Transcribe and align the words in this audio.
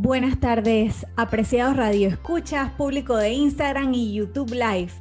Buenas 0.00 0.38
tardes, 0.38 1.04
apreciados 1.16 1.76
radioescuchas, 1.76 2.70
público 2.70 3.16
de 3.16 3.32
Instagram 3.32 3.92
y 3.94 4.14
YouTube 4.14 4.52
Live 4.52 4.92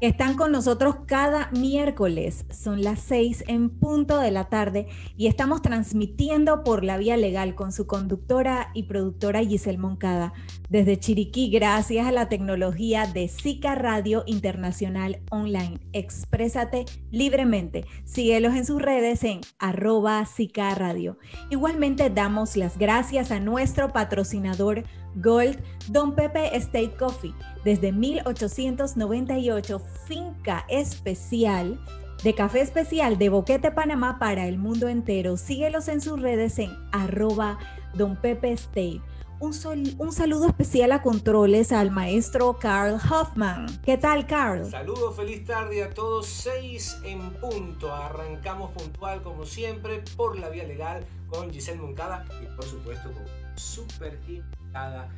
están 0.00 0.34
con 0.34 0.52
nosotros 0.52 0.96
cada 1.06 1.50
miércoles. 1.52 2.46
Son 2.50 2.82
las 2.82 3.00
seis 3.00 3.44
en 3.46 3.70
punto 3.70 4.18
de 4.18 4.30
la 4.30 4.48
tarde 4.48 4.88
y 5.16 5.26
estamos 5.26 5.62
transmitiendo 5.62 6.64
por 6.64 6.84
la 6.84 6.96
vía 6.96 7.16
legal 7.16 7.54
con 7.54 7.72
su 7.72 7.86
conductora 7.86 8.70
y 8.74 8.84
productora 8.84 9.44
Giselle 9.44 9.78
Moncada 9.78 10.32
desde 10.70 10.98
Chiriquí 10.98 11.50
gracias 11.50 12.06
a 12.06 12.12
la 12.12 12.28
tecnología 12.28 13.06
de 13.06 13.28
Zika 13.28 13.74
Radio 13.74 14.22
Internacional 14.26 15.20
Online. 15.30 15.78
Exprésate 15.92 16.86
libremente. 17.10 17.84
Síguelos 18.04 18.54
en 18.54 18.64
sus 18.64 18.80
redes 18.80 19.24
en 19.24 19.40
arroba 19.58 20.24
Zika 20.26 20.74
Radio. 20.76 21.18
Igualmente 21.50 22.08
damos 22.08 22.56
las 22.56 22.78
gracias 22.78 23.32
a 23.32 23.40
nuestro 23.40 23.92
patrocinador 23.92 24.84
Gold 25.16 25.58
Don 25.88 26.14
Pepe 26.14 26.56
State 26.56 26.96
Coffee 26.96 27.34
desde 27.64 27.92
1898, 27.92 29.80
finca 30.06 30.64
especial 30.68 31.78
de 32.22 32.34
café 32.34 32.60
especial 32.60 33.16
de 33.16 33.30
Boquete, 33.30 33.70
Panamá 33.70 34.18
para 34.18 34.46
el 34.46 34.58
mundo 34.58 34.88
entero. 34.88 35.36
Síguelos 35.36 35.88
en 35.88 36.00
sus 36.00 36.20
redes 36.20 36.58
en 36.58 36.70
arroba 36.92 37.58
Don 37.94 38.16
Pepe 38.16 38.52
State. 38.52 39.00
Un, 39.40 39.54
un, 39.98 40.12
saludo 40.12 40.48
especial 40.48 40.92
a 40.92 41.00
controles 41.00 41.72
al 41.72 41.90
maestro 41.90 42.58
Carl 42.58 42.96
Hoffman. 42.96 43.66
¿Qué 43.82 43.96
tal, 43.96 44.26
Carl? 44.26 44.70
Saludo, 44.70 45.12
feliz 45.12 45.46
tarde 45.46 45.82
a 45.82 45.88
todos. 45.88 46.26
Seis 46.26 46.98
en 47.04 47.32
punto. 47.40 47.90
Arrancamos 47.90 48.70
puntual 48.72 49.22
como 49.22 49.46
siempre 49.46 50.04
por 50.14 50.38
la 50.38 50.50
vía 50.50 50.64
legal 50.64 51.06
con 51.26 51.50
Giselle 51.50 51.80
Moncada 51.80 52.26
y 52.42 52.54
por 52.54 52.66
supuesto 52.66 53.10
con 53.12 53.24
super 53.60 54.18
invitada 54.26 55.08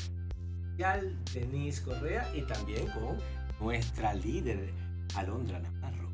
Denise 1.32 1.82
Correa 1.82 2.28
y 2.34 2.42
también 2.42 2.86
con 2.88 3.16
nuestra 3.60 4.14
líder 4.14 4.72
Alondra 5.14 5.60
Navarro. 5.60 6.10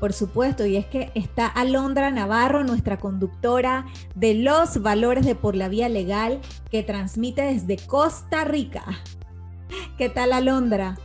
Por 0.00 0.12
supuesto, 0.12 0.64
y 0.64 0.76
es 0.76 0.86
que 0.86 1.10
está 1.14 1.46
Alondra 1.46 2.10
Navarro, 2.10 2.64
nuestra 2.64 2.98
conductora 2.98 3.84
de 4.14 4.34
los 4.34 4.80
valores 4.80 5.26
de 5.26 5.34
Por 5.34 5.56
la 5.56 5.68
Vía 5.68 5.88
Legal, 5.88 6.40
que 6.70 6.82
transmite 6.82 7.42
desde 7.42 7.76
Costa 7.76 8.44
Rica. 8.44 8.84
¿Qué 9.98 10.08
tal, 10.08 10.32
Alondra? 10.32 10.96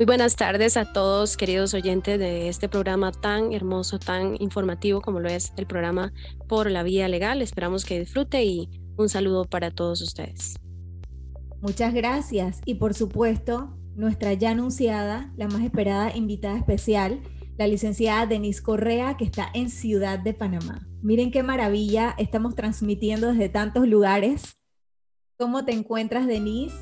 Muy 0.00 0.06
buenas 0.06 0.34
tardes 0.34 0.78
a 0.78 0.90
todos, 0.94 1.36
queridos 1.36 1.74
oyentes 1.74 2.18
de 2.18 2.48
este 2.48 2.70
programa 2.70 3.12
tan 3.12 3.52
hermoso, 3.52 3.98
tan 3.98 4.34
informativo 4.40 5.02
como 5.02 5.20
lo 5.20 5.28
es 5.28 5.52
el 5.58 5.66
programa 5.66 6.14
Por 6.48 6.70
la 6.70 6.82
Vía 6.82 7.06
Legal. 7.06 7.42
Esperamos 7.42 7.84
que 7.84 8.00
disfrute 8.00 8.42
y 8.42 8.70
un 8.96 9.10
saludo 9.10 9.44
para 9.44 9.70
todos 9.70 10.00
ustedes. 10.00 10.54
Muchas 11.60 11.92
gracias 11.92 12.62
y 12.64 12.76
por 12.76 12.94
supuesto 12.94 13.76
nuestra 13.94 14.32
ya 14.32 14.52
anunciada, 14.52 15.34
la 15.36 15.48
más 15.48 15.60
esperada 15.60 16.16
invitada 16.16 16.56
especial, 16.56 17.20
la 17.58 17.66
licenciada 17.66 18.24
Denise 18.24 18.62
Correa, 18.62 19.18
que 19.18 19.26
está 19.26 19.50
en 19.52 19.68
Ciudad 19.68 20.18
de 20.18 20.32
Panamá. 20.32 20.80
Miren 21.02 21.30
qué 21.30 21.42
maravilla, 21.42 22.14
estamos 22.16 22.54
transmitiendo 22.54 23.34
desde 23.34 23.50
tantos 23.50 23.86
lugares. 23.86 24.54
¿Cómo 25.36 25.66
te 25.66 25.72
encuentras, 25.72 26.26
Denise? 26.26 26.74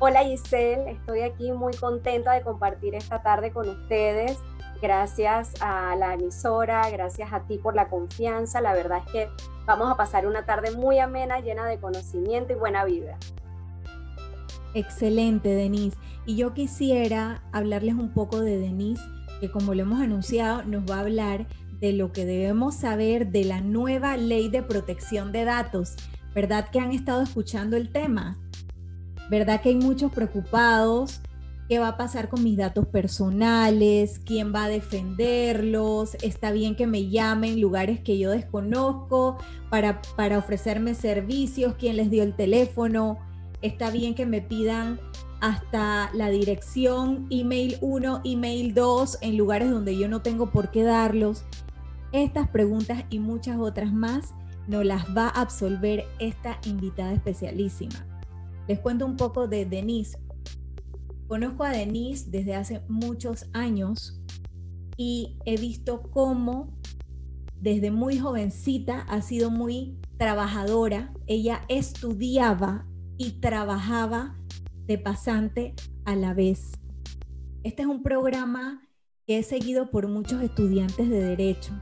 Hola 0.00 0.22
Giselle, 0.22 0.92
estoy 0.92 1.22
aquí 1.22 1.50
muy 1.50 1.74
contenta 1.74 2.32
de 2.32 2.42
compartir 2.42 2.94
esta 2.94 3.20
tarde 3.20 3.50
con 3.50 3.68
ustedes. 3.68 4.38
Gracias 4.80 5.54
a 5.60 5.96
la 5.96 6.14
emisora, 6.14 6.88
gracias 6.88 7.32
a 7.32 7.48
ti 7.48 7.58
por 7.58 7.74
la 7.74 7.88
confianza. 7.88 8.60
La 8.60 8.74
verdad 8.74 9.02
es 9.04 9.10
que 9.10 9.28
vamos 9.66 9.90
a 9.90 9.96
pasar 9.96 10.24
una 10.28 10.46
tarde 10.46 10.70
muy 10.70 11.00
amena, 11.00 11.40
llena 11.40 11.66
de 11.66 11.80
conocimiento 11.80 12.52
y 12.52 12.56
buena 12.56 12.84
vida. 12.84 13.18
Excelente, 14.72 15.48
Denise. 15.48 15.98
Y 16.26 16.36
yo 16.36 16.54
quisiera 16.54 17.42
hablarles 17.50 17.94
un 17.94 18.14
poco 18.14 18.40
de 18.40 18.56
Denise, 18.56 19.02
que 19.40 19.50
como 19.50 19.74
lo 19.74 19.82
hemos 19.82 20.00
anunciado, 20.00 20.62
nos 20.62 20.88
va 20.88 20.98
a 20.98 21.00
hablar 21.00 21.48
de 21.80 21.92
lo 21.92 22.12
que 22.12 22.24
debemos 22.24 22.76
saber 22.76 23.32
de 23.32 23.42
la 23.42 23.62
nueva 23.62 24.16
ley 24.16 24.48
de 24.48 24.62
protección 24.62 25.32
de 25.32 25.44
datos. 25.44 25.96
¿Verdad 26.36 26.68
que 26.70 26.78
han 26.78 26.92
estado 26.92 27.22
escuchando 27.22 27.76
el 27.76 27.90
tema? 27.90 28.38
¿Verdad 29.30 29.60
que 29.60 29.70
hay 29.70 29.76
muchos 29.76 30.12
preocupados 30.12 31.20
qué 31.68 31.78
va 31.78 31.88
a 31.88 31.96
pasar 31.96 32.30
con 32.30 32.42
mis 32.42 32.56
datos 32.56 32.86
personales, 32.86 34.20
quién 34.24 34.54
va 34.54 34.64
a 34.64 34.68
defenderlos, 34.68 36.16
está 36.22 36.50
bien 36.50 36.74
que 36.74 36.86
me 36.86 37.10
llamen 37.10 37.60
lugares 37.60 38.00
que 38.00 38.18
yo 38.18 38.30
desconozco 38.30 39.36
para, 39.68 40.00
para 40.16 40.38
ofrecerme 40.38 40.94
servicios, 40.94 41.74
quién 41.78 41.96
les 41.96 42.10
dio 42.10 42.22
el 42.22 42.34
teléfono, 42.34 43.18
está 43.60 43.90
bien 43.90 44.14
que 44.14 44.24
me 44.24 44.40
pidan 44.40 44.98
hasta 45.40 46.10
la 46.14 46.30
dirección 46.30 47.26
email 47.30 47.76
1, 47.82 48.22
email 48.24 48.72
2 48.72 49.18
en 49.20 49.36
lugares 49.36 49.70
donde 49.70 49.96
yo 49.96 50.08
no 50.08 50.22
tengo 50.22 50.50
por 50.50 50.70
qué 50.70 50.82
darlos. 50.82 51.44
Estas 52.12 52.48
preguntas 52.48 53.04
y 53.10 53.18
muchas 53.18 53.58
otras 53.58 53.92
más 53.92 54.32
nos 54.66 54.84
las 54.84 55.04
va 55.16 55.28
a 55.28 55.42
absolver 55.42 56.06
esta 56.18 56.58
invitada 56.64 57.12
especialísima. 57.12 58.07
Les 58.68 58.78
cuento 58.78 59.06
un 59.06 59.16
poco 59.16 59.48
de 59.48 59.64
Denise, 59.64 60.18
Conozco 61.28 61.62
a 61.62 61.70
Denise 61.70 62.30
desde 62.30 62.54
hace 62.54 62.80
muchos 62.88 63.50
años 63.52 64.18
y 64.96 65.36
he 65.44 65.58
visto 65.58 66.00
cómo 66.10 66.74
desde 67.60 67.90
muy 67.90 68.18
jovencita 68.18 69.02
ha 69.02 69.20
sido 69.20 69.50
muy 69.50 69.98
trabajadora. 70.16 71.12
Ella 71.26 71.66
estudiaba 71.68 72.86
y 73.18 73.40
trabajaba 73.40 74.38
de 74.86 74.96
pasante 74.96 75.74
a 76.06 76.16
la 76.16 76.32
vez. 76.32 76.72
Este 77.62 77.82
es 77.82 77.88
un 77.88 78.02
programa 78.02 78.88
que 79.26 79.38
he 79.38 79.42
seguido 79.42 79.90
por 79.90 80.08
muchos 80.08 80.42
estudiantes 80.42 81.10
de 81.10 81.20
derecho. 81.20 81.74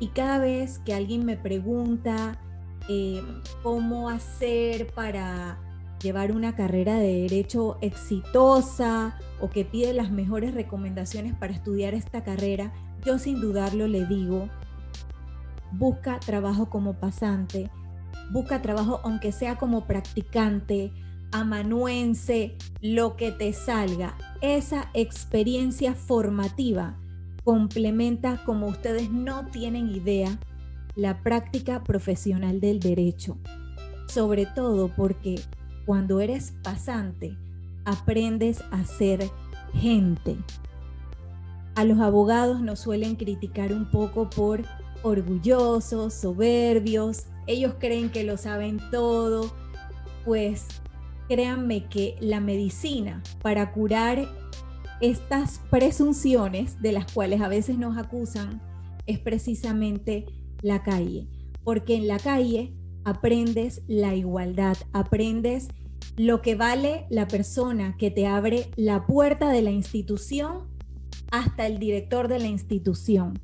Y 0.00 0.08
cada 0.08 0.40
vez 0.40 0.80
que 0.80 0.94
alguien 0.94 1.24
me 1.24 1.36
pregunta 1.36 2.40
eh, 2.88 3.22
cómo 3.62 4.08
hacer 4.08 4.92
para 4.94 5.60
llevar 6.00 6.32
una 6.32 6.54
carrera 6.54 6.98
de 6.98 7.22
derecho 7.22 7.78
exitosa 7.80 9.18
o 9.40 9.50
que 9.50 9.64
pide 9.64 9.92
las 9.92 10.10
mejores 10.10 10.54
recomendaciones 10.54 11.34
para 11.34 11.52
estudiar 11.52 11.94
esta 11.94 12.22
carrera, 12.24 12.72
yo 13.04 13.18
sin 13.18 13.40
dudarlo 13.40 13.88
le 13.88 14.06
digo, 14.06 14.48
busca 15.72 16.20
trabajo 16.20 16.70
como 16.70 16.94
pasante, 16.94 17.70
busca 18.32 18.62
trabajo 18.62 19.00
aunque 19.04 19.32
sea 19.32 19.56
como 19.56 19.86
practicante, 19.86 20.92
amanuense, 21.32 22.56
lo 22.80 23.16
que 23.16 23.32
te 23.32 23.52
salga. 23.52 24.16
Esa 24.40 24.90
experiencia 24.94 25.94
formativa 25.94 26.96
complementa, 27.44 28.42
como 28.44 28.68
ustedes 28.68 29.10
no 29.10 29.46
tienen 29.46 29.88
idea, 29.88 30.38
la 30.96 31.22
práctica 31.22 31.82
profesional 31.82 32.60
del 32.60 32.80
derecho. 32.80 33.36
Sobre 34.06 34.46
todo 34.46 34.88
porque 34.94 35.40
cuando 35.86 36.20
eres 36.20 36.54
pasante, 36.62 37.36
aprendes 37.84 38.62
a 38.70 38.84
ser 38.84 39.30
gente. 39.74 40.36
A 41.74 41.84
los 41.84 41.98
abogados 41.98 42.60
nos 42.60 42.80
suelen 42.80 43.16
criticar 43.16 43.72
un 43.72 43.90
poco 43.90 44.30
por 44.30 44.62
orgullosos, 45.02 46.14
soberbios, 46.14 47.26
ellos 47.46 47.74
creen 47.78 48.10
que 48.10 48.24
lo 48.24 48.36
saben 48.36 48.80
todo, 48.90 49.52
pues 50.24 50.66
créanme 51.28 51.86
que 51.88 52.16
la 52.20 52.40
medicina 52.40 53.22
para 53.42 53.72
curar 53.72 54.26
estas 55.00 55.60
presunciones 55.70 56.80
de 56.80 56.92
las 56.92 57.10
cuales 57.12 57.40
a 57.42 57.48
veces 57.48 57.76
nos 57.76 57.98
acusan 57.98 58.62
es 59.06 59.18
precisamente 59.18 60.26
la 60.62 60.82
calle, 60.82 61.28
porque 61.62 61.96
en 61.96 62.08
la 62.08 62.18
calle 62.18 62.72
aprendes 63.04 63.82
la 63.86 64.14
igualdad, 64.14 64.76
aprendes 64.92 65.68
lo 66.16 66.42
que 66.42 66.54
vale 66.54 67.06
la 67.10 67.26
persona 67.26 67.96
que 67.98 68.10
te 68.10 68.26
abre 68.26 68.70
la 68.76 69.06
puerta 69.06 69.50
de 69.50 69.62
la 69.62 69.70
institución 69.70 70.68
hasta 71.30 71.66
el 71.66 71.78
director 71.78 72.28
de 72.28 72.38
la 72.38 72.46
institución. 72.46 73.40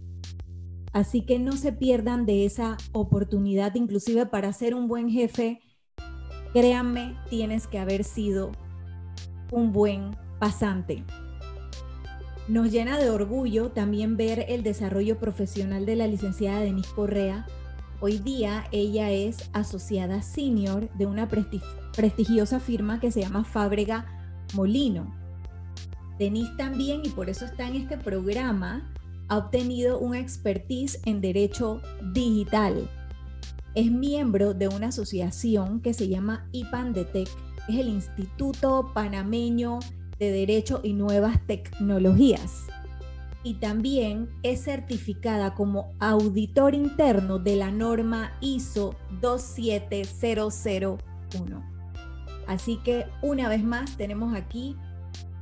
Así 0.93 1.23
que 1.23 1.39
no 1.39 1.53
se 1.53 1.73
pierdan 1.73 2.27
de 2.27 2.45
esa 2.45 2.77
oportunidad, 2.93 3.75
inclusive 3.75 4.27
para 4.27 4.53
ser 4.53 4.75
un 4.75 4.89
buen 4.89 5.09
jefe, 5.09 5.61
créanme, 6.53 7.17
tienes 7.29 7.67
que 7.67 7.79
haber 7.79 8.05
sido 8.05 8.53
un 9.53 9.73
buen 9.73 10.17
pasante. 10.39 11.05
Nos 12.49 12.73
llena 12.73 12.99
de 12.99 13.11
orgullo 13.11 13.71
también 13.71 14.17
ver 14.17 14.47
el 14.49 14.65
desarrollo 14.65 15.19
profesional 15.19 15.87
de 15.87 15.95
la 15.95 16.09
licenciada 16.09 16.61
Denise 16.61 16.93
Correa, 16.95 17.47
Hoy 18.03 18.17
día 18.17 18.65
ella 18.73 19.11
es 19.11 19.51
asociada 19.53 20.23
senior 20.23 20.89
de 20.97 21.05
una 21.05 21.29
prestigiosa 21.29 22.59
firma 22.59 22.99
que 22.99 23.13
se 23.13 23.21
llama 23.21 23.45
Fábrega 23.45 24.07
Molino. 24.55 25.15
Denise 26.19 26.53
también, 26.57 27.03
y 27.05 27.11
por 27.11 27.29
eso 27.29 27.45
está 27.45 27.69
en 27.69 27.77
este 27.77 27.99
programa, 27.99 28.91
ha 29.29 29.37
obtenido 29.37 29.99
un 29.99 30.15
expertise 30.15 30.99
en 31.05 31.21
derecho 31.21 31.83
digital. 32.15 32.89
es 33.75 33.93
miembro 33.93 34.55
de 34.55 34.69
una 34.69 34.89
asociación 34.89 35.81
que 35.81 35.93
se 35.93 36.09
llama 36.09 36.49
IPANDETEC, 36.53 37.29
es 37.69 37.77
el 37.77 37.89
Instituto 37.89 38.93
Panameño 38.95 39.79
de 40.19 40.31
Derecho 40.33 40.81
y 40.83 40.95
Nuevas 40.95 41.39
Tecnologías. 41.47 42.65
Y 43.43 43.55
también 43.55 44.29
es 44.43 44.65
certificada 44.65 45.55
como 45.55 45.95
auditor 45.99 46.75
interno 46.75 47.39
de 47.39 47.57
la 47.57 47.71
norma 47.71 48.37
ISO 48.41 48.95
27001. 49.21 51.65
Así 52.47 52.79
que 52.85 53.07
una 53.23 53.49
vez 53.49 53.65
más 53.65 53.97
tenemos 53.97 54.35
aquí 54.35 54.77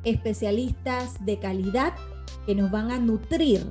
especialistas 0.04 1.24
de 1.24 1.38
calidad 1.38 1.94
que 2.46 2.54
nos 2.54 2.70
van 2.70 2.92
a 2.92 2.98
nutrir 2.98 3.66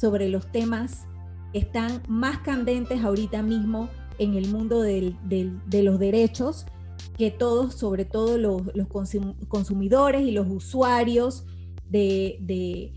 sobre 0.00 0.28
los 0.28 0.50
temas 0.50 1.06
que 1.52 1.58
están 1.58 2.02
más 2.08 2.38
candentes 2.38 3.04
ahorita 3.04 3.42
mismo 3.42 3.90
en 4.18 4.34
el 4.34 4.48
mundo 4.48 4.80
de 4.80 5.14
los 5.70 5.98
derechos 5.98 6.64
que 7.16 7.30
todos, 7.30 7.74
sobre 7.74 8.04
todo 8.04 8.38
los, 8.38 8.62
consumidores 9.48 10.22
y 10.22 10.32
los 10.32 10.48
usuarios 10.48 11.44
de, 11.88 12.92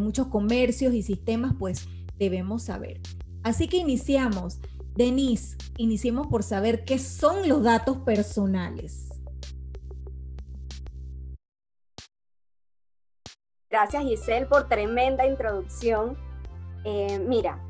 muchos 0.00 0.28
comercios 0.28 0.94
y 0.94 1.02
sistemas, 1.02 1.54
pues 1.58 1.88
debemos 2.18 2.64
saber. 2.64 3.00
Así 3.42 3.68
que 3.68 3.78
iniciamos. 3.78 4.58
Denise, 4.94 5.56
iniciemos 5.76 6.26
por 6.26 6.42
saber 6.42 6.84
qué 6.84 6.98
son 6.98 7.48
los 7.48 7.62
datos 7.62 7.98
personales. 7.98 9.08
Gracias 13.70 14.02
Giselle 14.02 14.46
por 14.46 14.68
tremenda 14.68 15.26
introducción. 15.26 16.18
Eh, 16.84 17.20
mira, 17.20 17.60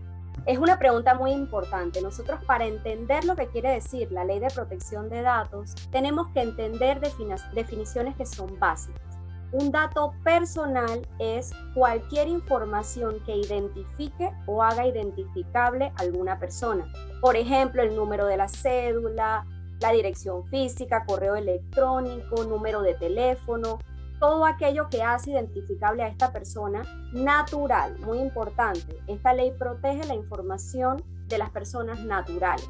es 0.47 0.59
una 0.59 0.79
pregunta 0.79 1.15
muy 1.15 1.33
importante. 1.33 2.01
Nosotros 2.01 2.41
para 2.47 2.67
entender 2.67 3.25
lo 3.25 3.37
que 3.37 3.49
quiere 3.49 3.71
decir 3.71 4.11
la 4.11 4.25
ley 4.25 4.41
de 4.41 4.49
protección 4.49 5.11
de 5.11 5.21
datos, 5.21 5.75
tenemos 5.91 6.29
que 6.29 6.41
entender 6.41 7.01
definiciones 7.01 8.17
que 8.17 8.25
son 8.25 8.59
básicas. 8.59 9.10
Un 9.53 9.73
dato 9.73 10.15
personal 10.23 11.07
es 11.19 11.53
cualquier 11.75 12.29
información 12.29 13.19
que 13.27 13.37
identifique 13.37 14.31
o 14.47 14.63
haga 14.63 14.87
identificable 14.87 15.93
a 15.97 16.03
alguna 16.03 16.39
persona. 16.39 16.87
Por 17.21 17.37
ejemplo, 17.37 17.83
el 17.83 17.97
número 17.97 18.27
de 18.27 18.37
la 18.37 18.49
cédula, 18.49 19.45
la 19.81 19.91
dirección 19.91 20.47
física, 20.47 21.05
correo 21.05 21.35
electrónico, 21.35 22.45
número 22.45 22.83
de 22.83 22.95
teléfono, 22.95 23.79
todo 24.21 24.45
aquello 24.45 24.89
que 24.89 25.03
hace 25.03 25.33
identificable 25.33 26.03
a 26.05 26.09
esta 26.09 26.31
persona 26.31 26.83
natural, 27.13 27.99
muy 28.01 28.19
importante. 28.19 29.03
Esta 29.09 29.33
ley 29.33 29.53
protege 29.59 30.07
la 30.07 30.15
información 30.15 31.03
de 31.27 31.39
las 31.39 31.51
personas 31.51 32.05
naturales. 32.05 32.69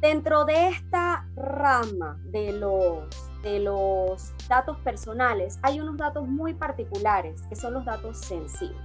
Dentro 0.00 0.44
de 0.44 0.68
esta 0.68 1.28
rama 1.36 2.18
de 2.24 2.52
los, 2.52 3.04
de 3.42 3.60
los 3.60 4.32
datos 4.48 4.78
personales 4.78 5.58
hay 5.62 5.80
unos 5.80 5.96
datos 5.96 6.26
muy 6.26 6.54
particulares, 6.54 7.42
que 7.48 7.56
son 7.56 7.74
los 7.74 7.84
datos 7.84 8.18
sensibles. 8.18 8.80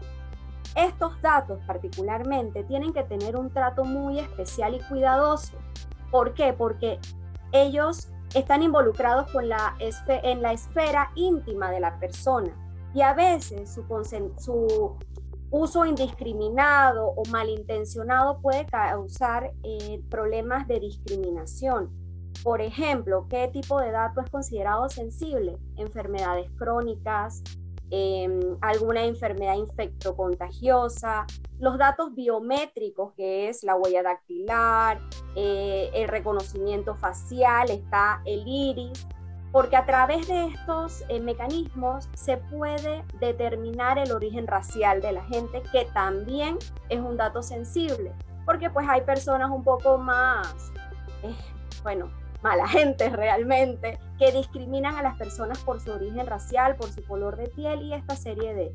Estos 0.76 1.20
datos 1.22 1.60
particularmente 1.66 2.64
tienen 2.64 2.94
que 2.94 3.04
tener 3.04 3.36
un 3.36 3.50
trato 3.52 3.84
muy 3.84 4.20
especial 4.20 4.76
y 4.76 4.80
cuidadoso. 4.82 5.58
¿Por 6.12 6.34
qué? 6.34 6.54
Porque 6.54 7.00
ellos 7.52 8.10
están 8.36 8.62
involucrados 8.62 9.32
con 9.32 9.50
la 9.50 9.76
en 9.80 10.42
la 10.42 10.54
esfera 10.54 11.12
íntima 11.16 11.72
de 11.72 11.80
la 11.80 11.98
persona 12.00 12.54
y 12.94 13.02
a 13.02 13.14
veces 13.14 13.74
su, 13.74 14.98
uso 15.50 15.86
indiscriminado 15.86 17.08
o 17.08 17.24
malintencionado 17.30 18.40
puede 18.42 18.66
causar 18.66 19.52
eh, 19.64 20.02
problemas 20.10 20.68
de 20.68 20.80
discriminación. 20.80 22.07
Por 22.44 22.62
ejemplo, 22.62 23.28
¿qué 23.30 23.48
tipo 23.48 23.80
de 23.80 23.92
dato 23.92 24.22
es 24.22 24.30
considerado 24.30 24.90
sensible? 24.90 25.58
Enfermedades 25.76 26.50
crónicas, 26.58 27.44
Em, 27.90 28.58
alguna 28.60 29.06
enfermedad 29.06 29.56
infectocontagiosa, 29.56 31.26
los 31.58 31.78
datos 31.78 32.14
biométricos, 32.14 33.14
que 33.14 33.48
es 33.48 33.64
la 33.64 33.76
huella 33.76 34.04
dactilar, 34.04 35.00
eh, 35.36 35.90
el 35.94 36.10
reconocimiento 36.10 36.96
facial, 36.96 37.70
está 37.72 38.22
el 38.26 38.46
iris, 38.46 39.08
porque 39.54 39.78
a 39.78 39.86
través 39.86 40.28
de 40.28 40.48
estos 40.48 41.06
eh, 41.08 41.22
mecanismos 41.22 42.10
se 42.14 42.36
puede 42.36 43.06
determinar 43.22 43.98
el 43.98 44.12
origen 44.12 44.48
racial 44.48 45.02
de 45.02 45.14
la 45.14 45.24
gente, 45.24 45.64
que 45.72 45.86
también 45.94 46.58
es 46.90 47.00
un 47.00 47.16
dato 47.16 47.42
sensible, 47.42 48.12
porque 48.46 48.70
pues 48.70 48.86
hay 48.90 49.02
personas 49.02 49.50
un 49.50 49.64
poco 49.64 49.98
más, 49.98 50.74
eh, 51.24 51.34
bueno, 51.84 52.12
mala 52.42 52.68
gente 52.68 53.10
realmente, 53.10 54.00
que 54.18 54.32
discriminan 54.32 54.96
a 54.96 55.02
las 55.02 55.18
personas 55.18 55.60
por 55.60 55.80
su 55.80 55.92
origen 55.92 56.26
racial, 56.28 56.76
por 56.76 56.90
su 56.90 57.04
color 57.04 57.38
de 57.38 57.48
piel 57.48 57.82
y 57.84 57.94
esta 57.94 58.16
serie 58.16 58.54
de, 58.54 58.74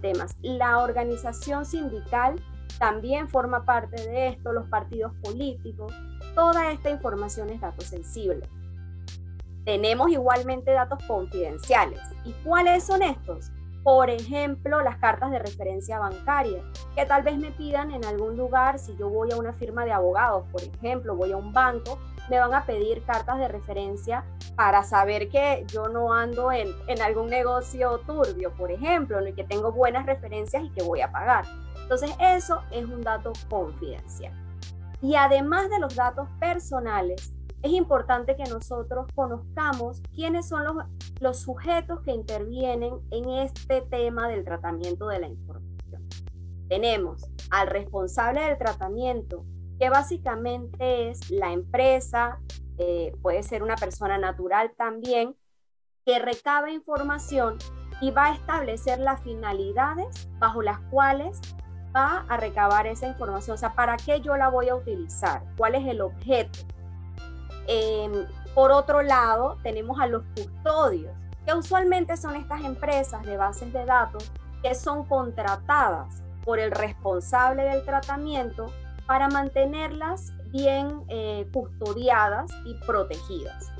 temas. 0.00 0.34
La 0.40 0.78
organización 0.78 1.66
sindical 1.66 2.42
también 2.78 3.28
forma 3.28 3.66
parte 3.66 3.96
de 3.96 4.28
esto, 4.28 4.50
los 4.52 4.66
partidos 4.68 5.12
políticos, 5.22 5.92
toda 6.34 6.72
esta 6.72 6.88
información 6.88 7.50
es 7.50 7.60
dato 7.60 7.82
sensible. 7.82 8.48
Tenemos 9.66 10.10
igualmente 10.10 10.72
datos 10.72 11.04
confidenciales. 11.06 12.00
¿Y 12.24 12.32
cuáles 12.44 12.84
son 12.84 13.02
estos? 13.02 13.50
Por 13.84 14.08
ejemplo, 14.08 14.80
las 14.80 14.96
cartas 14.96 15.30
de 15.30 15.38
referencia 15.38 15.98
bancaria, 15.98 16.64
que 16.96 17.04
tal 17.04 17.22
vez 17.22 17.36
me 17.36 17.52
pidan 17.52 17.90
en 17.90 18.02
algún 18.06 18.34
lugar, 18.34 18.78
si 18.78 18.96
yo 18.96 19.10
voy 19.10 19.30
a 19.30 19.36
una 19.36 19.52
firma 19.52 19.84
de 19.84 19.92
abogados, 19.92 20.46
por 20.50 20.62
ejemplo, 20.62 21.14
voy 21.14 21.32
a 21.32 21.36
un 21.36 21.52
banco, 21.52 21.98
me 22.30 22.38
van 22.38 22.54
a 22.54 22.64
pedir 22.64 23.04
cartas 23.04 23.38
de 23.38 23.46
referencia 23.46 24.24
para 24.56 24.82
saber 24.84 25.28
que 25.28 25.66
yo 25.68 25.88
no 25.88 26.14
ando 26.14 26.50
en, 26.50 26.72
algún 27.02 27.28
negocio 27.28 27.98
turbio, 28.06 28.54
por 28.54 28.70
ejemplo, 28.70 29.26
y 29.26 29.34
que 29.34 29.44
tengo 29.44 29.70
buenas 29.70 30.06
referencias 30.06 30.64
y 30.64 30.70
que 30.70 30.82
voy 30.82 31.02
a 31.02 31.12
pagar. 31.12 31.44
Entonces, 31.82 32.10
eso 32.18 32.62
es 32.70 32.86
un 32.86 33.02
dato 33.02 33.34
confidencial. 33.50 34.32
Y 35.02 35.16
además 35.16 35.68
de 35.68 35.78
los 35.78 35.94
datos 35.94 36.26
personales, 36.40 37.34
es 37.62 37.72
importante 37.72 38.36
que 38.36 38.44
nosotros 38.44 39.06
conozcamos 39.14 40.00
quiénes 40.14 40.48
son 40.48 40.64
los, 40.64 40.76
los 41.20 41.40
sujetos 41.40 42.00
que 42.02 42.12
intervienen 42.12 42.94
en 43.10 43.28
este 43.30 43.82
tema 43.82 44.28
del 44.28 44.44
tratamiento 44.44 45.06
de 45.08 45.20
la 45.20 45.28
información. 45.28 46.08
Tenemos 46.68 47.26
al 47.50 47.68
responsable 47.68 48.40
del 48.40 48.58
tratamiento, 48.58 49.44
que 49.78 49.90
básicamente 49.90 51.10
es 51.10 51.30
la 51.30 51.52
empresa, 51.52 52.40
eh, 52.78 53.12
puede 53.22 53.42
ser 53.42 53.62
una 53.62 53.76
persona 53.76 54.18
natural 54.18 54.72
también, 54.76 55.36
que 56.04 56.18
recaba 56.18 56.70
información 56.70 57.58
y 58.00 58.10
va 58.10 58.26
a 58.26 58.34
establecer 58.34 58.98
las 58.98 59.22
finalidades 59.22 60.28
bajo 60.38 60.62
las 60.62 60.80
cuales 60.90 61.40
va 61.94 62.24
a 62.28 62.36
recabar 62.36 62.86
esa 62.86 63.06
información. 63.06 63.54
O 63.54 63.58
sea, 63.58 63.74
¿para 63.74 63.96
qué 63.96 64.20
yo 64.20 64.36
la 64.36 64.48
voy 64.48 64.68
a 64.68 64.74
utilizar? 64.74 65.42
¿Cuál 65.56 65.76
es 65.76 65.86
el 65.86 66.00
objeto? 66.00 66.58
Em, 67.66 68.26
por 68.54 68.70
otro 68.70 69.02
lado, 69.02 69.58
tenemos 69.62 70.00
a 70.00 70.06
los 70.06 70.22
custodios, 70.36 71.12
que 71.44 71.54
usualmente 71.54 72.16
son 72.16 72.36
estas 72.36 72.62
empresas 72.62 73.24
de 73.24 73.36
bases 73.36 73.72
de 73.72 73.84
datos 73.84 74.30
que 74.62 74.74
son 74.74 75.04
contratadas 75.04 76.22
por 76.44 76.58
el 76.58 76.70
responsable 76.70 77.64
del 77.64 77.84
tratamiento 77.84 78.66
para 79.06 79.28
mantenerlas 79.28 80.32
bien 80.46 81.04
eh, 81.08 81.48
custodiadas 81.52 82.50
y 82.64 82.74
protegidas. 82.86 83.70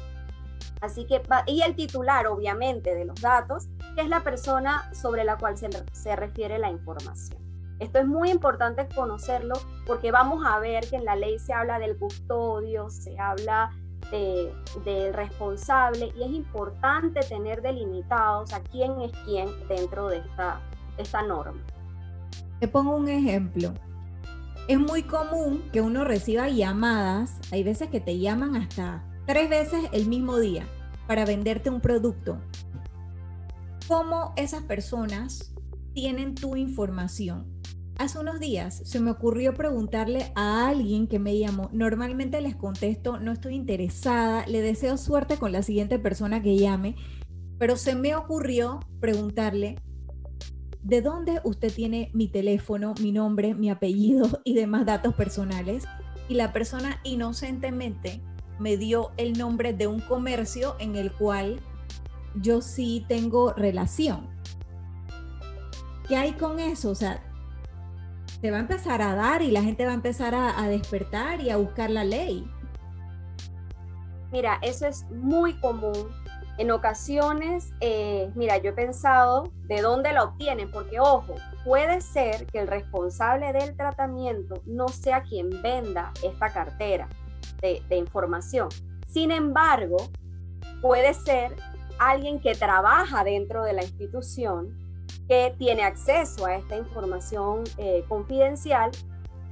Así 0.80 1.06
que, 1.06 1.22
y 1.46 1.62
el 1.62 1.74
titular, 1.76 2.26
obviamente, 2.26 2.94
de 2.94 3.06
los 3.06 3.20
datos, 3.20 3.68
que 3.94 4.02
es 4.02 4.08
la 4.08 4.20
persona 4.20 4.90
sobre 4.92 5.24
la 5.24 5.38
cual 5.38 5.56
se, 5.56 5.70
se 5.92 6.16
refiere 6.16 6.58
la 6.58 6.70
información. 6.70 7.42
Esto 7.78 7.98
es 7.98 8.06
muy 8.06 8.30
importante 8.30 8.86
conocerlo 8.94 9.54
porque 9.86 10.10
vamos 10.10 10.44
a 10.46 10.58
ver 10.58 10.88
que 10.88 10.96
en 10.96 11.04
la 11.04 11.16
ley 11.16 11.38
se 11.38 11.52
habla 11.52 11.78
del 11.78 11.96
custodio, 11.96 12.90
se 12.90 13.18
habla 13.18 13.70
del 14.10 15.14
responsable 15.14 16.12
y 16.16 16.22
es 16.22 16.30
importante 16.30 17.20
tener 17.20 17.62
delimitados 17.62 18.52
a 18.52 18.60
quién 18.60 19.00
es 19.00 19.12
quién 19.24 19.48
dentro 19.68 20.08
de 20.08 20.18
esta, 20.18 20.60
esta 20.98 21.22
norma. 21.22 21.60
Te 22.60 22.68
pongo 22.68 22.96
un 22.96 23.08
ejemplo. 23.08 23.72
Es 24.68 24.78
muy 24.78 25.02
común 25.02 25.64
que 25.72 25.80
uno 25.80 26.04
reciba 26.04 26.48
llamadas, 26.48 27.38
hay 27.52 27.62
veces 27.62 27.88
que 27.88 28.00
te 28.00 28.18
llaman 28.18 28.56
hasta 28.56 29.04
tres 29.26 29.50
veces 29.50 29.84
el 29.92 30.06
mismo 30.06 30.38
día 30.38 30.66
para 31.06 31.24
venderte 31.24 31.68
un 31.68 31.80
producto. 31.80 32.38
¿Cómo 33.86 34.32
esas 34.36 34.62
personas 34.62 35.52
tienen 35.92 36.34
tu 36.34 36.56
información? 36.56 37.53
Hace 37.96 38.18
unos 38.18 38.40
días 38.40 38.82
se 38.84 38.98
me 38.98 39.12
ocurrió 39.12 39.54
preguntarle 39.54 40.32
a 40.34 40.68
alguien 40.68 41.06
que 41.06 41.20
me 41.20 41.38
llamó. 41.38 41.70
Normalmente 41.72 42.40
les 42.40 42.56
contesto, 42.56 43.20
no 43.20 43.30
estoy 43.30 43.54
interesada, 43.54 44.44
le 44.46 44.62
deseo 44.62 44.96
suerte 44.96 45.36
con 45.36 45.52
la 45.52 45.62
siguiente 45.62 46.00
persona 46.00 46.42
que 46.42 46.56
llame, 46.56 46.96
pero 47.56 47.76
se 47.76 47.94
me 47.94 48.16
ocurrió 48.16 48.80
preguntarle 49.00 49.76
¿de 50.82 51.02
dónde 51.02 51.40
usted 51.44 51.72
tiene 51.72 52.10
mi 52.12 52.28
teléfono, 52.28 52.94
mi 53.00 53.12
nombre, 53.12 53.54
mi 53.54 53.70
apellido 53.70 54.40
y 54.44 54.54
demás 54.54 54.86
datos 54.86 55.14
personales? 55.14 55.84
Y 56.28 56.34
la 56.34 56.52
persona 56.52 57.00
inocentemente 57.04 58.20
me 58.58 58.76
dio 58.76 59.12
el 59.16 59.38
nombre 59.38 59.72
de 59.72 59.86
un 59.86 60.00
comercio 60.00 60.74
en 60.80 60.96
el 60.96 61.12
cual 61.12 61.60
yo 62.34 62.60
sí 62.60 63.04
tengo 63.08 63.52
relación. 63.52 64.28
¿Qué 66.08 66.16
hay 66.16 66.32
con 66.32 66.58
eso? 66.58 66.90
O 66.90 66.94
sea, 66.94 67.22
se 68.44 68.50
va 68.50 68.58
a 68.58 68.60
empezar 68.60 69.00
a 69.00 69.14
dar 69.14 69.40
y 69.40 69.50
la 69.50 69.62
gente 69.62 69.86
va 69.86 69.92
a 69.92 69.94
empezar 69.94 70.34
a, 70.34 70.68
despertar 70.68 71.40
y 71.40 71.48
a 71.48 71.56
buscar 71.56 71.88
la 71.88 72.04
ley. 72.04 72.46
Mira, 74.32 74.58
eso 74.60 74.86
es 74.86 75.04
muy 75.04 75.58
común 75.60 76.10
en 76.58 76.70
ocasiones, 76.70 77.72
eh, 77.80 78.30
mira, 78.34 78.58
yo 78.58 78.72
he 78.72 78.72
pensado 78.74 79.50
de 79.62 79.80
dónde 79.80 80.12
la 80.12 80.24
obtienen, 80.24 80.70
porque 80.70 81.00
ojo, 81.00 81.36
puede 81.64 82.02
ser 82.02 82.44
que 82.48 82.58
el 82.58 82.68
responsable 82.68 83.50
del 83.54 83.74
tratamiento 83.78 84.60
no 84.66 84.88
sea 84.88 85.22
quien 85.22 85.48
venda 85.62 86.12
esta 86.22 86.52
cartera 86.52 87.08
de 87.62 87.96
información. 87.96 88.68
Sin 89.06 89.30
embargo, 89.30 89.96
puede 90.82 91.14
ser 91.14 91.56
alguien 91.98 92.40
que 92.40 92.54
trabaja 92.54 93.24
dentro 93.24 93.64
de 93.64 93.72
la 93.72 93.84
institución, 93.84 94.83
que 95.28 95.54
tiene 95.58 95.82
acceso 95.82 96.46
a 96.46 96.56
esta 96.56 96.76
información 96.76 97.64
eh, 97.78 98.04
confidencial, 98.08 98.90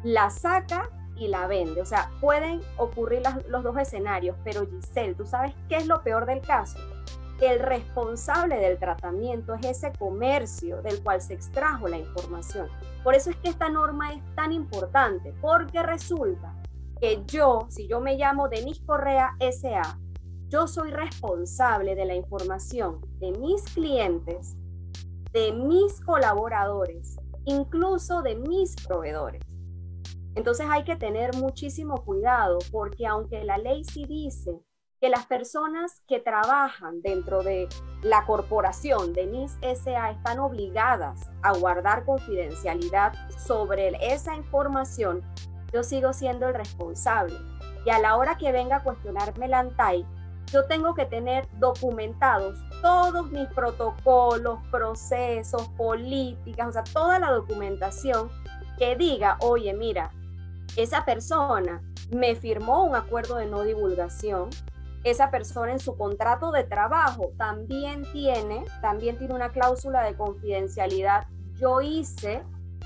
la 0.02 0.30
saca 0.30 0.90
y 1.16 1.28
la 1.28 1.46
vende. 1.46 1.80
O 1.80 1.84
sea, 1.84 2.10
pueden 2.20 2.60
ocurrir 2.76 3.22
los 3.48 3.62
dos 3.62 3.76
escenarios, 3.78 4.36
pero 4.44 4.66
Giselle, 4.66 5.14
¿tú 5.14 5.26
sabes 5.26 5.54
qué 5.68 5.76
es 5.76 5.86
lo 5.86 6.02
peor 6.02 6.26
del 6.26 6.40
caso? 6.40 6.78
El 7.40 7.58
responsable 7.58 8.56
del 8.58 8.78
tratamiento 8.78 9.54
es 9.54 9.66
ese 9.66 9.92
comercio 9.98 10.80
del 10.82 11.02
cual 11.02 11.20
se 11.20 11.34
extrajo 11.34 11.88
la 11.88 11.98
información. 11.98 12.68
Por 13.02 13.14
eso 13.14 13.30
es 13.30 13.36
que 13.36 13.48
esta 13.48 13.68
norma 13.68 14.12
es 14.12 14.22
tan 14.36 14.52
importante, 14.52 15.34
porque 15.40 15.82
resulta 15.82 16.54
que 17.00 17.22
yo, 17.26 17.66
si 17.68 17.88
yo 17.88 18.00
me 18.00 18.16
llamo 18.16 18.48
Denise 18.48 18.84
Correa 18.86 19.34
SA, 19.40 19.98
yo 20.48 20.68
soy 20.68 20.90
responsable 20.90 21.96
de 21.96 22.04
la 22.04 22.14
información 22.14 23.00
de 23.18 23.32
mis 23.32 23.62
clientes, 23.74 24.54
de 25.32 25.52
mis 25.52 26.00
colaboradores, 26.00 27.16
incluso 27.44 28.22
de 28.22 28.36
mis 28.36 28.76
proveedores. 28.86 29.42
Entonces 30.34 30.66
hay 30.70 30.84
que 30.84 30.96
tener 30.96 31.34
muchísimo 31.36 32.04
cuidado 32.04 32.58
porque 32.70 33.06
aunque 33.06 33.44
la 33.44 33.58
ley 33.58 33.84
sí 33.84 34.04
dice 34.06 34.62
que 35.00 35.08
las 35.08 35.26
personas 35.26 36.00
que 36.06 36.20
trabajan 36.20 37.02
dentro 37.02 37.42
de 37.42 37.68
la 38.02 38.24
corporación 38.24 39.12
de 39.12 39.26
NIS 39.26 39.58
SA 39.82 40.12
están 40.12 40.38
obligadas 40.38 41.20
a 41.42 41.52
guardar 41.58 42.04
confidencialidad 42.04 43.12
sobre 43.36 43.90
esa 44.00 44.36
información, 44.36 45.22
yo 45.72 45.82
sigo 45.82 46.12
siendo 46.12 46.46
el 46.46 46.54
responsable. 46.54 47.34
Y 47.84 47.90
a 47.90 47.98
la 47.98 48.16
hora 48.16 48.38
que 48.38 48.52
venga 48.52 48.76
a 48.76 48.84
cuestionarme 48.84 49.48
la 49.48 49.58
ANTAI, 49.58 50.06
yo 50.46 50.64
tengo 50.66 50.94
que 50.94 51.06
tener 51.06 51.48
documentados 51.58 52.58
todos 52.80 53.30
mis 53.30 53.48
protocolos, 53.48 54.58
procesos, 54.70 55.68
políticas, 55.76 56.68
o 56.68 56.72
sea, 56.72 56.84
toda 56.84 57.18
la 57.18 57.30
documentación 57.30 58.30
que 58.78 58.96
diga, 58.96 59.38
oye, 59.40 59.72
mira, 59.72 60.10
esa 60.76 61.04
persona 61.04 61.82
me 62.10 62.34
firmó 62.34 62.84
un 62.84 62.94
acuerdo 62.94 63.36
de 63.36 63.46
no 63.46 63.62
divulgación, 63.62 64.50
esa 65.04 65.30
persona 65.30 65.72
en 65.72 65.80
su 65.80 65.96
contrato 65.96 66.52
de 66.52 66.64
trabajo 66.64 67.32
también 67.36 68.04
tiene, 68.12 68.64
también 68.80 69.18
tiene 69.18 69.34
una 69.34 69.50
cláusula 69.50 70.02
de 70.04 70.14
confidencialidad. 70.14 71.26
Yo 71.58 71.80
hice 71.80 72.42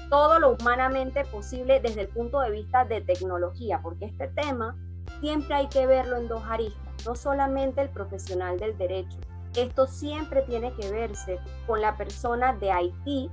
todo 0.08 0.38
lo 0.38 0.50
humanamente 0.52 1.25
posible 1.25 1.80
desde 1.80 2.02
el 2.02 2.08
punto 2.08 2.40
de 2.40 2.50
vista 2.50 2.84
de 2.84 3.00
tecnología, 3.00 3.80
porque 3.82 4.06
este 4.06 4.28
tema 4.28 4.76
siempre 5.20 5.54
hay 5.54 5.68
que 5.68 5.86
verlo 5.86 6.16
en 6.16 6.28
dos 6.28 6.42
aristas, 6.48 6.86
no 7.04 7.14
solamente 7.14 7.80
el 7.82 7.88
profesional 7.88 8.58
del 8.58 8.76
derecho. 8.78 9.18
Esto 9.54 9.86
siempre 9.86 10.42
tiene 10.42 10.72
que 10.74 10.90
verse 10.90 11.38
con 11.66 11.80
la 11.80 11.96
persona 11.96 12.52
de 12.52 12.70
Haití 12.70 13.30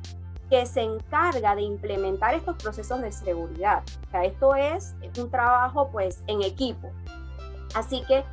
que 0.49 0.65
se 0.65 0.81
encarga 0.81 1.55
de 1.55 1.63
implementar 1.63 2.33
estos 2.33 2.57
procesos 2.57 3.01
de 3.01 3.11
seguridad. 3.11 3.83
O 4.07 4.11
sea, 4.11 4.23
esto 4.23 4.55
es 4.55 4.95
un 5.17 5.29
trabajo 5.29 5.89
pues 5.91 6.23
en 6.27 6.41
equipo. 6.41 6.91
Así 7.75 8.03
que 8.07 8.23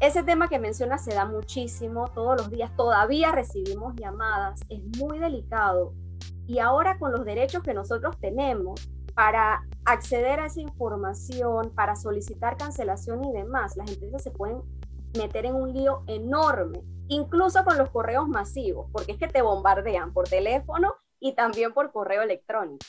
ese 0.00 0.22
tema 0.22 0.48
que 0.48 0.58
menciona 0.58 0.98
se 0.98 1.14
da 1.14 1.24
muchísimo 1.24 2.08
todos 2.08 2.36
los 2.36 2.50
días, 2.50 2.70
todavía 2.76 3.32
recibimos 3.32 3.94
llamadas, 3.96 4.60
es 4.68 4.80
muy 4.98 5.18
delicado. 5.18 5.92
Y 6.46 6.60
ahora 6.60 6.98
con 6.98 7.12
los 7.12 7.24
derechos 7.24 7.62
que 7.62 7.74
nosotros 7.74 8.16
tenemos 8.18 8.88
para 9.18 9.66
acceder 9.84 10.38
a 10.38 10.46
esa 10.46 10.60
información, 10.60 11.72
para 11.74 11.96
solicitar 11.96 12.56
cancelación 12.56 13.24
y 13.24 13.32
demás, 13.32 13.76
las 13.76 13.90
empresas 13.90 14.22
se 14.22 14.30
pueden 14.30 14.62
meter 15.16 15.44
en 15.44 15.56
un 15.56 15.72
lío 15.72 16.04
enorme, 16.06 16.84
incluso 17.08 17.64
con 17.64 17.76
los 17.78 17.90
correos 17.90 18.28
masivos, 18.28 18.86
porque 18.92 19.10
es 19.10 19.18
que 19.18 19.26
te 19.26 19.42
bombardean 19.42 20.12
por 20.12 20.28
teléfono 20.28 20.94
y 21.18 21.34
también 21.34 21.72
por 21.72 21.90
correo 21.90 22.22
electrónico. 22.22 22.86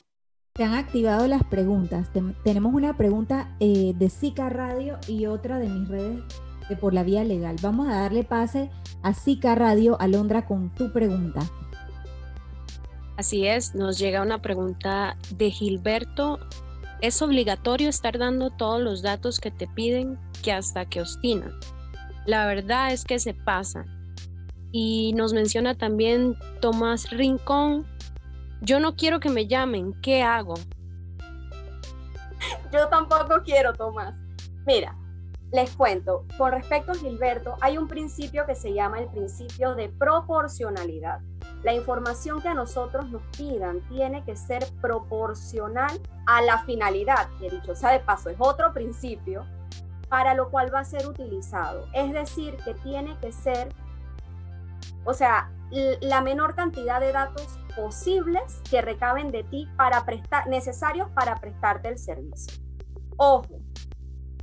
Se 0.54 0.64
han 0.64 0.76
activado 0.76 1.26
las 1.26 1.44
preguntas. 1.44 2.12
tenemos 2.44 2.76
una 2.76 2.96
pregunta 2.96 3.56
eh, 3.60 3.94
de 3.96 4.10
Zika 4.12 4.50
Radio 4.50 5.00
y 5.08 5.26
otra 5.26 5.58
de 5.58 5.68
mis 5.68 5.90
redes 5.90 6.22
de 6.70 6.76
por 6.76 6.94
la 6.94 7.02
vía 7.02 7.24
legal. 7.24 7.56
Vamos 7.64 7.90
a 7.90 8.02
darle 8.02 8.24
pase 8.24 8.70
a 9.02 9.16
Zika 9.16 9.56
Radio, 9.56 10.00
Alondra, 10.00 10.46
con 10.46 10.70
tu 10.76 10.94
pregunta. 10.94 11.42
Así 13.20 13.46
es, 13.46 13.76
nos 13.76 14.00
llega 14.00 14.22
una 14.22 14.42
pregunta 14.42 15.18
de 15.32 15.52
Gilberto. 15.52 16.40
¿Es 17.02 17.22
obligatorio 17.22 17.90
estar 17.90 18.18
dando 18.18 18.50
todos 18.50 18.80
los 18.80 19.02
datos 19.02 19.42
que 19.42 19.52
te 19.52 19.68
piden 19.68 20.18
que 20.42 20.54
hasta 20.54 20.86
que 20.86 21.02
obstinan? 21.02 21.60
La 22.26 22.46
verdad 22.46 22.94
es 22.94 23.04
que 23.04 23.20
se 23.20 23.34
pasa. 23.34 23.84
Y 24.72 25.12
nos 25.18 25.34
menciona 25.34 25.76
también 25.76 26.38
Tomás 26.62 27.10
Rincón, 27.10 27.86
yo 28.62 28.80
no 28.80 28.96
quiero 28.96 29.20
que 29.20 29.30
me 29.30 29.48
llamen, 29.48 30.00
¿qué 30.02 30.24
hago? 30.24 30.54
Yo 32.72 32.88
tampoco 32.88 33.42
quiero, 33.44 33.74
Tomás. 33.74 34.16
Mira, 34.66 34.96
les 35.52 35.76
cuento, 35.76 36.26
con 36.38 36.54
respecto 36.54 36.94
a 36.94 36.96
Gilberto, 36.96 37.58
hay 37.60 37.78
un 37.78 37.90
principio 37.90 38.46
que 38.46 38.56
se 38.56 38.74
llama 38.74 39.02
el 39.02 39.10
principio 39.10 39.76
de 39.76 39.90
proporcionalidad. 39.90 41.20
La 41.64 41.74
información 41.74 42.42
que 42.42 42.48
a 42.48 42.54
nosotros 42.54 43.10
nos 43.10 43.22
pidan 43.38 43.82
tiene 43.90 44.24
que 44.24 44.36
ser 44.36 44.66
proporcional 44.82 46.00
a 46.26 46.42
la 46.42 46.64
finalidad, 46.64 47.28
que 47.40 47.50
dicho 47.50 47.76
sea 47.76 47.92
de 47.92 48.00
paso, 48.00 48.30
es 48.30 48.38
otro 48.40 48.74
principio 48.74 49.46
para 50.08 50.34
lo 50.34 50.50
cual 50.50 50.74
va 50.74 50.80
a 50.80 50.86
ser 50.86 51.08
utilizado. 51.08 51.86
Es 51.94 52.14
decir, 52.14 52.56
que 52.64 52.74
tiene 52.76 53.18
que 53.20 53.32
ser, 53.32 53.74
o 55.04 55.14
sea, 55.14 55.52
la 56.02 56.22
menor 56.22 56.56
cantidad 56.56 57.00
de 57.00 57.12
datos 57.12 57.60
posibles 57.76 58.62
que 58.70 58.82
recaben 58.82 59.32
de 59.32 59.44
ti 59.44 59.68
para 59.78 60.06
prestar, 60.06 60.48
necesarios 60.48 61.10
para 61.12 61.36
prestarte 61.36 61.90
el 61.90 62.00
servicio. 62.00 62.58
Ojo, 63.18 63.60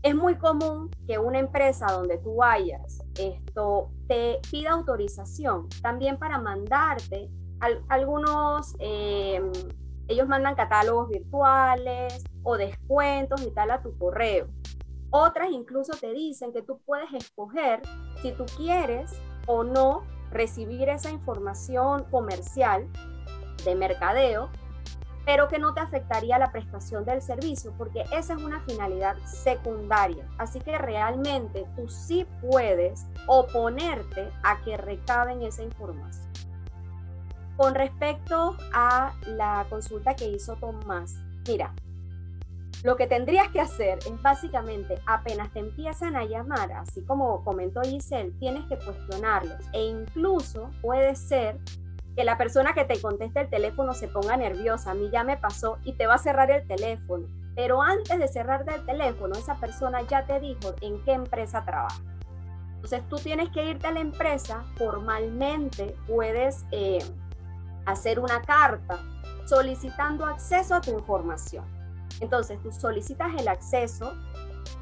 es 0.02 0.14
muy 0.14 0.37
común 0.37 0.90
que 1.06 1.18
una 1.18 1.38
empresa 1.38 1.87
donde 1.87 2.18
tú 2.18 2.37
vayas 2.37 3.02
esto 3.18 3.90
te 4.09 4.41
pida 4.51 4.73
autorización 4.73 5.69
también 5.83 6.19
para 6.19 6.39
mandarte 6.39 7.31
algunos, 7.89 8.77
eh, 8.79 9.41
ellos 10.09 10.29
mandan 10.29 10.55
catálogos 10.55 11.09
virtuales 11.09 12.23
o 12.43 12.57
descuentos 12.57 13.43
y 13.43 13.51
tal 13.51 13.71
a 13.71 13.83
tu 13.83 13.97
correo. 13.99 14.47
Otras 15.11 15.51
incluso 15.51 15.93
te 15.99 16.13
dicen 16.13 16.53
que 16.53 16.63
tú 16.63 16.81
puedes 16.85 17.13
escoger 17.15 17.81
si 18.21 18.33
tú 18.33 18.45
quieres 18.57 19.13
o 19.47 19.65
no 19.65 20.05
recibir 20.31 20.89
esa 20.89 21.11
información 21.11 22.05
comercial 22.11 22.87
de 23.65 23.75
mercadeo, 23.75 24.51
pero 25.26 25.49
que 25.49 25.59
no 25.59 25.75
te 25.75 25.80
afectaría 25.80 26.38
la 26.38 26.52
prestación 26.52 27.04
del 27.04 27.21
servicio, 27.21 27.75
porque 27.76 28.04
esa 28.12 28.35
es 28.35 28.42
una 28.42 28.61
finalidad 28.61 29.16
secundaria. 29.26 30.25
Así 30.38 30.61
que 30.61 30.78
realmente 30.78 31.66
tú 31.75 31.88
sí 31.88 32.26
puedes 32.40 33.04
oponerte 33.26 34.30
a 34.45 34.62
que 34.62 34.76
recaben 34.76 35.42
esa 35.42 35.64
información. 35.64 36.30
Con 37.56 37.75
respecto 37.75 38.56
a 38.73 39.14
la 39.26 39.66
consulta 39.68 40.14
que 40.14 40.28
hizo 40.28 40.54
Tomás, 40.56 41.16
mira, 41.49 41.75
lo 42.85 42.97
que 42.97 43.09
tendrías 43.09 43.49
que 43.49 43.61
hacer 43.61 43.99
es 43.99 44.23
básicamente, 44.23 45.00
apenas 45.06 45.50
te 45.52 45.59
empiezan 45.59 46.14
a 46.14 46.25
llamar, 46.25 46.71
así 46.73 47.02
como 47.02 47.42
comentó 47.42 47.80
Giselle, 47.80 48.30
tienes 48.38 48.64
que 48.66 48.78
cuestionarlos 48.78 49.59
e 49.73 49.83
incluso 49.87 50.71
puede 50.83 51.16
ser 51.16 51.59
que 52.16 52.25
la 52.25 52.38
persona 52.38 52.73
que 52.73 52.85
te 52.85 53.00
conteste 53.00 53.40
el 53.40 53.50
teléfono 53.50 53.92
se 53.92 54.08
ponga 54.08 54.37
nerviosa. 54.38 54.92
A 54.92 54.94
mí 54.94 55.11
ya 55.12 55.23
me 55.23 55.37
pasó 55.37 55.78
y 55.85 55.92
te 55.92 56.06
va 56.06 56.14
a 56.14 56.18
cerrar 56.18 56.50
el 56.50 56.66
teléfono. 56.66 57.28
Pero 57.54 57.82
antes 57.82 58.18
de 58.18 58.26
cerrarte 58.26 58.75
el 58.75 58.87
teléfono, 58.87 59.35
esa 59.35 59.56
persona 59.56 60.00
ya 60.02 60.26
te 60.26 60.40
dijo 60.40 60.75
en 60.80 61.02
qué 61.04 61.12
empresa 61.12 61.64
trabaja. 61.64 62.00
Entonces 62.76 63.02
tú 63.08 63.16
tienes 63.16 63.50
que 63.50 63.64
irte 63.66 63.87
a 63.87 63.92
la 63.92 64.00
empresa, 64.00 64.64
formalmente 64.76 65.94
puedes 66.06 66.64
eh, 66.70 67.04
hacer 67.85 68.18
una 68.18 68.42
carta 68.42 68.99
solicitando 69.46 70.25
acceso 70.25 70.75
a 70.75 70.80
tu 70.80 70.92
información. 70.92 71.64
Entonces 72.20 72.62
tú 72.62 72.73
solicitas 72.73 73.35
el 73.38 73.49
acceso 73.49 74.14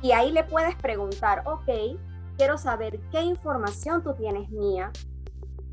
y 0.02 0.12
ahí 0.12 0.30
le 0.30 0.44
puedes 0.44 0.74
preguntar, 0.76 1.42
ok, 1.46 1.98
quiero 2.36 2.58
saber 2.58 3.00
qué 3.10 3.22
información 3.22 4.02
tú 4.02 4.14
tienes 4.14 4.50
mía, 4.50 4.92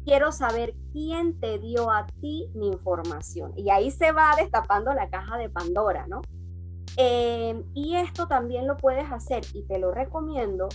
quiero 0.03 0.31
saber 0.31 0.73
quién 0.91 1.39
te 1.39 1.59
dio 1.59 1.91
a 1.91 2.07
ti 2.21 2.49
mi 2.53 2.67
información. 2.67 3.53
Y 3.55 3.69
ahí 3.69 3.91
se 3.91 4.11
va 4.11 4.35
destapando 4.37 4.93
la 4.93 5.09
caja 5.09 5.37
de 5.37 5.49
Pandora, 5.49 6.07
¿no? 6.07 6.21
Eh, 6.97 7.63
y 7.73 7.95
esto 7.95 8.27
también 8.27 8.67
lo 8.67 8.77
puedes 8.77 9.09
hacer 9.11 9.43
y 9.53 9.63
te 9.63 9.79
lo 9.79 9.91
recomiendo. 9.91 10.67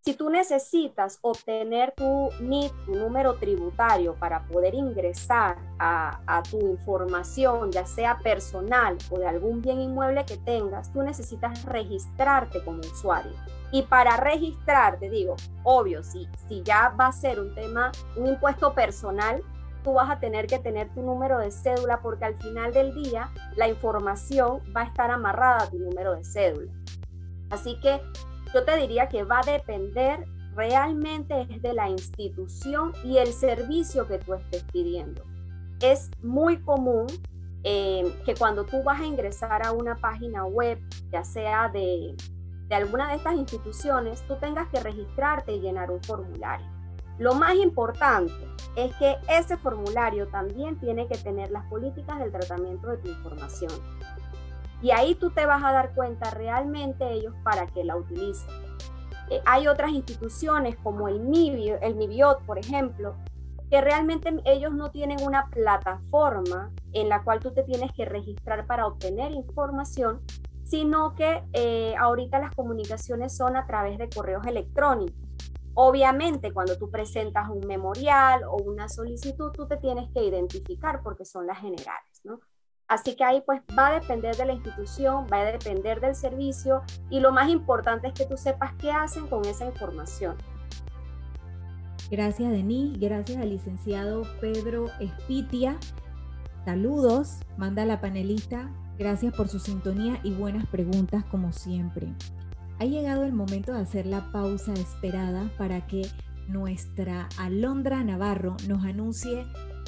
si 0.01 0.13
tú 0.13 0.29
necesitas 0.29 1.17
obtener 1.23 1.95
tu 1.97 2.29
NIT, 2.41 2.71
tu 2.85 2.93
número 2.93 3.39
tributario, 3.39 4.13
para 4.19 4.45
poder 4.45 4.75
ingresar 4.75 5.57
a, 5.79 6.21
a, 6.27 6.43
tu 6.43 6.59
información, 6.59 7.71
ya 7.71 7.87
sea 7.87 8.19
personal 8.19 8.99
o 9.09 9.17
de 9.17 9.25
algún 9.25 9.63
bien 9.63 9.81
inmueble 9.81 10.23
que 10.25 10.37
tengas, 10.37 10.93
tú 10.93 11.01
necesitas 11.01 11.65
registrarte 11.65 12.63
como 12.63 12.81
usuario. 12.81 13.33
Y 13.71 13.83
para 13.83 14.17
registrar, 14.17 14.97
te 14.99 15.09
digo, 15.09 15.35
obvio, 15.63 16.03
si, 16.03 16.27
si 16.47 16.63
ya 16.63 16.93
va 16.99 17.07
a 17.07 17.11
ser 17.11 17.39
un 17.39 17.53
tema, 17.53 17.91
un 18.15 18.27
impuesto 18.27 18.73
personal, 18.73 19.43
tú 19.83 19.93
vas 19.93 20.09
a 20.09 20.19
tener 20.19 20.47
que 20.47 20.59
tener 20.59 20.89
tu 20.93 21.01
número 21.01 21.39
de 21.39 21.51
cédula 21.51 22.01
porque 22.01 22.25
al 22.25 22.35
final 22.35 22.73
del 22.73 22.93
día 22.93 23.31
la 23.55 23.67
información 23.67 24.61
va 24.75 24.81
a 24.81 24.85
estar 24.85 25.11
amarrada 25.11 25.63
a 25.63 25.69
tu 25.69 25.79
número 25.79 26.15
de 26.15 26.23
cédula. 26.23 26.71
Así 27.49 27.79
que 27.79 28.01
yo 28.53 28.63
te 28.63 28.77
diría 28.77 29.07
que 29.07 29.23
va 29.23 29.39
a 29.39 29.51
depender 29.51 30.25
realmente 30.55 31.45
de 31.45 31.73
la 31.73 31.89
institución 31.89 32.91
y 33.03 33.17
el 33.17 33.31
servicio 33.31 34.07
que 34.07 34.17
tú 34.17 34.33
estés 34.33 34.63
pidiendo. 34.71 35.23
Es 35.79 36.09
muy 36.21 36.57
común 36.57 37.05
eh, 37.63 38.13
que 38.25 38.33
cuando 38.33 38.65
tú 38.65 38.81
vas 38.83 38.99
a 38.99 39.05
ingresar 39.05 39.65
a 39.65 39.71
una 39.71 39.95
página 39.95 40.45
web, 40.45 40.79
ya 41.11 41.23
sea 41.23 41.69
de 41.69 42.15
de 42.67 42.75
alguna 42.75 43.09
de 43.09 43.15
estas 43.15 43.35
instituciones, 43.35 44.21
tú 44.27 44.35
tengas 44.35 44.67
que 44.69 44.79
registrarte 44.79 45.53
y 45.53 45.59
llenar 45.59 45.91
un 45.91 46.01
formulario. 46.03 46.67
Lo 47.17 47.33
más 47.33 47.55
importante 47.55 48.33
es 48.75 48.95
que 48.97 49.17
ese 49.27 49.57
formulario 49.57 50.27
también 50.27 50.79
tiene 50.79 51.07
que 51.07 51.17
tener 51.17 51.49
las 51.49 51.65
políticas 51.65 52.19
del 52.19 52.31
tratamiento 52.31 52.89
de 52.89 52.97
tu 52.97 53.09
información. 53.09 53.71
Y 54.81 54.91
ahí 54.91 55.15
tú 55.15 55.31
te 55.31 55.45
vas 55.45 55.63
a 55.63 55.71
dar 55.71 55.95
cuenta 55.95 56.29
realmente 56.29 57.11
ellos 57.11 57.33
para 57.43 57.65
qué 57.67 57.83
la 57.83 57.95
utilizan. 57.95 58.49
Eh, 59.29 59.41
hay 59.45 59.67
otras 59.67 59.91
instituciones 59.91 60.77
como 60.77 61.07
el 61.07 61.19
MIBIOT, 61.19 61.81
el 61.81 61.95
MIBIOT, 61.95 62.43
por 62.45 62.59
ejemplo, 62.59 63.15
que 63.69 63.81
realmente 63.81 64.33
ellos 64.45 64.73
no 64.73 64.91
tienen 64.91 65.21
una 65.23 65.47
plataforma 65.47 66.71
en 66.93 67.09
la 67.09 67.23
cual 67.23 67.39
tú 67.39 67.51
te 67.51 67.63
tienes 67.63 67.91
que 67.93 68.05
registrar 68.05 68.65
para 68.65 68.87
obtener 68.87 69.31
información, 69.31 70.21
sino 70.67 71.15
que 71.15 71.43
eh, 71.53 71.95
ahorita 71.97 72.39
las 72.39 72.53
comunicaciones 72.53 73.35
son 73.35 73.55
a 73.55 73.65
través 73.65 73.97
de 73.97 74.09
correos 74.09 74.45
electrónicos. 74.45 75.15
Obviamente, 75.75 76.51
cuando 76.51 76.77
tú 76.77 76.89
presentas 76.89 77.49
un 77.49 77.65
memorial 77.65 78.43
o 78.43 78.57
una 78.57 78.89
solicitud, 78.89 79.51
tú 79.53 79.67
te 79.67 79.77
tienes 79.77 80.09
que 80.11 80.23
identificar 80.23 81.01
porque 81.03 81.23
son 81.23 81.47
las 81.47 81.59
generales, 81.59 82.21
¿no? 82.23 82.39
Así 82.87 83.15
que 83.15 83.23
ahí 83.23 83.43
pues 83.45 83.61
va 83.77 83.87
a 83.87 83.99
depender 83.99 84.35
de 84.35 84.45
la 84.45 84.53
institución, 84.53 85.27
va 85.31 85.41
a 85.41 85.45
depender 85.45 85.99
del 86.01 86.15
servicio 86.15 86.83
y 87.09 87.19
lo 87.19 87.31
más 87.31 87.49
importante 87.49 88.07
es 88.07 88.13
que 88.13 88.25
tú 88.25 88.37
sepas 88.37 88.73
qué 88.75 88.91
hacen 88.91 89.27
con 89.27 89.45
esa 89.45 89.65
información. 89.65 90.35
Gracias, 92.09 92.49
Denis. 92.49 92.97
Gracias 92.97 93.37
al 93.37 93.49
licenciado 93.49 94.23
Pedro 94.39 94.85
Espitia. 94.99 95.77
Saludos, 96.65 97.39
manda 97.57 97.85
la 97.85 97.99
panelista 97.99 98.69
Gracias 98.97 99.33
por 99.35 99.47
su 99.47 99.59
sintonía 99.59 100.19
y 100.23 100.31
buenas 100.31 100.65
preguntas 100.67 101.23
como 101.25 101.51
siempre. 101.53 102.07
Ha 102.79 102.85
llegado 102.85 103.25
el 103.25 103.33
momento 103.33 103.73
de 103.73 103.81
hacer 103.81 104.07
la 104.07 104.31
pausa 104.31 104.73
esperada 104.73 105.51
para 105.57 105.85
que 105.85 106.03
nuestra 106.47 107.29
Alondra 107.37 108.03
Navarro 108.03 108.57
nos 108.67 108.83
anuncie 108.85 109.45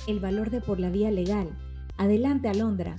el 0.07 0.19
valor 0.19 0.51
de 0.51 0.61
por 0.61 0.79
la 0.79 0.89
vía 0.89 1.09
legal. 1.09 1.49
Adelante, 1.97 2.49
Alondra. 2.49 2.95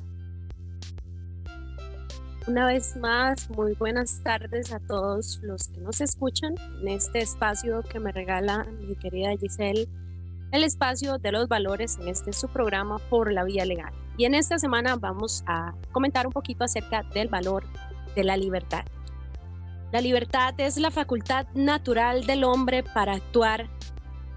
Una 2.48 2.66
vez 2.66 2.96
más, 2.96 3.48
muy 3.50 3.74
buenas 3.74 4.20
tardes 4.24 4.72
a 4.72 4.80
todos 4.80 5.38
los 5.42 5.68
que 5.68 5.80
nos 5.80 6.00
escuchan 6.00 6.54
en 6.80 6.88
este 6.88 7.20
espacio 7.20 7.82
que 7.82 8.00
me 8.00 8.10
regala 8.10 8.64
mi 8.64 8.96
querida 8.96 9.36
Giselle, 9.36 9.88
el 10.50 10.64
espacio 10.64 11.18
de 11.18 11.30
los 11.30 11.46
valores 11.46 11.98
en 12.00 12.08
este 12.08 12.32
su 12.32 12.48
programa 12.48 12.98
por 13.10 13.32
la 13.32 13.44
vía 13.44 13.64
legal. 13.64 13.92
Y 14.20 14.26
en 14.26 14.34
esta 14.34 14.58
semana 14.58 14.96
vamos 14.96 15.42
a 15.46 15.72
comentar 15.92 16.26
un 16.26 16.32
poquito 16.34 16.62
acerca 16.62 17.04
del 17.14 17.28
valor 17.28 17.64
de 18.14 18.22
la 18.22 18.36
libertad. 18.36 18.84
La 19.92 20.02
libertad 20.02 20.52
es 20.58 20.76
la 20.76 20.90
facultad 20.90 21.46
natural 21.54 22.26
del 22.26 22.44
hombre 22.44 22.82
para 22.82 23.14
actuar 23.14 23.70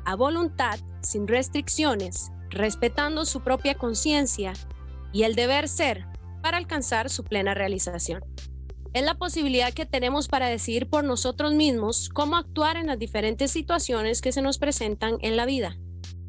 a 0.05 0.15
voluntad, 0.15 0.79
sin 1.01 1.27
restricciones, 1.27 2.31
respetando 2.49 3.25
su 3.25 3.41
propia 3.41 3.75
conciencia 3.75 4.53
y 5.11 5.23
el 5.23 5.35
deber 5.35 5.67
ser 5.67 6.05
para 6.41 6.55
alcanzar 6.55 7.09
su 7.09 7.25
plena 7.25 7.53
realización. 7.53 8.23
Es 8.93 9.03
la 9.03 9.15
posibilidad 9.15 9.73
que 9.73 9.85
tenemos 9.85 10.29
para 10.29 10.47
decidir 10.47 10.89
por 10.89 11.03
nosotros 11.03 11.55
mismos 11.55 12.07
cómo 12.07 12.37
actuar 12.37 12.77
en 12.77 12.87
las 12.87 12.99
diferentes 12.99 13.51
situaciones 13.51 14.21
que 14.21 14.31
se 14.31 14.41
nos 14.41 14.59
presentan 14.59 15.17
en 15.19 15.35
la 15.35 15.45
vida. 15.45 15.75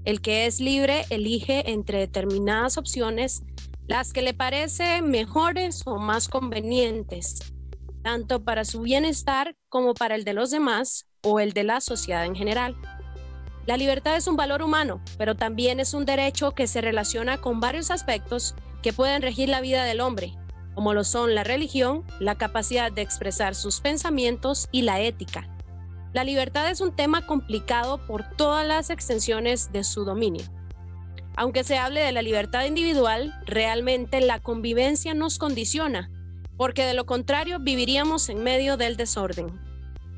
El 0.05 0.21
que 0.21 0.45
es 0.45 0.61
libre 0.61 1.07
elige 1.09 1.71
entre 1.71 1.99
determinadas 1.99 2.77
opciones 2.77 3.43
las 3.87 4.13
que 4.13 4.23
le 4.23 4.35
parecen 4.35 5.11
mejores 5.11 5.83
o 5.87 5.99
más 5.99 6.29
convenientes, 6.29 7.55
tanto 8.03 8.45
para 8.45 8.65
su 8.65 8.83
bienestar 8.83 9.57
como 9.69 9.95
para 9.95 10.15
el 10.15 10.25
de 10.25 10.35
los 10.35 10.51
demás 10.51 11.07
o 11.23 11.41
el 11.41 11.53
de 11.53 11.65
la 11.65 11.81
sociedad 11.81 12.27
en 12.27 12.35
general. 12.35 12.77
La 13.67 13.79
libertad 13.79 14.17
es 14.17 14.27
un 14.27 14.37
valor 14.37 14.63
humano, 14.63 15.03
pero 15.17 15.37
también 15.37 15.81
es 15.81 15.95
un 15.95 16.05
derecho 16.05 16.53
que 16.53 16.67
se 16.67 16.83
relaciona 16.83 17.39
con 17.39 17.61
varios 17.61 17.91
aspectos 17.91 18.55
que 18.83 18.93
pueden 18.93 19.23
regir 19.23 19.49
la 19.49 19.63
vida 19.63 19.85
del 19.85 20.03
hombre, 20.03 20.35
como 20.75 20.93
lo 20.93 21.05
son 21.05 21.35
la 21.35 21.45
religión, 21.45 22.05
la 22.21 22.35
capacidad 22.35 22.93
de 22.93 23.01
expresar 23.01 23.55
sus 23.55 23.81
pensamientos 23.81 24.69
y 24.71 24.83
la 24.83 25.01
ética. 25.01 25.49
La 26.15 26.23
libertad 26.23 26.71
es 26.71 26.81
un 26.81 26.95
tema 26.95 27.27
complicado 27.27 28.07
por 28.07 28.25
todas 28.37 28.65
las 28.65 28.89
extensiones 28.91 29.73
de 29.73 29.83
su 29.83 30.05
dominio. 30.05 30.45
Aunque 31.35 31.65
se 31.65 31.77
hable 31.77 32.03
de 32.03 32.13
la 32.13 32.23
libertad 32.23 32.67
individual, 32.67 33.35
realmente 33.47 34.21
la 34.21 34.39
convivencia 34.39 35.13
nos 35.13 35.39
condiciona, 35.39 36.13
porque 36.57 36.85
de 36.85 36.95
lo 36.95 37.05
contrario 37.05 37.59
viviríamos 37.59 38.29
en 38.29 38.45
medio 38.45 38.77
del 38.77 38.97
desorden. 38.97 39.61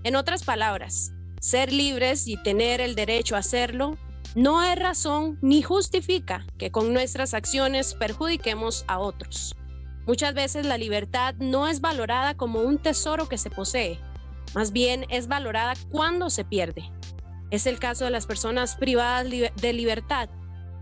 En 0.05 0.17
otras 0.17 0.45
palabras, 0.45 1.13
ser 1.41 1.73
libres 1.73 2.29
y 2.29 2.37
tener 2.37 2.83
el 2.83 2.95
derecho 2.95 3.35
a 3.35 3.39
hacerlo 3.39 3.97
no 4.35 4.63
es 4.63 4.79
razón 4.79 5.39
ni 5.41 5.63
justifica 5.63 6.45
que 6.59 6.71
con 6.71 6.93
nuestras 6.93 7.33
acciones 7.33 7.95
perjudiquemos 7.95 8.85
a 8.87 8.99
otros. 8.99 9.57
Muchas 10.07 10.35
veces 10.35 10.67
la 10.67 10.77
libertad 10.77 11.35
no 11.39 11.67
es 11.69 11.81
valorada 11.81 12.37
como 12.37 12.61
un 12.61 12.77
tesoro 12.77 13.31
que 13.31 13.39
se 13.39 13.49
posee, 13.49 13.99
más 14.57 14.73
bien 14.73 15.05
es 15.11 15.29
valorada 15.29 15.75
cuando 15.91 16.31
se 16.31 16.43
pierde. 16.43 16.91
Es 17.51 17.67
el 17.67 17.79
caso 17.79 18.07
de 18.07 18.11
las 18.11 18.27
personas 18.27 18.75
privadas 18.75 19.27
de 19.29 19.73
libertad, 19.75 20.31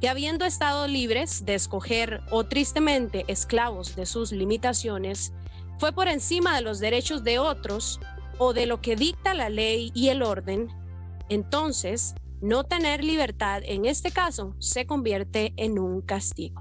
que 0.01 0.09
habiendo 0.09 0.45
estado 0.45 0.87
libres 0.87 1.45
de 1.45 1.55
escoger 1.55 2.21
o 2.31 2.45
tristemente 2.45 3.25
esclavos 3.27 3.97
de 3.97 4.07
sus 4.07 4.31
limitaciones, 4.31 5.33
fue 5.79 5.93
por 5.93 6.07
encima 6.07 6.55
de 6.55 6.63
los 6.63 6.79
derechos 6.79 7.25
de 7.25 7.41
otros 7.41 7.99
o 8.39 8.53
de 8.53 8.67
lo 8.67 8.81
que 8.81 8.95
dicta 8.95 9.35
la 9.35 9.51
ley 9.51 9.91
y 9.93 10.09
el 10.09 10.23
orden, 10.23 10.69
entonces 11.29 12.15
no 12.41 12.63
tener 12.63 13.03
libertad 13.03 13.61
en 13.65 13.87
este 13.87 14.13
caso 14.13 14.55
se 14.61 14.87
convierte 14.87 15.53
en 15.57 15.81
un 15.81 16.01
castigo. 16.01 16.61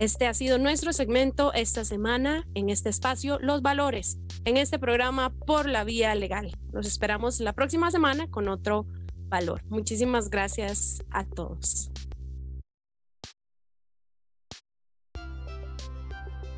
Este 0.00 0.26
ha 0.26 0.32
sido 0.32 0.56
nuestro 0.56 0.94
segmento 0.94 1.52
esta 1.52 1.84
semana 1.84 2.46
en 2.54 2.70
este 2.70 2.88
espacio 2.88 3.38
Los 3.38 3.60
Valores, 3.60 4.18
en 4.46 4.56
este 4.56 4.78
programa 4.78 5.34
por 5.46 5.68
la 5.68 5.84
vía 5.84 6.14
legal. 6.14 6.56
Los 6.72 6.86
esperamos 6.86 7.38
la 7.38 7.52
próxima 7.52 7.90
semana 7.90 8.26
con 8.30 8.48
otro 8.48 8.86
valor. 9.28 9.62
Muchísimas 9.68 10.30
gracias 10.30 11.04
a 11.10 11.26
todos. 11.26 11.90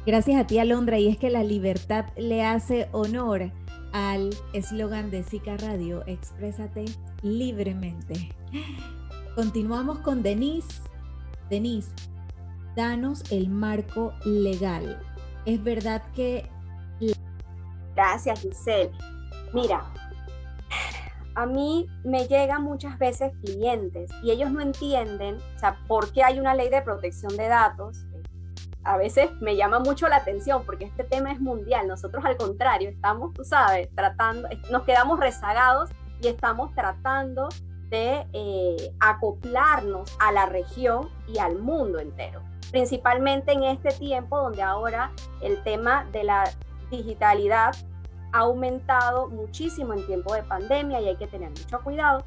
Gracias 0.06 0.40
a 0.40 0.46
ti, 0.46 0.60
Alondra. 0.60 1.00
Y 1.00 1.08
es 1.08 1.18
que 1.18 1.28
la 1.28 1.42
libertad 1.42 2.16
le 2.16 2.44
hace 2.44 2.88
honor 2.92 3.50
al 3.92 4.30
eslogan 4.52 5.10
de 5.10 5.24
Zika 5.24 5.56
Radio, 5.56 6.04
exprésate 6.06 6.84
libremente. 7.22 8.36
Continuamos 9.34 9.98
con 9.98 10.22
Denise. 10.22 10.80
Denise, 11.50 11.90
danos 12.74 13.30
el 13.30 13.48
marco 13.48 14.12
legal. 14.24 15.00
Es 15.44 15.62
verdad 15.62 16.02
que... 16.14 16.48
Gracias, 17.94 18.40
Giselle. 18.40 18.92
Mira, 19.52 19.84
a 21.34 21.46
mí 21.46 21.86
me 22.04 22.26
llegan 22.26 22.62
muchas 22.62 22.98
veces 22.98 23.32
clientes 23.44 24.10
y 24.22 24.30
ellos 24.30 24.50
no 24.50 24.60
entienden, 24.60 25.36
o 25.56 25.58
sea, 25.58 25.78
por 25.86 26.10
qué 26.12 26.22
hay 26.22 26.40
una 26.40 26.54
ley 26.54 26.70
de 26.70 26.80
protección 26.80 27.36
de 27.36 27.48
datos 27.48 28.06
a 28.84 28.96
veces 28.96 29.30
me 29.40 29.56
llama 29.56 29.78
mucho 29.78 30.08
la 30.08 30.16
atención 30.16 30.64
porque 30.64 30.84
este 30.84 31.04
tema 31.04 31.32
es 31.32 31.40
mundial. 31.40 31.86
Nosotros 31.86 32.24
al 32.24 32.36
contrario, 32.36 32.88
estamos, 32.88 33.32
tú 33.32 33.44
sabes, 33.44 33.88
tratando, 33.94 34.48
nos 34.70 34.82
quedamos 34.82 35.20
rezagados 35.20 35.90
y 36.20 36.28
estamos 36.28 36.74
tratando 36.74 37.48
de 37.88 38.26
eh, 38.32 38.94
acoplarnos 39.00 40.16
a 40.18 40.32
la 40.32 40.46
región 40.46 41.08
y 41.28 41.38
al 41.38 41.58
mundo 41.58 41.98
entero. 41.98 42.42
Principalmente 42.72 43.52
en 43.52 43.62
este 43.64 43.90
tiempo 43.90 44.38
donde 44.38 44.62
ahora 44.62 45.12
el 45.42 45.62
tema 45.62 46.06
de 46.10 46.24
la 46.24 46.50
digitalidad 46.90 47.72
ha 48.32 48.38
aumentado 48.40 49.28
muchísimo 49.28 49.92
en 49.92 50.06
tiempo 50.06 50.34
de 50.34 50.42
pandemia 50.42 51.00
y 51.00 51.08
hay 51.08 51.16
que 51.16 51.26
tener 51.26 51.50
mucho 51.50 51.80
cuidado. 51.84 52.24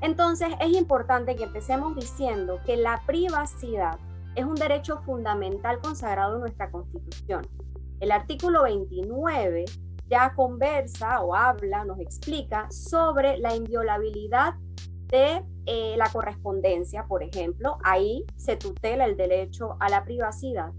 Entonces 0.00 0.48
es 0.60 0.72
importante 0.76 1.34
que 1.34 1.44
empecemos 1.44 1.96
diciendo 1.96 2.60
que 2.64 2.76
la 2.76 3.02
privacidad 3.06 3.98
es 4.36 4.44
un 4.44 4.54
derecho 4.54 4.98
fundamental 5.02 5.80
consagrado 5.80 6.34
en 6.34 6.40
nuestra 6.40 6.70
Constitución. 6.70 7.46
El 8.00 8.12
artículo 8.12 8.62
29 8.62 9.64
ya 10.08 10.34
conversa 10.34 11.22
o 11.22 11.34
habla, 11.34 11.84
nos 11.84 11.98
explica 11.98 12.70
sobre 12.70 13.38
la 13.38 13.56
inviolabilidad 13.56 14.54
de 15.14 15.44
eh, 15.66 15.94
la 15.96 16.08
correspondencia, 16.10 17.06
por 17.06 17.22
ejemplo, 17.22 17.78
ahí 17.84 18.26
se 18.36 18.56
tutela 18.56 19.04
el 19.04 19.16
derecho 19.16 19.76
a 19.78 19.88
la 19.88 20.04
privacidad. 20.04 20.72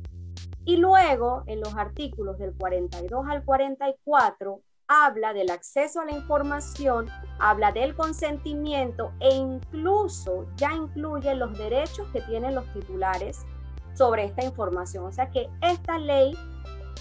Y 0.66 0.76
luego, 0.76 1.44
en 1.48 1.62
los 1.62 1.74
artículos 1.76 2.38
del 2.38 2.54
42 2.54 3.26
al 3.30 3.46
44, 3.46 4.60
habla 4.90 5.32
del 5.32 5.52
acceso 5.52 6.02
a 6.02 6.06
la 6.06 6.12
información, 6.12 7.08
habla 7.40 7.72
del 7.72 7.96
consentimiento 7.96 9.14
e 9.22 9.34
incluso 9.34 10.48
ya 10.58 10.74
incluye 10.74 11.34
los 11.34 11.58
derechos 11.58 12.06
que 12.12 12.20
tienen 12.20 12.56
los 12.56 12.66
titulares 12.74 13.46
sobre 13.94 14.26
esta 14.26 14.44
información. 14.44 15.06
O 15.06 15.14
sea 15.14 15.30
que 15.30 15.50
esta 15.62 15.98
ley 15.98 16.38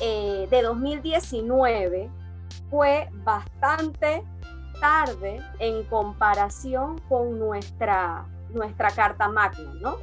eh, 0.01 0.47
de 0.49 0.62
2019 0.62 2.11
fue 2.70 3.09
bastante 3.25 4.25
tarde 4.81 5.41
en 5.59 5.85
comparación 5.85 6.99
con 7.09 7.39
nuestra, 7.39 8.27
nuestra 8.51 8.91
Carta 8.91 9.29
Magna, 9.29 9.73
¿no? 9.81 9.97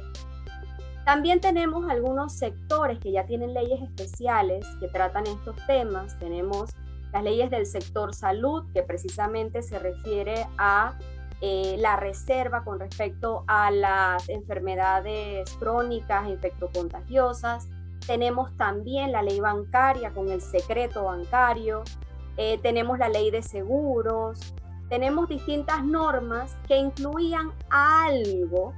También 1.04 1.40
tenemos 1.40 1.90
algunos 1.90 2.32
sectores 2.32 2.98
que 3.00 3.10
ya 3.10 3.26
tienen 3.26 3.54
leyes 3.54 3.82
especiales 3.82 4.66
que 4.78 4.88
tratan 4.88 5.26
estos 5.26 5.56
temas. 5.66 6.16
Tenemos 6.18 6.70
las 7.12 7.24
leyes 7.24 7.50
del 7.50 7.66
sector 7.66 8.14
salud, 8.14 8.64
que 8.72 8.82
precisamente 8.82 9.62
se 9.62 9.78
refiere 9.78 10.46
a 10.58 10.96
eh, 11.40 11.74
la 11.78 11.96
reserva 11.96 12.62
con 12.62 12.78
respecto 12.78 13.42
a 13.48 13.72
las 13.72 14.28
enfermedades 14.28 15.50
crónicas, 15.58 16.28
infectocontagiosas. 16.28 17.68
Tenemos 18.06 18.56
también 18.56 19.10
la 19.10 19.22
ley 19.22 19.40
bancaria 19.40 20.12
con 20.12 20.30
el 20.30 20.40
secreto 20.40 21.04
bancario. 21.04 21.82
Eh, 22.36 22.58
tenemos 22.62 22.98
la 22.98 23.08
ley 23.08 23.30
de 23.30 23.42
seguros. 23.42 24.54
Tenemos 24.88 25.28
distintas 25.28 25.84
normas 25.84 26.56
que 26.66 26.76
incluían 26.76 27.52
algo 27.70 28.74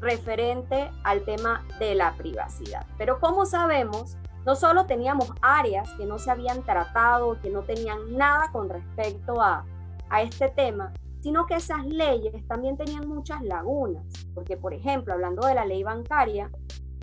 referente 0.00 0.90
al 1.04 1.22
tema 1.22 1.66
de 1.78 1.94
la 1.94 2.12
privacidad. 2.14 2.86
Pero 2.96 3.20
como 3.20 3.46
sabemos, 3.46 4.16
no 4.46 4.56
solo 4.56 4.86
teníamos 4.86 5.32
áreas 5.42 5.90
que 5.94 6.06
no 6.06 6.18
se 6.18 6.30
habían 6.30 6.62
tratado, 6.62 7.40
que 7.40 7.50
no 7.50 7.62
tenían 7.62 8.16
nada 8.16 8.50
con 8.52 8.68
respecto 8.68 9.42
a, 9.42 9.64
a 10.08 10.22
este 10.22 10.48
tema, 10.48 10.92
sino 11.20 11.46
que 11.46 11.54
esas 11.54 11.84
leyes 11.84 12.46
también 12.46 12.76
tenían 12.76 13.06
muchas 13.06 13.42
lagunas, 13.42 14.04
porque 14.34 14.56
por 14.56 14.72
ejemplo, 14.72 15.12
hablando 15.12 15.46
de 15.46 15.54
la 15.54 15.66
ley 15.66 15.82
bancaria, 15.82 16.50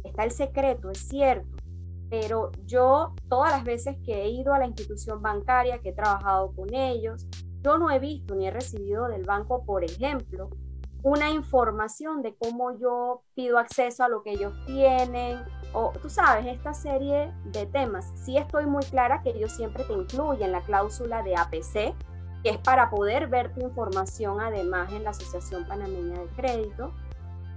está 0.03 0.23
el 0.23 0.31
secreto, 0.31 0.89
es 0.89 0.99
cierto, 1.07 1.56
pero 2.09 2.51
yo 2.65 3.13
todas 3.29 3.51
las 3.51 3.63
veces 3.63 3.97
que 4.05 4.23
he 4.23 4.29
ido 4.29 4.53
a 4.53 4.59
la 4.59 4.67
institución 4.67 5.21
bancaria, 5.21 5.79
que 5.79 5.89
he 5.89 5.93
trabajado 5.93 6.53
con 6.55 6.73
ellos, 6.73 7.27
yo 7.61 7.77
no 7.77 7.91
he 7.91 7.99
visto 7.99 8.35
ni 8.35 8.47
he 8.47 8.51
recibido 8.51 9.07
del 9.07 9.23
banco, 9.23 9.65
por 9.65 9.83
ejemplo, 9.83 10.49
una 11.03 11.29
información 11.29 12.21
de 12.21 12.35
cómo 12.35 12.77
yo 12.77 13.21
pido 13.35 13.59
acceso 13.59 14.03
a 14.03 14.09
lo 14.09 14.23
que 14.23 14.31
ellos 14.31 14.53
tienen, 14.65 15.39
o 15.73 15.93
tú 16.01 16.09
sabes, 16.09 16.45
esta 16.47 16.73
serie 16.73 17.31
de 17.45 17.65
temas. 17.65 18.11
Sí 18.15 18.37
estoy 18.37 18.65
muy 18.65 18.83
clara 18.83 19.21
que 19.21 19.29
ellos 19.29 19.51
siempre 19.51 19.83
te 19.83 19.93
incluyen 19.93 20.51
la 20.51 20.61
cláusula 20.61 21.23
de 21.23 21.35
APC, 21.35 21.95
que 22.43 22.49
es 22.49 22.57
para 22.57 22.89
poder 22.89 23.27
ver 23.27 23.53
tu 23.53 23.61
información 23.61 24.39
además 24.41 24.91
en 24.91 25.03
la 25.03 25.11
Asociación 25.11 25.65
Panameña 25.67 26.19
de 26.19 26.27
Crédito. 26.35 26.91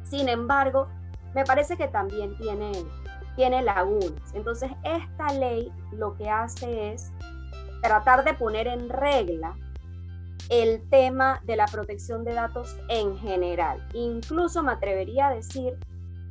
Sin 0.05 0.29
embargo, 0.29 0.89
me 1.35 1.45
parece 1.45 1.77
que 1.77 1.89
también 1.89 2.37
tiene, 2.37 2.73
tiene 3.41 3.63
lagunas. 3.63 4.35
Entonces, 4.35 4.71
esta 4.85 5.33
ley 5.33 5.73
lo 5.93 6.15
que 6.15 6.29
hace 6.29 6.93
es 6.93 7.11
tratar 7.81 8.23
de 8.23 8.35
poner 8.35 8.67
en 8.67 8.91
regla 8.91 9.57
el 10.51 10.87
tema 10.91 11.41
de 11.45 11.57
la 11.57 11.65
protección 11.65 12.23
de 12.23 12.35
datos 12.35 12.77
en 12.91 13.17
general. 13.17 13.83
Incluso 13.95 14.63
me 14.63 14.73
atrevería 14.73 15.29
a 15.29 15.35
decir 15.35 15.79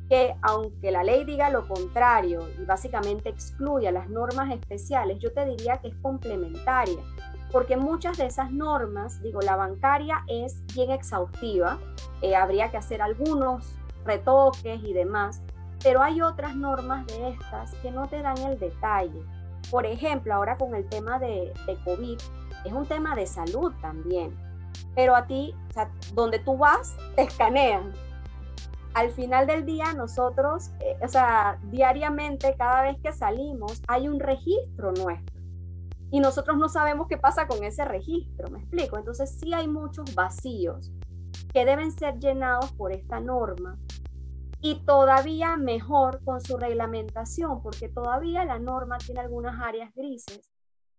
que 0.08 0.36
aunque 0.40 0.92
la 0.92 1.02
ley 1.02 1.24
diga 1.24 1.50
lo 1.50 1.66
contrario 1.66 2.48
y 2.56 2.64
básicamente 2.64 3.28
excluya 3.28 3.90
las 3.90 4.08
normas 4.08 4.52
especiales, 4.52 5.18
yo 5.18 5.32
te 5.32 5.44
diría 5.46 5.78
que 5.78 5.88
es 5.88 5.96
complementaria, 5.96 7.02
porque 7.50 7.76
muchas 7.76 8.18
de 8.18 8.26
esas 8.26 8.52
normas, 8.52 9.20
digo, 9.20 9.40
la 9.40 9.56
bancaria 9.56 10.22
es 10.28 10.64
bien 10.76 10.92
exhaustiva, 10.92 11.80
eh, 12.22 12.36
habría 12.36 12.70
que 12.70 12.76
hacer 12.76 13.02
algunos 13.02 13.74
retoques 14.04 14.80
y 14.84 14.92
demás, 14.92 15.42
pero 15.82 16.02
hay 16.02 16.20
otras 16.20 16.56
normas 16.56 17.06
de 17.06 17.30
estas 17.30 17.74
que 17.76 17.90
no 17.90 18.08
te 18.08 18.22
dan 18.22 18.38
el 18.38 18.58
detalle. 18.58 19.22
Por 19.70 19.86
ejemplo, 19.86 20.34
ahora 20.34 20.56
con 20.56 20.74
el 20.74 20.88
tema 20.88 21.18
de, 21.18 21.52
de 21.66 21.76
COVID, 21.84 22.18
es 22.64 22.72
un 22.72 22.86
tema 22.86 23.14
de 23.14 23.26
salud 23.26 23.72
también, 23.80 24.36
pero 24.94 25.14
a 25.14 25.26
ti, 25.26 25.54
o 25.70 25.72
sea, 25.72 25.90
donde 26.14 26.38
tú 26.38 26.56
vas, 26.56 26.96
te 27.16 27.22
escanean 27.22 27.92
al 28.94 29.12
final 29.12 29.46
del 29.46 29.64
día 29.64 29.92
nosotros, 29.92 30.70
eh, 30.80 30.96
o 31.02 31.08
sea, 31.08 31.58
diariamente, 31.64 32.54
cada 32.56 32.82
vez 32.82 32.96
que 33.02 33.12
salimos, 33.12 33.82
hay 33.86 34.08
un 34.08 34.18
registro 34.18 34.92
nuestro. 34.92 35.40
Y 36.10 36.18
nosotros 36.18 36.56
no 36.56 36.68
sabemos 36.68 37.06
qué 37.06 37.16
pasa 37.16 37.46
con 37.46 37.62
ese 37.62 37.84
registro, 37.84 38.50
¿me 38.50 38.58
explico? 38.58 38.98
Entonces 38.98 39.38
sí 39.38 39.54
hay 39.54 39.68
muchos 39.68 40.14
vacíos 40.14 40.90
que 41.52 41.64
deben 41.64 41.92
ser 41.92 42.18
llenados 42.18 42.72
por 42.72 42.92
esta 42.92 43.20
norma. 43.20 43.78
Y 44.62 44.84
todavía 44.84 45.56
mejor 45.56 46.22
con 46.24 46.40
su 46.40 46.56
reglamentación, 46.56 47.62
porque 47.62 47.88
todavía 47.88 48.44
la 48.44 48.58
norma 48.58 48.98
tiene 48.98 49.20
algunas 49.20 49.60
áreas 49.60 49.94
grises 49.94 50.50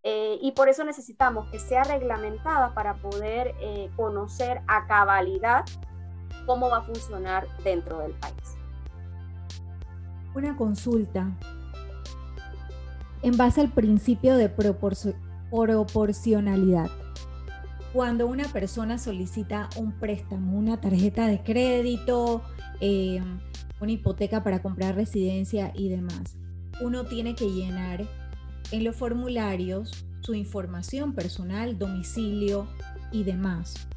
eh, 0.04 0.40
y 0.42 0.54
por 0.54 0.68
eso 0.68 0.84
necesitamos 0.84 1.48
que 1.52 1.60
sea 1.60 1.84
reglamentada 1.84 2.74
para 2.74 2.96
poder 2.96 3.54
eh, 3.62 3.92
conocer 3.96 4.64
a 4.68 4.88
cabalidad 4.88 5.64
cómo 6.48 6.70
va 6.70 6.78
a 6.78 6.82
funcionar 6.82 7.46
dentro 7.64 8.00
del 8.00 8.14
país. 8.14 8.58
Una 10.34 10.58
consulta. 10.58 11.30
En 13.22 13.38
base 13.38 13.62
al 13.62 13.70
principio 13.70 14.36
de 14.36 14.50
proporcionalidad, 14.50 16.90
cuando 17.94 18.26
una 18.26 18.46
persona 18.46 18.98
solicita 18.98 19.70
un 19.76 19.92
préstamo, 19.92 20.58
una 20.58 20.82
tarjeta 20.82 21.28
de 21.28 21.44
crédito, 21.44 22.42
eh, 22.80 23.22
una 23.82 23.92
hipoteca 23.92 24.44
para 24.44 24.62
comprar 24.62 24.96
residencia 24.96 25.72
y 25.76 25.90
demás, 25.90 26.38
uno 26.82 27.06
tiene 27.06 27.36
que 27.36 27.50
llenar 27.50 28.08
en 28.72 28.84
los 28.84 28.96
formularios 28.96 30.06
su 30.22 30.34
información 30.36 31.14
personal, 31.14 31.78
domicilio 31.78 32.68
y 33.12 33.24
demás. 33.24 33.88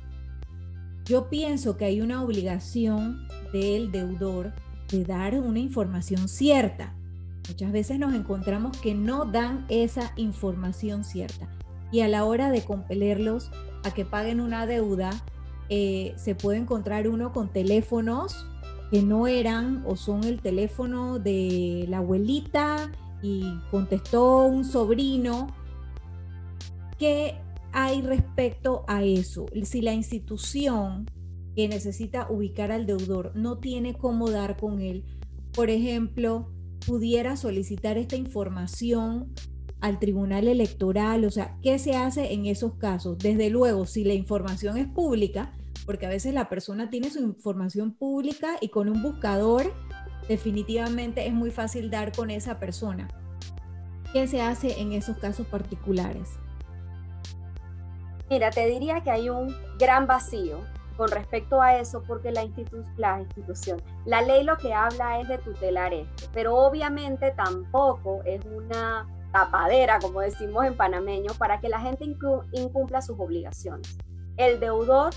Yo 1.05 1.29
pienso 1.29 1.77
que 1.77 1.85
hay 1.85 2.01
una 2.01 2.23
obligación 2.23 3.29
del 3.53 3.93
deudor 3.93 4.53
de 4.91 5.05
dar 5.05 5.39
una 5.39 5.59
información 5.59 6.29
cierta. 6.29 6.95
Muchas 7.49 7.73
veces 7.73 7.99
nos 7.99 8.15
encontramos 8.15 8.77
que 8.79 8.95
no 8.95 9.27
dan 9.27 9.67
esa 9.69 10.13
información 10.17 11.05
cierta 11.05 11.49
y 11.93 12.01
a 12.01 12.09
la 12.09 12.25
hora 12.25 12.51
de 12.51 12.65
compelerlos 12.65 13.51
a 13.85 13.93
que 13.93 14.05
paguen 14.05 14.41
una 14.41 14.67
deuda, 14.67 15.11
eh, 15.69 16.15
se 16.17 16.35
puede 16.35 16.59
encontrar 16.59 17.07
uno 17.07 17.33
con 17.33 17.53
teléfonos 17.53 18.47
que 18.95 19.03
no 19.03 19.27
eran 19.27 19.83
o 19.89 19.97
son 19.97 20.23
el 20.23 20.41
teléfono 20.41 21.19
de 21.19 21.85
la 21.89 21.99
abuelita 21.99 22.93
y 23.23 23.43
contestó 23.69 24.47
un 24.47 24.65
sobrino. 24.65 25.49
¿Qué 26.97 27.35
hay 27.73 28.03
respecto 28.03 28.85
a 28.87 29.03
eso? 29.03 29.47
Si 29.65 29.83
la 29.83 29.95
institución 29.95 31.07
que 31.57 31.67
necesita 31.67 32.31
ubicar 32.31 32.71
al 32.71 32.87
deudor 32.87 33.33
no 33.35 33.59
tiene 33.59 33.95
cómo 33.95 34.31
dar 34.31 34.57
con 34.57 34.81
él, 34.81 35.03
por 35.53 35.71
ejemplo, 35.71 36.53
pudiera 36.87 37.37
solicitar 37.37 37.99
esta 37.99 38.15
información 38.15 39.33
al 39.81 39.99
tribunal 39.99 40.47
electoral, 40.47 41.25
o 41.25 41.33
sea, 41.33 41.59
¿qué 41.65 41.81
se 41.81 41.97
hace 41.97 42.33
en 42.33 42.47
esos 42.47 42.75
casos? 42.75 43.19
Desde 43.19 43.51
luego, 43.51 43.87
si 43.87 44.05
la 44.05 44.15
información 44.15 44.77
es 44.77 44.87
pública, 44.87 45.53
porque 45.87 46.07
a 46.07 46.09
veces 46.09 46.35
la 46.35 46.49
persona 46.49 46.91
tiene 46.91 47.11
su 47.11 47.21
información 47.21 47.93
pública 47.93 48.57
y 48.61 48.69
con 48.69 48.89
un 48.89 49.03
buscador 49.03 49.73
definitivamente 50.29 51.27
es 51.27 51.33
muy 51.33 51.51
fácil 51.51 51.91
dar 51.91 52.13
con 52.13 52.31
esa 52.31 52.59
persona. 52.59 53.09
¿Qué 54.13 54.27
se 54.27 54.41
hace 54.41 54.81
en 54.81 54.93
esos 54.93 55.19
casos 55.19 55.47
particulares? 55.47 56.39
Mira, 58.31 58.51
te 58.51 58.67
diría 58.67 59.03
que 59.03 59.11
hay 59.11 59.29
un 59.29 59.55
gran 59.79 60.07
vacío 60.07 60.61
con 60.97 61.09
respecto 61.09 61.61
a 61.61 61.77
eso 61.77 62.03
porque 62.07 62.31
la, 62.31 62.45
institución, 62.45 63.83
la 64.07 64.23
ley 64.23 64.45
lo 64.45 64.57
que 64.57 64.73
habla 64.73 65.21
es 65.21 65.29
de 65.29 65.39
tutelar 65.39 65.93
esto, 65.93 66.29
pero 66.33 66.55
obviamente 66.57 67.33
tampoco 67.33 68.23
es 68.25 68.41
una 68.45 69.07
tapadera, 69.33 69.99
como 69.99 70.21
decimos 70.21 70.65
en 70.65 70.77
panameño, 70.77 71.33
para 71.37 71.61
que 71.61 71.69
la 71.69 71.81
gente 71.81 72.05
incumpla 72.53 73.03
sus 73.03 73.19
obligaciones. 73.19 73.99
El 74.37 74.61
deudor 74.61 75.11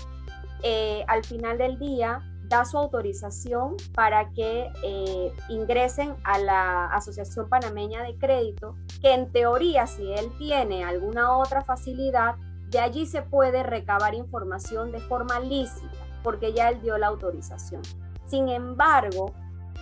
eh, 0.62 1.04
al 1.08 1.24
final 1.24 1.58
del 1.58 1.78
día 1.78 2.22
da 2.48 2.64
su 2.64 2.78
autorización 2.78 3.76
para 3.94 4.30
que 4.30 4.70
eh, 4.82 5.32
ingresen 5.48 6.16
a 6.24 6.38
la 6.38 6.86
Asociación 6.86 7.48
Panameña 7.48 8.02
de 8.02 8.16
Crédito, 8.16 8.74
que 9.02 9.12
en 9.12 9.30
teoría 9.30 9.86
si 9.86 10.10
él 10.12 10.30
tiene 10.38 10.84
alguna 10.84 11.36
otra 11.36 11.62
facilidad, 11.62 12.36
de 12.70 12.80
allí 12.80 13.06
se 13.06 13.22
puede 13.22 13.62
recabar 13.62 14.14
información 14.14 14.92
de 14.92 15.00
forma 15.00 15.40
lícita, 15.40 15.96
porque 16.22 16.52
ya 16.52 16.70
él 16.70 16.80
dio 16.80 16.96
la 16.98 17.08
autorización. 17.08 17.82
Sin 18.26 18.48
embargo, 18.48 19.32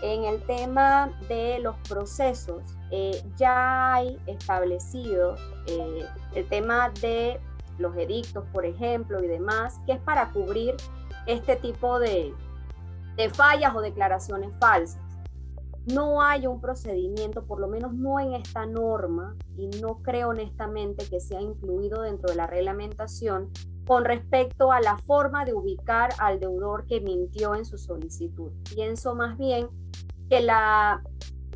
en 0.03 0.25
el 0.25 0.43
tema 0.43 1.11
de 1.29 1.59
los 1.61 1.77
procesos, 1.89 2.63
eh, 2.91 3.23
ya 3.37 3.95
hay 3.95 4.19
establecidos 4.27 5.41
eh, 5.67 6.07
el 6.35 6.49
tema 6.49 6.91
de 7.01 7.41
los 7.79 7.97
edictos, 7.97 8.45
por 8.53 8.65
ejemplo, 8.65 9.23
y 9.23 9.27
demás, 9.27 9.81
que 9.87 9.93
es 9.93 10.01
para 10.01 10.31
cubrir 10.31 10.77
este 11.27 11.57
tipo 11.57 11.99
de, 11.99 12.35
de 13.17 13.31
fallas 13.31 13.75
o 13.75 13.81
declaraciones 13.81 14.55
falsas. 14.59 15.01
No 15.87 16.21
hay 16.21 16.47
un 16.47 16.61
procedimiento, 16.61 17.45
por 17.45 17.61
lo 17.61 17.69
menos 17.69 17.95
no 17.95 18.19
en 18.19 18.35
esta 18.35 18.67
norma, 18.67 19.37
y 19.57 19.69
no 19.81 20.03
creo 20.03 20.31
honestamente 20.31 21.09
que 21.09 21.21
sea 21.21 21.41
incluido 21.41 22.03
dentro 22.03 22.29
de 22.29 22.37
la 22.37 22.47
reglamentación 22.47 23.51
con 23.87 24.05
respecto 24.05 24.73
a 24.73 24.81
la 24.81 24.99
forma 24.99 25.45
de 25.45 25.55
ubicar 25.55 26.11
al 26.19 26.41
deudor 26.41 26.87
que 26.87 27.01
mintió 27.01 27.55
en 27.55 27.65
su 27.65 27.79
solicitud. 27.79 28.51
Pienso 28.75 29.15
más 29.15 29.39
bien 29.39 29.69
que 30.29 30.41
la, 30.41 31.03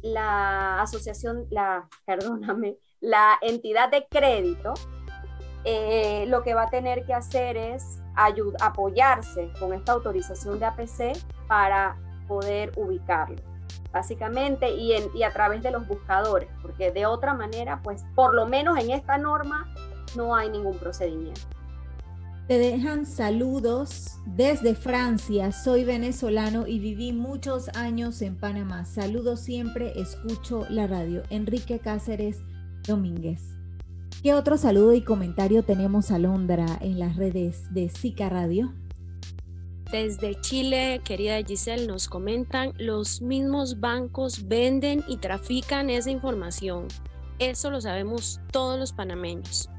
la 0.03 0.81
asociación, 0.81 1.47
la, 1.51 1.89
perdóname, 2.07 2.77
la 3.01 3.37
entidad 3.43 3.91
de 3.91 4.07
crédito 4.09 4.75
eh, 5.65 6.25
lo 6.29 6.43
que 6.43 6.55
va 6.55 6.63
a 6.63 6.71
tener 6.71 7.05
que 7.05 7.15
hacer 7.15 7.57
es 7.57 8.01
apoyarse 8.61 9.51
con 9.59 9.73
esta 9.73 9.93
autorización 9.93 10.59
de 10.59 10.67
APC 10.67 11.19
para 11.47 11.97
poder 12.29 12.73
ubicarlo, 12.77 13.37
básicamente, 13.93 14.71
y, 14.71 14.93
y 15.15 15.23
a 15.23 15.33
través 15.33 15.63
de 15.63 15.71
los 15.71 15.87
buscadores, 15.87 16.49
porque 16.63 16.93
de 16.93 17.07
otra 17.07 17.35
manera, 17.35 17.81
pues 17.83 18.05
por 18.15 18.35
lo 18.35 18.47
menos 18.47 18.79
en 18.79 18.91
esta 18.91 19.19
norma 19.19 19.73
no 20.17 20.35
hay 20.35 20.51
ningún 20.51 20.77
procedimiento. 20.79 21.41
Te 22.51 22.59
dejan 22.59 23.07
saludos 23.07 24.19
desde 24.27 24.75
Francia. 24.75 25.53
Soy 25.53 25.85
venezolano 25.85 26.67
y 26.67 26.81
viví 26.81 27.13
muchos 27.13 27.69
años 27.77 28.23
en 28.23 28.37
Panamá. 28.37 28.87
Saludos 28.87 29.39
siempre, 29.39 29.93
escucho 29.95 30.67
la 30.69 30.89
radio. 30.89 31.23
Enrique 31.31 31.79
Cáceres 31.79 32.39
Domínguez. 32.83 33.60
¿Qué 34.23 34.35
otro 34.35 34.59
saludo 34.59 34.93
y 34.93 35.01
comentario 35.01 35.63
tenemos, 35.63 36.11
Alondra, 36.11 36.67
en 36.83 36.99
las 36.99 37.17
redes 37.17 37.73
de 37.73 37.89
Zika 37.89 38.29
Radio? 38.29 38.75
Desde 39.91 40.39
Chile, 40.43 41.01
querida 41.03 41.43
Giselle, 41.43 41.87
nos 41.87 42.07
comentan, 42.07 42.75
los 42.77 43.23
mismos 43.23 43.81
bancos 43.81 44.47
venden 44.47 45.03
y 45.09 45.17
trafican 45.17 45.89
esa 45.89 46.11
información. 46.11 46.87
Eso 47.39 47.71
lo 47.71 47.81
sabemos 47.81 48.43
todos 48.53 48.79
los 48.79 48.93
panameños. 48.93 49.71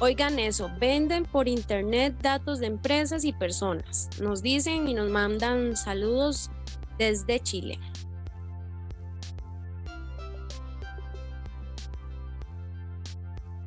Oigan 0.00 0.38
eso, 0.38 0.70
venden 0.80 1.24
por 1.24 1.46
internet 1.46 2.16
datos 2.22 2.60
de 2.60 2.68
empresas 2.68 3.26
y 3.26 3.34
personas. 3.34 4.08
Nos 4.22 4.40
dicen 4.40 4.88
y 4.88 4.94
nos 4.94 5.10
mandan 5.10 5.76
saludos 5.76 6.50
desde 6.96 7.40
Chile. 7.40 7.78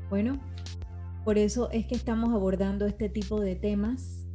Bueno, 0.10 0.39
por 1.24 1.38
eso 1.38 1.69
es 1.69 1.86
que 1.86 1.93
estamos 1.93 2.34
abordando 2.34 2.88
este 2.88 3.10
tipo 3.10 3.39
de 3.39 3.56
temas 3.56 4.26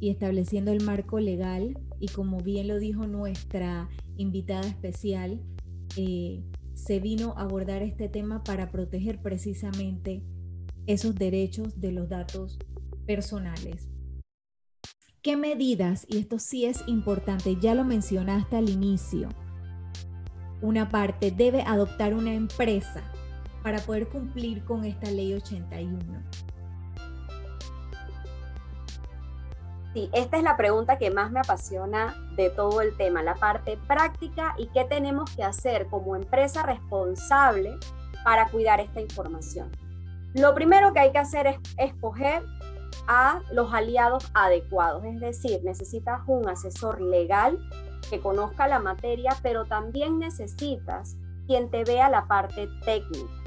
y 0.00 0.08
estableciendo 0.08 0.72
el 0.72 0.82
marco 0.82 1.20
legal 1.20 1.78
y 2.00 2.08
como 2.08 2.38
bien 2.38 2.68
lo 2.68 2.78
dijo 2.78 3.06
nuestra 3.06 3.90
invitada 4.16 4.66
especial, 4.66 5.42
eh, 5.96 6.42
se 6.72 6.98
vino 6.98 7.34
a 7.36 7.42
abordar 7.42 7.82
este 7.82 8.08
tema 8.08 8.42
para 8.42 8.70
proteger 8.70 9.20
precisamente 9.20 10.22
esos 10.86 11.14
derechos 11.14 11.78
de 11.78 11.92
los 11.92 12.08
datos 12.08 12.58
personales. 13.06 13.90
¿Qué 15.20 15.36
medidas, 15.36 16.06
y 16.08 16.18
esto 16.18 16.38
sí 16.38 16.64
es 16.64 16.82
importante, 16.88 17.56
ya 17.60 17.74
lo 17.74 17.84
mencionaste 17.84 18.56
al 18.56 18.70
inicio, 18.70 19.28
una 20.62 20.88
parte 20.88 21.30
debe 21.30 21.62
adoptar 21.62 22.14
una 22.14 22.34
empresa 22.34 23.11
para 23.62 23.78
poder 23.78 24.08
cumplir 24.08 24.64
con 24.64 24.84
esta 24.84 25.10
ley 25.10 25.34
81? 25.34 25.98
Sí, 29.94 30.08
esta 30.14 30.38
es 30.38 30.42
la 30.42 30.56
pregunta 30.56 30.96
que 30.96 31.10
más 31.10 31.30
me 31.30 31.40
apasiona 31.40 32.16
de 32.34 32.48
todo 32.48 32.80
el 32.80 32.96
tema, 32.96 33.22
la 33.22 33.34
parte 33.34 33.78
práctica 33.86 34.54
y 34.56 34.68
qué 34.68 34.84
tenemos 34.84 35.30
que 35.36 35.44
hacer 35.44 35.86
como 35.88 36.16
empresa 36.16 36.62
responsable 36.62 37.76
para 38.24 38.48
cuidar 38.48 38.80
esta 38.80 39.02
información. 39.02 39.70
Lo 40.32 40.54
primero 40.54 40.94
que 40.94 41.00
hay 41.00 41.12
que 41.12 41.18
hacer 41.18 41.46
es 41.46 41.58
escoger 41.76 42.42
a 43.06 43.40
los 43.52 43.74
aliados 43.74 44.30
adecuados, 44.32 45.04
es 45.04 45.20
decir, 45.20 45.60
necesitas 45.62 46.22
un 46.26 46.48
asesor 46.48 47.02
legal 47.02 47.58
que 48.08 48.18
conozca 48.20 48.68
la 48.68 48.78
materia, 48.78 49.36
pero 49.42 49.66
también 49.66 50.18
necesitas 50.18 51.16
quien 51.46 51.70
te 51.70 51.84
vea 51.84 52.08
la 52.08 52.26
parte 52.28 52.66
técnica 52.84 53.41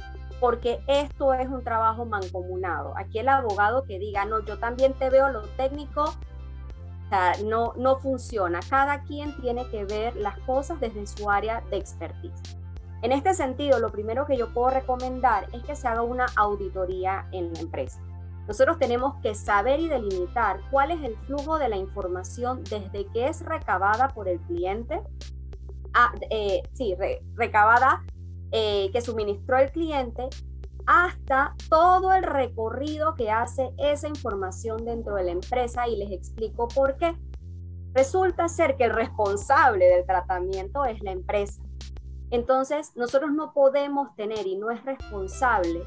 porque 0.45 0.79
esto 0.85 1.33
es 1.33 1.47
un 1.47 1.63
trabajo 1.63 2.05
mancomunado. 2.05 2.93
Aquí 2.95 3.17
el 3.17 3.29
abogado 3.29 3.83
que 3.85 3.97
diga, 3.97 4.25
no, 4.25 4.45
yo 4.45 4.59
también 4.59 4.93
te 4.93 5.09
veo 5.09 5.29
lo 5.29 5.41
técnico, 5.57 6.13
no, 7.43 7.73
no 7.77 7.95
funciona. 7.95 8.59
Cada 8.69 9.01
quien 9.05 9.35
tiene 9.41 9.67
que 9.71 9.85
ver 9.85 10.15
las 10.15 10.37
cosas 10.41 10.79
desde 10.79 11.07
su 11.07 11.31
área 11.31 11.61
de 11.71 11.77
expertise. 11.77 12.39
En 13.01 13.11
este 13.11 13.33
sentido, 13.33 13.79
lo 13.79 13.91
primero 13.91 14.27
que 14.27 14.37
yo 14.37 14.53
puedo 14.53 14.69
recomendar 14.69 15.47
es 15.51 15.63
que 15.63 15.75
se 15.75 15.87
haga 15.87 16.03
una 16.03 16.27
auditoría 16.35 17.27
en 17.31 17.51
la 17.51 17.61
empresa. 17.61 17.99
Nosotros 18.47 18.77
tenemos 18.77 19.15
que 19.23 19.33
saber 19.33 19.79
y 19.79 19.87
delimitar 19.87 20.59
cuál 20.69 20.91
es 20.91 21.01
el 21.01 21.17
flujo 21.25 21.57
de 21.57 21.69
la 21.69 21.77
información 21.77 22.63
desde 22.65 23.07
que 23.07 23.29
es 23.29 23.43
recabada 23.43 24.09
por 24.09 24.27
el 24.27 24.39
cliente, 24.41 25.01
a, 25.95 26.13
eh, 26.29 26.61
sí, 26.73 26.95
recabada 27.33 28.03
eh, 28.51 28.89
que 28.91 29.01
suministró 29.01 29.57
el 29.57 29.71
cliente, 29.71 30.29
hasta 30.85 31.55
todo 31.69 32.13
el 32.13 32.23
recorrido 32.23 33.15
que 33.15 33.31
hace 33.31 33.71
esa 33.77 34.07
información 34.07 34.85
dentro 34.85 35.15
de 35.15 35.23
la 35.23 35.31
empresa 35.31 35.87
y 35.87 35.95
les 35.95 36.11
explico 36.11 36.67
por 36.67 36.97
qué. 36.97 37.15
Resulta 37.93 38.49
ser 38.49 38.75
que 38.75 38.83
el 38.83 38.93
responsable 38.93 39.85
del 39.85 40.05
tratamiento 40.05 40.85
es 40.85 41.01
la 41.01 41.11
empresa. 41.11 41.61
Entonces, 42.29 42.91
nosotros 42.95 43.31
no 43.31 43.53
podemos 43.53 44.15
tener 44.15 44.45
y 44.45 44.57
no 44.57 44.69
es 44.69 44.83
responsable 44.83 45.81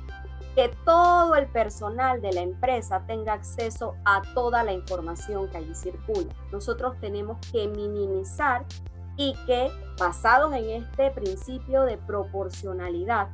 que 0.54 0.70
todo 0.84 1.34
el 1.34 1.46
personal 1.48 2.20
de 2.20 2.32
la 2.32 2.40
empresa 2.40 3.04
tenga 3.06 3.34
acceso 3.34 3.94
a 4.04 4.22
toda 4.34 4.64
la 4.64 4.72
información 4.72 5.48
que 5.48 5.58
allí 5.58 5.74
circula. 5.74 6.34
Nosotros 6.50 6.96
tenemos 7.00 7.38
que 7.52 7.68
minimizar 7.68 8.64
y 9.18 9.34
que, 9.46 9.70
basados 9.98 10.54
en 10.54 10.70
este 10.70 11.10
principio 11.10 11.82
de 11.82 11.98
proporcionalidad 11.98 13.28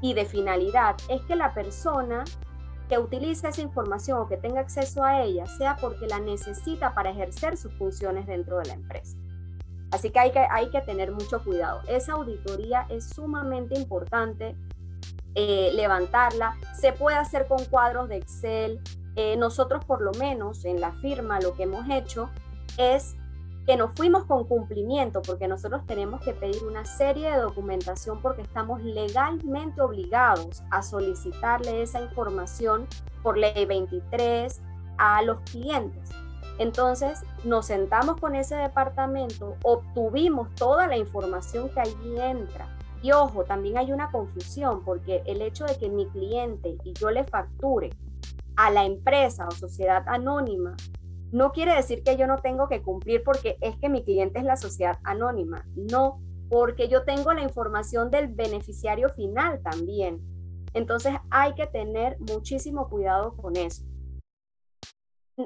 y 0.00 0.14
de 0.14 0.26
finalidad, 0.26 0.94
es 1.08 1.22
que 1.22 1.34
la 1.34 1.54
persona 1.54 2.24
que 2.88 2.98
utilice 2.98 3.48
esa 3.48 3.62
información 3.62 4.20
o 4.20 4.28
que 4.28 4.36
tenga 4.36 4.60
acceso 4.60 5.02
a 5.02 5.22
ella 5.22 5.46
sea 5.46 5.76
porque 5.76 6.06
la 6.06 6.20
necesita 6.20 6.94
para 6.94 7.10
ejercer 7.10 7.56
sus 7.56 7.72
funciones 7.74 8.26
dentro 8.26 8.58
de 8.58 8.66
la 8.66 8.74
empresa. 8.74 9.16
Así 9.90 10.10
que 10.10 10.18
hay 10.18 10.30
que, 10.30 10.46
hay 10.50 10.70
que 10.70 10.82
tener 10.82 11.10
mucho 11.10 11.42
cuidado. 11.42 11.80
Esa 11.88 12.12
auditoría 12.12 12.86
es 12.90 13.08
sumamente 13.08 13.78
importante 13.78 14.54
eh, 15.34 15.70
levantarla. 15.74 16.56
Se 16.78 16.92
puede 16.92 17.16
hacer 17.16 17.46
con 17.46 17.64
cuadros 17.66 18.08
de 18.08 18.16
Excel. 18.16 18.80
Eh, 19.16 19.36
nosotros 19.36 19.84
por 19.84 20.02
lo 20.02 20.12
menos 20.12 20.64
en 20.66 20.80
la 20.80 20.92
firma 20.92 21.40
lo 21.40 21.54
que 21.54 21.62
hemos 21.62 21.88
hecho 21.88 22.28
es 22.76 23.16
que 23.68 23.76
nos 23.76 23.92
fuimos 23.92 24.24
con 24.24 24.44
cumplimiento 24.44 25.20
porque 25.20 25.46
nosotros 25.46 25.84
tenemos 25.84 26.22
que 26.22 26.32
pedir 26.32 26.64
una 26.64 26.86
serie 26.86 27.30
de 27.30 27.36
documentación 27.36 28.22
porque 28.22 28.40
estamos 28.40 28.80
legalmente 28.82 29.82
obligados 29.82 30.62
a 30.70 30.80
solicitarle 30.80 31.82
esa 31.82 32.00
información 32.00 32.86
por 33.22 33.36
ley 33.36 33.66
23 33.66 34.62
a 34.96 35.20
los 35.20 35.40
clientes. 35.40 36.08
Entonces 36.58 37.20
nos 37.44 37.66
sentamos 37.66 38.18
con 38.18 38.34
ese 38.34 38.56
departamento, 38.56 39.56
obtuvimos 39.62 40.48
toda 40.54 40.86
la 40.86 40.96
información 40.96 41.68
que 41.68 41.80
allí 41.80 42.18
entra 42.18 42.74
y 43.02 43.12
ojo, 43.12 43.44
también 43.44 43.76
hay 43.76 43.92
una 43.92 44.10
confusión 44.10 44.82
porque 44.82 45.22
el 45.26 45.42
hecho 45.42 45.66
de 45.66 45.76
que 45.76 45.90
mi 45.90 46.06
cliente 46.06 46.78
y 46.84 46.94
yo 46.94 47.10
le 47.10 47.24
facture 47.24 47.90
a 48.56 48.70
la 48.70 48.86
empresa 48.86 49.46
o 49.46 49.50
sociedad 49.50 50.04
anónima 50.06 50.74
no 51.30 51.52
quiere 51.52 51.74
decir 51.74 52.02
que 52.02 52.16
yo 52.16 52.26
no 52.26 52.38
tengo 52.38 52.68
que 52.68 52.82
cumplir 52.82 53.22
porque 53.22 53.58
es 53.60 53.76
que 53.76 53.88
mi 53.88 54.04
cliente 54.04 54.38
es 54.38 54.44
la 54.44 54.56
sociedad 54.56 54.98
anónima. 55.04 55.66
No, 55.74 56.20
porque 56.48 56.88
yo 56.88 57.04
tengo 57.04 57.32
la 57.32 57.42
información 57.42 58.10
del 58.10 58.28
beneficiario 58.28 59.10
final 59.10 59.60
también. 59.62 60.20
Entonces 60.74 61.14
hay 61.30 61.54
que 61.54 61.66
tener 61.66 62.18
muchísimo 62.20 62.88
cuidado 62.88 63.36
con 63.36 63.56
eso. 63.56 63.84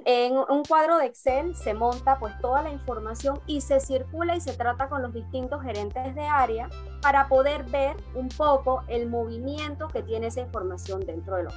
En 0.06 0.32
un 0.36 0.62
cuadro 0.66 0.96
de 0.96 1.04
Excel 1.04 1.54
se 1.54 1.74
monta 1.74 2.18
pues 2.18 2.32
toda 2.40 2.62
la 2.62 2.70
información 2.70 3.40
y 3.46 3.60
se 3.60 3.78
circula 3.78 4.34
y 4.34 4.40
se 4.40 4.54
trata 4.54 4.88
con 4.88 5.02
los 5.02 5.12
distintos 5.12 5.62
gerentes 5.62 6.14
de 6.14 6.22
área 6.22 6.70
para 7.02 7.28
poder 7.28 7.64
ver 7.64 7.96
un 8.14 8.30
poco 8.30 8.84
el 8.88 9.10
movimiento 9.10 9.88
que 9.88 10.02
tiene 10.02 10.28
esa 10.28 10.40
información 10.40 11.00
dentro 11.00 11.36
de 11.36 11.42
la. 11.42 11.50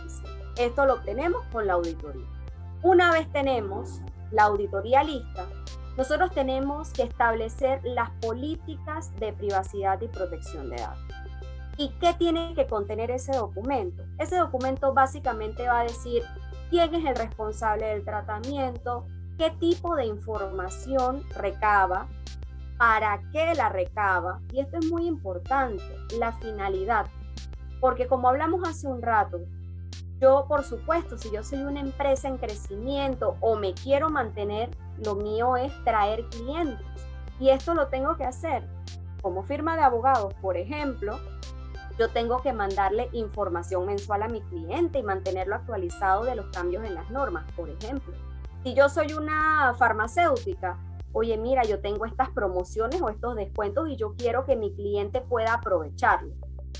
Esto 0.58 0.86
lo 0.86 0.96
obtenemos 0.96 1.46
con 1.46 1.66
la 1.66 1.74
auditoría. 1.74 2.26
Una 2.86 3.12
vez 3.12 3.28
tenemos 3.32 4.00
la 4.30 4.44
auditoría 4.44 5.04
lista, 5.04 5.48
nosotros 5.98 6.30
tenemos 6.30 6.92
que 6.92 7.02
establecer 7.02 7.82
las 7.84 8.12
políticas 8.22 9.12
de 9.16 9.34
privacidad 9.34 10.00
y 10.04 10.08
protección 10.08 10.70
de 10.70 10.76
datos. 10.76 11.04
¿Y 11.78 11.90
qué 12.00 12.14
tiene 12.14 12.54
que 12.54 12.68
contener 12.68 13.10
ese 13.10 13.36
documento? 13.36 14.04
Ese 14.20 14.38
documento 14.38 14.94
básicamente 14.94 15.68
va 15.68 15.80
a 15.80 15.84
decir 15.86 16.22
quién 16.70 16.94
es 16.94 17.04
el 17.06 17.16
responsable 17.16 17.88
del 17.88 18.06
tratamiento, 18.06 19.08
qué 19.40 19.50
tipo 19.50 19.96
de 19.96 20.06
información 20.06 21.24
recaba, 21.36 22.08
para 22.78 23.20
qué 23.32 23.56
la 23.56 23.70
recaba. 23.70 24.42
Y 24.54 24.60
esto 24.60 24.78
es 24.78 24.92
muy 24.92 25.08
importante, 25.08 25.84
la 26.20 26.34
finalidad. 26.34 27.08
Porque 27.82 28.06
como 28.06 28.30
hablamos 28.30 28.62
hace 28.64 28.86
un 28.86 29.02
rato, 29.02 29.40
yo 30.20 30.46
por 30.48 30.64
supuesto, 30.64 31.18
si 31.18 31.32
yo 31.32 31.44
soy 31.44 31.60
una 31.60 31.82
empresa 31.82 32.28
en 32.28 32.38
crecimiento 32.38 33.38
o 33.42 33.56
me 33.56 33.74
quiero 33.74 34.10
mantener, 34.10 34.70
lo 35.04 35.16
mío 35.16 35.58
es 35.58 35.72
traer 35.84 36.26
clientes. 36.30 36.86
Y 37.40 37.50
esto 37.50 37.74
lo 37.74 37.88
tengo 37.88 38.16
que 38.16 38.24
hacer 38.24 38.64
como 39.26 39.42
firma 39.42 39.76
de 39.76 39.82
abogados, 39.82 40.36
por 40.36 40.56
ejemplo, 40.56 41.18
yo 41.98 42.12
tengo 42.12 42.44
que 42.44 42.54
mandarle 42.54 43.10
información 43.12 43.88
mensual 43.88 44.22
a 44.22 44.28
mi 44.28 44.40
cliente 44.42 45.00
y 45.00 45.04
mantenerlo 45.04 45.56
actualizado 45.56 46.26
de 46.26 46.36
los 46.36 46.46
cambios 46.52 46.84
en 46.86 46.94
las 46.94 47.10
normas, 47.10 47.52
por 47.54 47.68
ejemplo. 47.68 48.14
Si 48.62 48.76
yo 48.76 48.88
soy 48.88 49.14
una 49.14 49.74
farmacéutica, 49.80 50.78
oye, 51.12 51.40
mira, 51.40 51.64
yo 51.64 51.80
tengo 51.80 52.06
estas 52.06 52.30
promociones 52.30 53.02
o 53.02 53.10
estos 53.10 53.36
descuentos 53.36 53.90
y 53.90 53.96
yo 53.96 54.14
quiero 54.16 54.46
que 54.46 54.56
mi 54.56 54.76
cliente 54.76 55.22
pueda 55.22 55.56
aprovecharlo. 55.56 56.36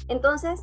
Entonces, 0.08 0.62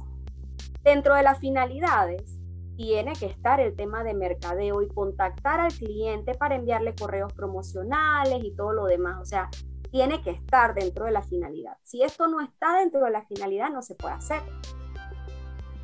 dentro 0.84 1.16
de 1.16 1.24
las 1.24 1.40
finalidades, 1.40 2.38
tiene 2.82 3.12
que 3.12 3.26
estar 3.26 3.60
el 3.60 3.76
tema 3.76 4.02
de 4.02 4.12
mercadeo 4.12 4.82
y 4.82 4.88
contactar 4.88 5.60
al 5.60 5.72
cliente 5.72 6.34
para 6.34 6.56
enviarle 6.56 6.96
correos 6.96 7.32
promocionales 7.32 8.42
y 8.42 8.56
todo 8.56 8.72
lo 8.72 8.86
demás. 8.86 9.20
O 9.20 9.24
sea, 9.24 9.48
tiene 9.92 10.20
que 10.20 10.30
estar 10.30 10.74
dentro 10.74 11.04
de 11.04 11.12
la 11.12 11.22
finalidad. 11.22 11.76
Si 11.84 12.02
esto 12.02 12.26
no 12.26 12.40
está 12.40 12.78
dentro 12.80 13.04
de 13.04 13.12
la 13.12 13.22
finalidad, 13.22 13.70
no 13.70 13.82
se 13.82 13.94
puede 13.94 14.14
hacer. 14.14 14.40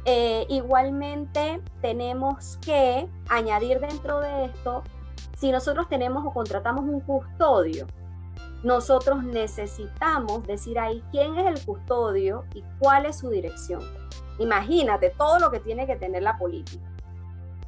Eh, 0.07 0.45
igualmente, 0.49 1.63
tenemos 1.81 2.59
que 2.67 3.09
añadir 3.29 3.79
dentro 3.79 4.19
de 4.19 4.47
esto, 4.47 4.83
si 5.37 5.53
nosotros 5.53 5.89
tenemos 5.89 6.27
o 6.27 6.33
contratamos 6.33 6.83
un 6.83 6.99
custodio, 7.01 7.87
nosotros 8.63 9.23
necesitamos 9.23 10.47
decir 10.47 10.79
ahí 10.79 11.03
quién 11.11 11.37
es 11.37 11.47
el 11.47 11.65
custodio 11.65 12.45
y 12.55 12.65
cuál 12.79 13.07
es 13.07 13.19
su 13.19 13.31
dirección. 13.31 13.83
Imagínate 14.39 15.11
todo 15.11 15.39
lo 15.39 15.51
que 15.51 15.61
tiene 15.61 15.87
que 15.87 15.97
tener 15.97 16.23
la 16.23 16.39
política. 16.39 16.85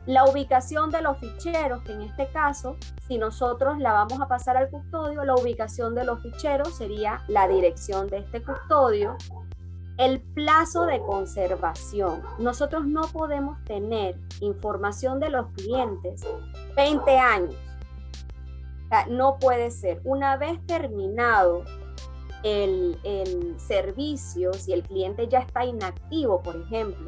La 0.07 0.24
ubicación 0.24 0.90
de 0.90 1.03
los 1.03 1.18
ficheros, 1.18 1.83
que 1.83 1.92
en 1.92 2.03
este 2.03 2.29
caso, 2.29 2.76
si 3.07 3.18
nosotros 3.18 3.79
la 3.79 3.92
vamos 3.92 4.20
a 4.20 4.26
pasar 4.26 4.57
al 4.57 4.70
custodio, 4.70 5.24
la 5.24 5.35
ubicación 5.35 5.94
de 5.94 6.05
los 6.05 6.22
ficheros 6.22 6.76
sería 6.76 7.22
la 7.29 7.46
dirección 7.46 8.09
de 8.09 8.18
este 8.18 8.42
custodio. 8.42 9.16
El 9.98 10.20
plazo 10.20 10.87
de 10.87 11.00
conservación. 11.00 12.22
Nosotros 12.38 12.87
no 12.87 13.03
podemos 13.12 13.62
tener 13.64 14.18
información 14.40 15.20
de 15.20 15.29
los 15.29 15.48
clientes 15.53 16.26
20 16.74 17.18
años. 17.18 17.69
No 19.09 19.38
puede 19.38 19.70
ser. 19.70 20.00
Una 20.05 20.37
vez 20.37 20.64
terminado 20.66 21.64
el, 22.42 22.98
el 23.05 23.59
servicio, 23.59 24.53
si 24.55 24.72
el 24.72 24.83
cliente 24.83 25.29
ya 25.29 25.40
está 25.40 25.64
inactivo, 25.64 26.42
por 26.42 26.57
ejemplo, 26.57 27.07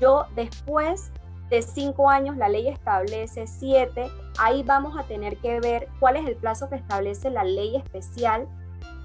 yo 0.00 0.26
después 0.34 1.10
de 1.50 1.62
cinco 1.62 2.10
años, 2.10 2.36
la 2.36 2.48
ley 2.48 2.68
establece 2.68 3.46
siete. 3.46 4.10
Ahí 4.38 4.62
vamos 4.62 4.98
a 4.98 5.04
tener 5.04 5.36
que 5.38 5.60
ver 5.60 5.88
cuál 6.00 6.16
es 6.16 6.26
el 6.26 6.36
plazo 6.36 6.68
que 6.68 6.76
establece 6.76 7.30
la 7.30 7.44
ley 7.44 7.76
especial 7.76 8.48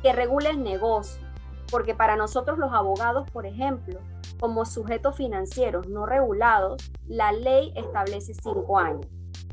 que 0.01 0.11
regula 0.11 0.49
el 0.49 0.63
negocio. 0.63 1.21
Porque 1.69 1.93
para 1.93 2.15
nosotros 2.15 2.57
los 2.57 2.73
abogados, 2.73 3.29
por 3.31 3.45
ejemplo, 3.45 3.99
como 4.39 4.65
sujetos 4.65 5.15
financieros 5.15 5.87
no 5.87 6.05
regulados, 6.05 6.91
la 7.07 7.31
ley 7.31 7.71
establece 7.75 8.33
cinco 8.33 8.79
años. 8.79 9.05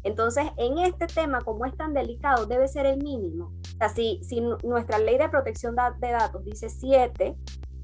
Entonces, 0.02 0.44
en 0.56 0.78
este 0.78 1.06
tema, 1.06 1.40
como 1.40 1.66
es 1.66 1.76
tan 1.76 1.94
delicado, 1.94 2.46
debe 2.46 2.68
ser 2.68 2.86
el 2.86 3.02
mínimo. 3.02 3.52
O 3.74 3.78
sea, 3.78 3.88
si, 3.88 4.20
si 4.22 4.40
nuestra 4.64 4.98
ley 4.98 5.18
de 5.18 5.28
protección 5.28 5.76
de 5.76 6.10
datos 6.10 6.44
dice 6.44 6.68
siete, 6.68 7.36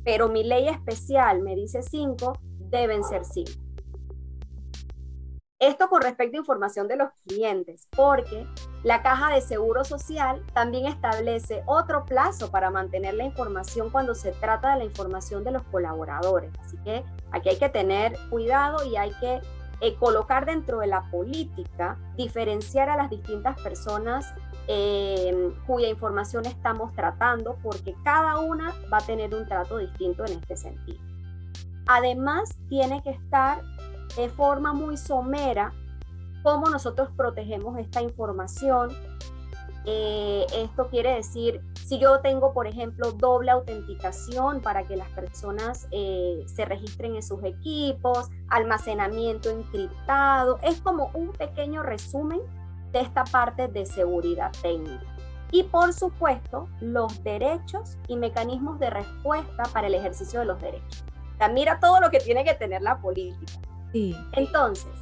pero 0.05 0.29
mi 0.29 0.45
ley 0.45 0.69
especial 0.69 1.43
me 1.43 1.55
dice 1.55 1.83
cinco, 1.83 2.39
deben 2.59 3.05
ser 3.05 3.25
cinco. 3.25 3.53
Esto 5.61 5.89
con 5.89 6.03
respecto 6.03 6.37
a 6.37 6.41
información 6.41 6.89
de 6.89 6.97
los 6.97 7.09
clientes, 7.27 7.89
porque 7.97 8.47
la 8.83 9.03
caja 9.03 9.33
de 9.33 9.41
seguro 9.41 9.85
social 9.85 10.45
también 10.53 10.85
establece 10.85 11.63
otro 11.65 12.05
plazo 12.05 12.51
para 12.51 12.71
mantener 12.71 13.15
la 13.15 13.25
información 13.25 13.89
cuando 13.89 14.15
se 14.15 14.33
trata 14.33 14.73
de 14.73 14.81
la 14.81 14.85
información 14.85 15.43
de 15.43 15.53
los 15.53 15.63
colaboradores. 15.63 16.51
Así 16.61 16.77
que 16.85 17.03
aquí 17.31 17.49
hay 17.49 17.59
que 17.59 17.71
tener 17.71 18.15
cuidado 18.29 18.85
y 18.85 18.97
hay 18.97 19.13
que 19.21 19.41
eh, 19.85 19.97
colocar 19.97 20.47
dentro 20.47 20.79
de 20.79 20.87
la 20.87 21.11
política, 21.11 21.99
diferenciar 22.17 22.89
a 22.89 22.97
las 22.97 23.11
distintas 23.11 23.61
personas 23.61 24.33
eh, 24.67 25.53
cuya 25.67 25.89
información 25.89 26.47
estamos 26.47 26.95
tratando, 26.95 27.59
porque 27.63 27.95
cada 28.03 28.39
una 28.39 28.73
va 28.91 28.97
a 28.97 29.07
tener 29.07 29.35
un 29.35 29.47
trato 29.47 29.77
distinto 29.77 30.25
en 30.25 30.39
este 30.39 30.57
sentido. 30.57 31.01
Además, 31.87 32.57
tiene 32.71 33.03
que 33.03 33.11
estar 33.11 33.61
de 34.17 34.31
forma 34.31 34.73
muy 34.73 34.97
somera 34.97 35.75
cómo 36.43 36.71
nosotros 36.71 37.11
protegemos 37.15 37.79
esta 37.79 38.01
información. 38.01 38.89
Eh, 39.87 40.47
esto 40.57 40.89
quiere 40.89 41.15
decir, 41.15 41.61
si 41.87 41.99
yo 41.99 42.21
tengo, 42.21 42.55
por 42.55 42.67
ejemplo, 42.67 43.13
doble 43.13 43.51
autenticación 43.51 44.63
para 44.63 44.85
que 44.85 44.97
las 44.97 45.09
personas 45.11 45.87
eh, 45.91 46.43
se 46.47 46.65
registren 46.65 47.17
en 47.17 47.23
sus 47.23 47.45
equipos, 47.45 48.31
almacenamiento 48.49 49.51
encriptado, 49.51 50.59
es 50.63 50.81
como 50.81 51.11
un 51.13 51.33
pequeño 51.33 51.83
resumen 51.83 52.41
de 52.93 53.01
esta 53.01 53.25
parte 53.25 53.69
de 53.69 53.85
seguridad 53.85 54.53
técnica. 54.63 55.05
Y 55.51 55.65
por 55.65 55.93
supuesto, 55.93 56.69
los 56.81 57.23
derechos 57.23 57.99
y 58.09 58.17
mecanismos 58.17 58.81
de 58.81 58.91
respuesta 58.91 59.65
para 59.73 59.87
el 59.87 59.95
ejercicio 59.95 60.41
de 60.41 60.47
los 60.47 60.61
derechos. 60.61 61.05
O 61.41 61.53
mira 61.53 61.79
todo 61.79 62.01
lo 62.01 62.11
que 62.11 62.21
tiene 62.21 62.45
que 62.45 62.55
tener 62.55 62.83
la 62.83 62.99
política. 62.99 63.53
Sí. 63.93 64.17
Entonces, 64.33 64.93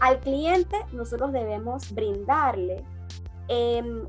al 0.00 0.20
cliente 0.20 0.76
nosotros 0.92 1.32
debemos 1.32 1.92
brindarle 1.92 2.84
em, 3.48 4.06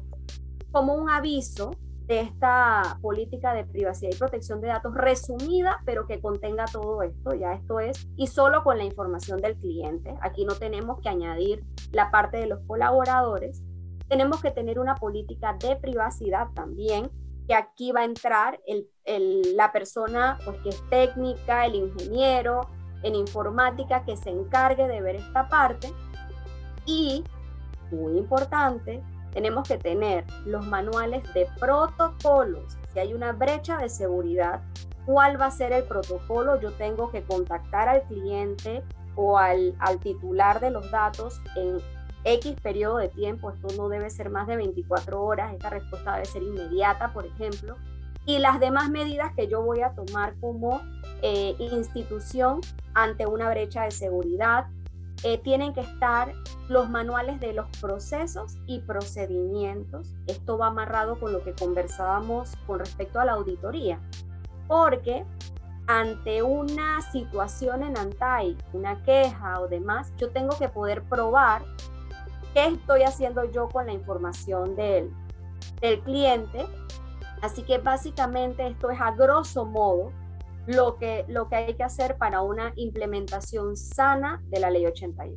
como 0.78 0.94
un 0.94 1.10
aviso 1.10 1.72
de 2.06 2.20
esta 2.20 3.00
política 3.02 3.56
de 3.56 3.66
privacidad 3.66 4.12
y 4.14 4.16
protección 4.16 4.62
de 4.62 4.68
datos 4.68 4.94
resumida, 4.94 5.82
pero 5.86 6.06
que 6.06 6.22
contenga 6.22 6.66
todo 6.72 7.02
esto, 7.02 7.34
ya 7.34 7.54
esto 7.54 7.80
es, 7.80 8.08
y 8.16 8.28
solo 8.28 8.64
con 8.64 8.78
la 8.78 8.84
información 8.84 9.42
del 9.42 9.58
cliente. 9.58 10.14
Aquí 10.22 10.46
no 10.46 10.54
tenemos 10.54 11.02
que 11.02 11.10
añadir 11.10 11.66
la 11.92 12.12
parte 12.12 12.38
de 12.38 12.46
los 12.46 12.60
colaboradores. 12.68 13.64
Tenemos 14.08 14.40
que 14.40 14.52
tener 14.52 14.80
una 14.80 14.94
política 14.94 15.58
de 15.60 15.78
privacidad 15.78 16.50
también, 16.54 17.10
que 17.48 17.56
aquí 17.56 17.92
va 17.92 18.02
a 18.02 18.06
entrar 18.06 18.60
el, 18.68 18.88
la 19.56 19.72
persona 19.72 20.38
pues, 20.46 20.60
que 20.62 20.70
es 20.70 20.90
técnica, 20.92 21.66
el 21.66 21.74
ingeniero 21.74 22.68
en 23.02 23.16
informática 23.16 24.06
que 24.06 24.16
se 24.16 24.30
encargue 24.30 24.88
de 24.88 25.02
ver 25.02 25.16
esta 25.16 25.50
parte. 25.50 25.92
Y, 26.86 27.24
muy 27.90 28.16
importante, 28.20 29.02
tenemos 29.38 29.68
que 29.68 29.78
tener 29.78 30.26
los 30.46 30.66
manuales 30.66 31.22
de 31.36 31.48
protocolos. 31.60 32.76
Si 32.92 32.98
hay 32.98 33.14
una 33.14 33.34
brecha 33.34 33.78
de 33.78 33.88
seguridad, 33.88 34.64
¿cuál 35.06 35.40
va 35.40 35.46
a 35.46 35.52
ser 35.52 35.74
el 35.74 35.84
protocolo? 35.84 36.60
Yo 36.60 36.72
tengo 36.74 37.12
que 37.12 37.22
contactar 37.22 37.88
al 37.88 38.02
cliente 38.08 38.82
o 39.16 39.38
al, 39.38 39.76
titular 40.02 40.60
de 40.60 40.72
los 40.72 40.90
datos 40.90 41.40
en 41.56 41.78
X 42.24 42.56
periodo 42.64 42.98
de 42.98 43.10
tiempo, 43.10 43.52
esto 43.52 43.68
no 43.78 43.90
debe 43.90 44.10
ser 44.10 44.32
más 44.32 44.48
de 44.48 44.56
24 44.56 45.24
horas, 45.24 45.54
esta 45.54 45.70
respuesta 45.70 46.14
debe 46.14 46.26
ser 46.26 46.42
inmediata, 46.42 47.14
por 47.14 47.28
ejemplo, 47.28 47.76
y 48.26 48.40
las 48.40 48.60
demás 48.60 48.90
medidas 48.90 49.36
que 49.36 49.48
yo 49.48 49.62
voy 49.62 49.82
a 49.82 49.92
tomar 49.92 50.34
como 50.40 50.82
eh, 51.22 51.56
institución 51.60 52.62
ante 52.96 53.28
una 53.28 53.52
brecha 53.52 53.84
de 53.84 53.92
seguridad, 53.92 54.66
eh, 55.24 55.38
tienen 55.40 55.74
que 55.74 55.82
estar 55.82 56.34
los 56.70 56.90
manuales 56.90 57.40
de 57.40 57.54
los 57.54 57.68
procesos 57.82 58.58
y 58.66 58.80
procedimientos. 58.80 60.16
Esto 60.28 60.58
va 60.58 60.68
amarrado 60.68 61.20
con 61.20 61.34
lo 61.34 61.44
que 61.44 61.54
conversábamos 61.54 62.54
con 62.68 62.80
respecto 62.80 63.20
a 63.20 63.26
la 63.26 63.34
auditoría, 63.34 64.00
porque 64.68 65.26
ante 65.88 66.44
una 66.44 67.02
situación 67.02 67.82
en 67.82 67.98
ANTAI, 67.98 68.58
una 68.74 69.02
queja 69.04 69.62
o 69.62 69.68
demás, 69.68 70.12
yo 70.18 70.30
tengo 70.30 70.58
que 70.58 70.68
poder 70.68 71.02
probar 71.04 71.64
qué 72.54 72.68
estoy 72.68 73.04
haciendo 73.04 73.46
yo 73.46 73.70
con 73.70 73.86
la 73.86 73.94
información 73.94 74.76
del, 74.76 75.12
del 75.82 76.02
cliente. 76.02 76.66
Así 77.42 77.64
que 77.64 77.78
básicamente 77.78 78.68
esto 78.68 78.90
es 78.90 79.00
a 79.00 79.12
grosso 79.12 79.64
modo 79.64 80.12
lo 80.68 80.98
que, 80.98 81.26
lo 81.28 81.48
que 81.48 81.56
hay 81.56 81.74
que 81.74 81.84
hacer 81.84 82.18
para 82.18 82.42
una 82.42 82.74
implementación 82.76 83.76
sana 83.76 84.44
de 84.50 84.60
la 84.60 84.70
ley 84.70 84.86
81. 84.86 85.36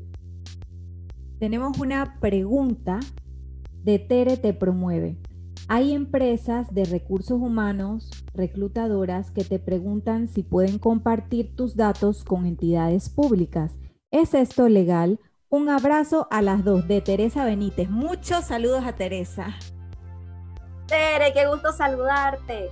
Tenemos 1.38 1.78
una 1.78 2.18
pregunta 2.20 3.00
de 3.82 3.98
Tere 3.98 4.36
Te 4.36 4.52
Promueve. 4.52 5.16
Hay 5.68 5.94
empresas 5.94 6.74
de 6.74 6.84
recursos 6.84 7.40
humanos, 7.40 8.10
reclutadoras, 8.34 9.30
que 9.30 9.44
te 9.44 9.60
preguntan 9.60 10.26
si 10.26 10.42
pueden 10.42 10.78
compartir 10.78 11.54
tus 11.54 11.76
datos 11.76 12.24
con 12.24 12.44
entidades 12.44 13.08
públicas. 13.08 13.76
¿Es 14.10 14.34
esto 14.34 14.68
legal? 14.68 15.20
Un 15.48 15.68
abrazo 15.68 16.26
a 16.30 16.42
las 16.42 16.64
dos 16.64 16.88
de 16.88 17.00
Teresa 17.00 17.44
Benítez. 17.44 17.88
Muchos 17.88 18.44
saludos 18.46 18.84
a 18.84 18.96
Teresa. 18.96 19.54
Tere, 20.86 21.32
qué 21.32 21.46
gusto 21.46 21.72
saludarte. 21.72 22.70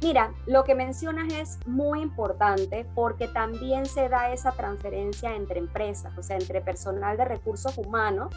Mira, 0.00 0.32
lo 0.46 0.62
que 0.62 0.76
mencionas 0.76 1.32
es 1.32 1.58
muy 1.66 2.00
importante 2.00 2.86
porque 2.94 3.26
también 3.26 3.84
se 3.86 4.08
da 4.08 4.32
esa 4.32 4.52
transferencia 4.52 5.34
entre 5.34 5.58
empresas, 5.58 6.16
o 6.16 6.22
sea, 6.22 6.36
entre 6.36 6.60
personal 6.60 7.16
de 7.16 7.24
recursos 7.24 7.76
humanos 7.76 8.34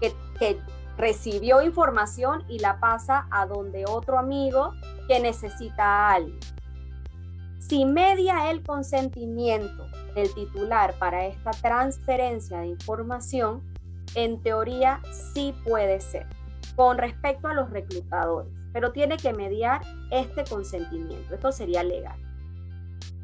que, 0.00 0.58
recibió 0.96 1.60
información 1.60 2.42
y 2.48 2.58
la 2.58 2.80
pasa 2.80 3.26
a 3.30 3.44
donde 3.44 3.84
otro 3.86 4.18
amigo 4.18 4.72
que 5.06 5.20
necesita 5.20 6.10
alguien. 6.10 6.40
Si 7.58 7.84
media 7.84 8.50
el 8.50 8.62
consentimiento 8.62 9.86
del 10.14 10.32
titular 10.32 10.94
para 10.98 11.26
esta 11.26 11.50
transferencia 11.50 12.60
de 12.60 12.68
información, 12.68 13.60
en 14.14 14.40
teoría 14.42 15.02
sí 15.12 15.54
puede 15.64 16.00
ser. 16.00 16.26
Con 16.76 16.96
respecto 16.96 17.48
a 17.48 17.52
los 17.52 17.68
reclutadores, 17.68 18.54
pero 18.76 18.92
tiene 18.92 19.16
que 19.16 19.32
mediar 19.32 19.80
este 20.10 20.44
consentimiento. 20.44 21.34
Esto 21.34 21.50
sería 21.50 21.82
legal. 21.82 22.20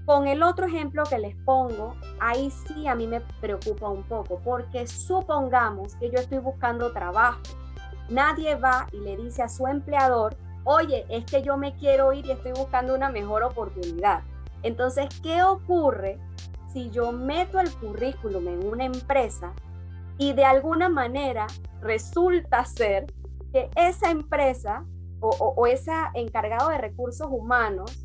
Con 0.07 0.27
el 0.27 0.43
otro 0.43 0.65
ejemplo 0.65 1.03
que 1.05 1.19
les 1.19 1.37
pongo, 1.45 1.95
ahí 2.21 2.51
sí 2.51 2.89
a 2.89 2.95
mí 2.95 3.07
me 3.07 3.21
preocupa 3.21 3.91
un 3.91 4.03
poco, 4.05 4.41
porque 4.43 4.87
supongamos 4.87 5.95
que 5.97 6.11
yo 6.11 6.19
estoy 6.21 6.39
buscando 6.39 6.91
trabajo. 6.95 7.43
Nadie 8.09 8.55
va 8.55 8.87
y 8.93 9.01
le 9.01 9.19
dice 9.19 9.43
a 9.43 9.51
su 9.51 9.67
empleador, 9.67 10.35
oye, 10.65 11.05
es 11.11 11.27
que 11.27 11.43
yo 11.43 11.59
me 11.59 11.77
quiero 11.77 12.15
ir 12.15 12.25
y 12.25 12.31
estoy 12.31 12.53
buscando 12.53 12.95
una 12.95 13.11
mejor 13.11 13.43
oportunidad. 13.43 14.23
Entonces, 14.63 15.07
¿qué 15.23 15.43
ocurre 15.43 16.19
si 16.73 16.89
yo 16.89 17.13
meto 17.13 17.61
el 17.61 17.71
currículum 17.75 18.49
en 18.49 18.67
una 18.67 18.87
empresa 18.87 19.53
y 20.17 20.33
de 20.33 20.47
alguna 20.47 20.89
manera 20.89 21.47
resulta 21.83 22.65
ser 22.65 23.13
que 23.53 23.69
esa 23.77 24.11
empresa 24.11 24.87
o, 25.23 25.66
ese 25.66 25.93
encargado 26.14 26.70
de 26.70 26.79
recursos 26.79 27.29
humanos 27.31 28.05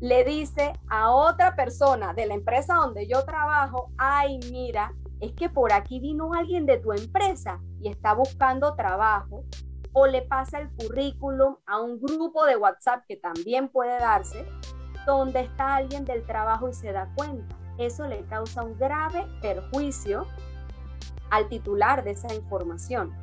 le 0.00 0.24
dice 0.24 0.72
a 0.88 1.10
otra 1.10 1.56
persona 1.56 2.12
de 2.12 2.26
la 2.26 2.34
empresa 2.34 2.74
donde 2.74 3.06
yo 3.06 3.24
trabajo, 3.24 3.90
ay, 3.96 4.38
mira, 4.50 4.92
es 5.20 5.32
que 5.32 5.48
por 5.48 5.72
aquí 5.72 6.00
vino 6.00 6.34
alguien 6.34 6.66
de 6.66 6.78
tu 6.78 6.92
empresa 6.92 7.60
y 7.80 7.88
está 7.88 8.12
buscando 8.12 8.74
trabajo, 8.74 9.44
o 9.92 10.06
le 10.06 10.20
pasa 10.20 10.58
el 10.58 10.68
currículum 10.72 11.56
a 11.64 11.80
un 11.80 11.98
grupo 11.98 12.44
de 12.44 12.56
WhatsApp 12.56 13.04
que 13.08 13.16
también 13.16 13.70
puede 13.70 13.98
darse, 13.98 14.44
donde 15.06 15.40
está 15.40 15.76
alguien 15.76 16.04
del 16.04 16.26
trabajo 16.26 16.68
y 16.68 16.74
se 16.74 16.92
da 16.92 17.10
cuenta. 17.16 17.56
Eso 17.78 18.06
le 18.06 18.22
causa 18.26 18.62
un 18.62 18.76
grave 18.78 19.26
perjuicio 19.40 20.26
al 21.30 21.48
titular 21.48 22.04
de 22.04 22.10
esa 22.10 22.34
información. 22.34 23.14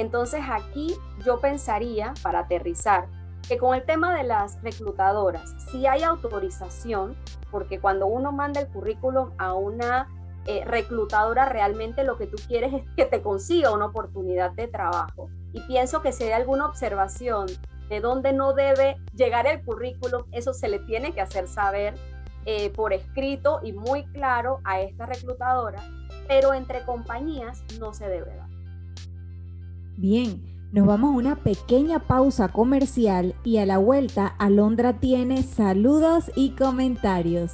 Entonces 0.00 0.40
aquí 0.50 0.96
yo 1.26 1.40
pensaría, 1.40 2.14
para 2.22 2.40
aterrizar, 2.40 3.06
que 3.46 3.58
con 3.58 3.74
el 3.74 3.84
tema 3.84 4.16
de 4.16 4.24
las 4.24 4.62
reclutadoras, 4.62 5.54
si 5.70 5.86
hay 5.86 6.04
autorización, 6.04 7.14
porque 7.50 7.80
cuando 7.80 8.06
uno 8.06 8.32
manda 8.32 8.62
el 8.62 8.68
currículum 8.68 9.32
a 9.36 9.52
una 9.52 10.08
eh, 10.46 10.64
reclutadora, 10.64 11.50
realmente 11.50 12.02
lo 12.02 12.16
que 12.16 12.26
tú 12.26 12.38
quieres 12.48 12.72
es 12.72 12.82
que 12.96 13.04
te 13.04 13.20
consiga 13.20 13.72
una 13.72 13.86
oportunidad 13.86 14.52
de 14.52 14.68
trabajo. 14.68 15.28
Y 15.52 15.60
pienso 15.66 16.00
que 16.00 16.12
si 16.12 16.24
hay 16.24 16.32
alguna 16.32 16.64
observación 16.64 17.48
de 17.90 18.00
dónde 18.00 18.32
no 18.32 18.54
debe 18.54 18.96
llegar 19.12 19.46
el 19.46 19.62
currículum, 19.62 20.22
eso 20.32 20.54
se 20.54 20.68
le 20.68 20.78
tiene 20.78 21.12
que 21.12 21.20
hacer 21.20 21.46
saber 21.46 21.94
eh, 22.46 22.70
por 22.70 22.94
escrito 22.94 23.60
y 23.62 23.74
muy 23.74 24.06
claro 24.12 24.60
a 24.64 24.80
esta 24.80 25.04
reclutadora, 25.04 25.82
pero 26.26 26.54
entre 26.54 26.86
compañías 26.86 27.62
no 27.78 27.92
se 27.92 28.08
debe 28.08 28.34
dar. 28.34 28.49
Bien, 30.00 30.40
nos 30.72 30.86
vamos 30.86 31.10
a 31.10 31.18
una 31.18 31.36
pequeña 31.36 31.98
pausa 31.98 32.48
comercial 32.48 33.34
y 33.44 33.58
a 33.58 33.66
la 33.66 33.76
vuelta 33.76 34.26
Alondra 34.26 34.98
tiene 34.98 35.42
saludos 35.42 36.30
y 36.34 36.52
comentarios. 36.52 37.52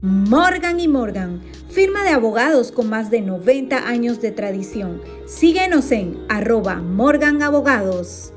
Morgan 0.00 0.78
y 0.78 0.86
Morgan, 0.86 1.40
firma 1.70 2.04
de 2.04 2.10
abogados 2.10 2.70
con 2.70 2.88
más 2.88 3.10
de 3.10 3.20
90 3.20 3.88
años 3.88 4.20
de 4.20 4.30
tradición. 4.30 5.02
Síguenos 5.26 5.90
en 5.90 6.24
arroba 6.28 6.76
Morgan 6.76 7.42
Abogados. 7.42 8.32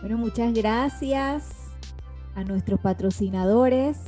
Bueno, 0.00 0.16
muchas 0.16 0.52
gracias 0.52 1.48
a 2.36 2.44
nuestros 2.44 2.78
patrocinadores. 2.78 3.98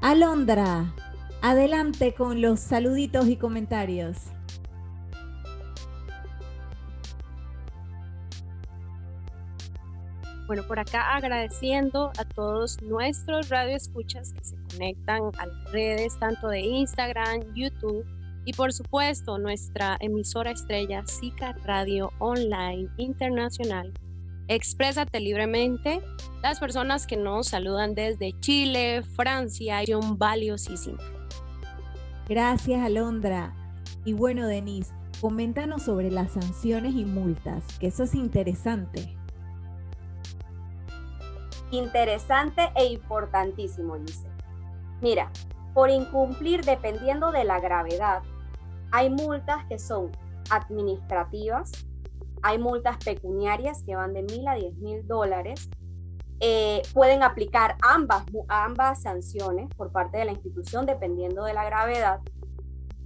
Alondra, 0.00 0.92
adelante 1.40 2.14
con 2.14 2.40
los 2.40 2.58
saluditos 2.58 3.28
y 3.28 3.36
comentarios. 3.36 4.16
Bueno, 10.46 10.62
por 10.62 10.78
acá 10.78 11.16
agradeciendo 11.16 12.12
a 12.18 12.24
todos 12.24 12.80
nuestros 12.80 13.48
radioescuchas 13.48 14.32
que 14.32 14.44
se 14.44 14.56
conectan 14.70 15.22
a 15.38 15.46
las 15.46 15.72
redes, 15.72 16.16
tanto 16.20 16.46
de 16.48 16.60
Instagram, 16.60 17.52
YouTube 17.54 18.06
y 18.44 18.52
por 18.52 18.72
supuesto 18.72 19.38
nuestra 19.38 19.96
emisora 19.98 20.52
estrella 20.52 21.04
SICA 21.04 21.56
Radio 21.64 22.12
Online 22.20 22.88
Internacional. 22.96 23.92
Exprésate 24.46 25.18
libremente. 25.18 26.00
Las 26.42 26.60
personas 26.60 27.08
que 27.08 27.16
nos 27.16 27.48
saludan 27.48 27.96
desde 27.96 28.38
Chile, 28.38 29.02
Francia, 29.02 29.80
son 29.84 30.16
valiosísimas. 30.16 31.04
Gracias, 32.28 32.80
Alondra. 32.80 33.52
Y 34.04 34.12
bueno, 34.12 34.46
Denise, 34.46 34.94
coméntanos 35.20 35.82
sobre 35.82 36.12
las 36.12 36.34
sanciones 36.34 36.94
y 36.94 37.04
multas, 37.04 37.64
que 37.80 37.88
eso 37.88 38.04
es 38.04 38.14
interesante 38.14 39.15
interesante 41.70 42.70
e 42.74 42.86
importantísimo, 42.86 43.98
dice. 43.98 44.28
Mira, 45.00 45.30
por 45.74 45.90
incumplir 45.90 46.64
dependiendo 46.64 47.32
de 47.32 47.44
la 47.44 47.60
gravedad, 47.60 48.22
hay 48.92 49.10
multas 49.10 49.64
que 49.66 49.78
son 49.78 50.10
administrativas, 50.50 51.72
hay 52.42 52.58
multas 52.58 52.96
pecuniarias 53.04 53.82
que 53.82 53.96
van 53.96 54.14
de 54.14 54.22
mil 54.22 54.46
a 54.48 54.54
diez 54.54 54.74
mil 54.76 55.06
dólares. 55.06 55.68
Eh, 56.40 56.82
pueden 56.92 57.22
aplicar 57.22 57.76
ambas, 57.82 58.24
ambas 58.48 59.02
sanciones 59.02 59.68
por 59.74 59.90
parte 59.90 60.18
de 60.18 60.26
la 60.26 60.32
institución 60.32 60.86
dependiendo 60.86 61.44
de 61.44 61.54
la 61.54 61.64
gravedad. 61.64 62.20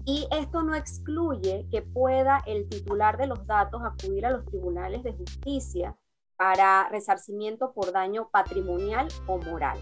Y 0.04 0.26
esto 0.30 0.62
no 0.62 0.74
excluye 0.74 1.66
que 1.70 1.82
pueda 1.82 2.42
el 2.46 2.68
titular 2.68 3.16
de 3.16 3.26
los 3.26 3.46
datos 3.46 3.82
acudir 3.84 4.26
a 4.26 4.30
los 4.30 4.44
tribunales 4.44 5.02
de 5.04 5.12
justicia 5.12 5.96
para 6.40 6.88
resarcimiento 6.88 7.72
por 7.72 7.92
daño 7.92 8.30
patrimonial 8.30 9.08
o 9.26 9.36
moral. 9.36 9.78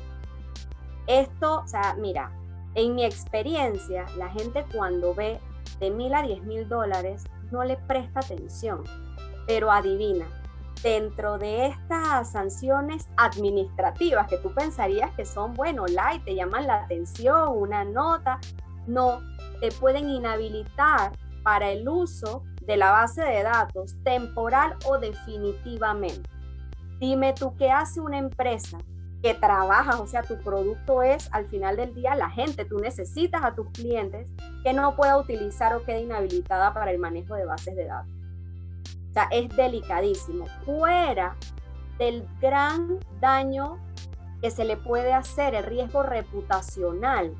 Esto, 1.06 1.60
o 1.60 1.68
sea, 1.68 1.94
mira, 1.96 2.32
en 2.74 2.96
mi 2.96 3.04
experiencia, 3.04 4.06
la 4.16 4.28
gente 4.30 4.64
cuando 4.74 5.14
ve 5.14 5.38
de 5.78 5.92
mil 5.92 6.12
a 6.12 6.22
diez 6.22 6.42
mil 6.42 6.68
dólares 6.68 7.22
no 7.52 7.62
le 7.62 7.76
presta 7.76 8.18
atención, 8.18 8.82
pero 9.46 9.70
adivina, 9.70 10.26
dentro 10.82 11.38
de 11.38 11.66
estas 11.66 12.32
sanciones 12.32 13.08
administrativas 13.16 14.26
que 14.26 14.38
tú 14.38 14.52
pensarías 14.52 15.12
que 15.12 15.26
son, 15.26 15.54
bueno, 15.54 15.86
light, 15.86 16.24
te 16.24 16.34
llaman 16.34 16.66
la 16.66 16.82
atención, 16.82 17.56
una 17.56 17.84
nota, 17.84 18.40
no, 18.88 19.20
te 19.60 19.70
pueden 19.70 20.10
inhabilitar 20.10 21.12
para 21.44 21.70
el 21.70 21.88
uso 21.88 22.42
de 22.62 22.76
la 22.76 22.90
base 22.90 23.22
de 23.22 23.44
datos 23.44 23.94
temporal 24.02 24.74
o 24.86 24.98
definitivamente. 24.98 26.28
Dime 26.98 27.32
tú 27.32 27.54
qué 27.56 27.70
hace 27.70 28.00
una 28.00 28.18
empresa 28.18 28.78
que 29.22 29.34
trabaja, 29.34 30.00
o 30.00 30.06
sea, 30.06 30.22
tu 30.22 30.38
producto 30.38 31.02
es 31.02 31.28
al 31.32 31.46
final 31.46 31.76
del 31.76 31.94
día 31.94 32.14
la 32.14 32.30
gente, 32.30 32.64
tú 32.64 32.78
necesitas 32.78 33.42
a 33.44 33.54
tus 33.54 33.68
clientes 33.70 34.28
que 34.62 34.72
no 34.72 34.94
pueda 34.94 35.18
utilizar 35.18 35.74
o 35.74 35.82
quede 35.82 36.02
inhabilitada 36.02 36.72
para 36.72 36.92
el 36.92 36.98
manejo 36.98 37.34
de 37.34 37.44
bases 37.44 37.74
de 37.74 37.86
datos. 37.86 38.12
O 39.10 39.12
sea, 39.12 39.28
es 39.32 39.48
delicadísimo. 39.56 40.46
Fuera 40.64 41.36
del 41.98 42.24
gran 42.40 42.98
daño 43.20 43.78
que 44.40 44.50
se 44.50 44.64
le 44.64 44.76
puede 44.76 45.12
hacer, 45.12 45.54
el 45.54 45.64
riesgo 45.64 46.04
reputacional 46.04 47.34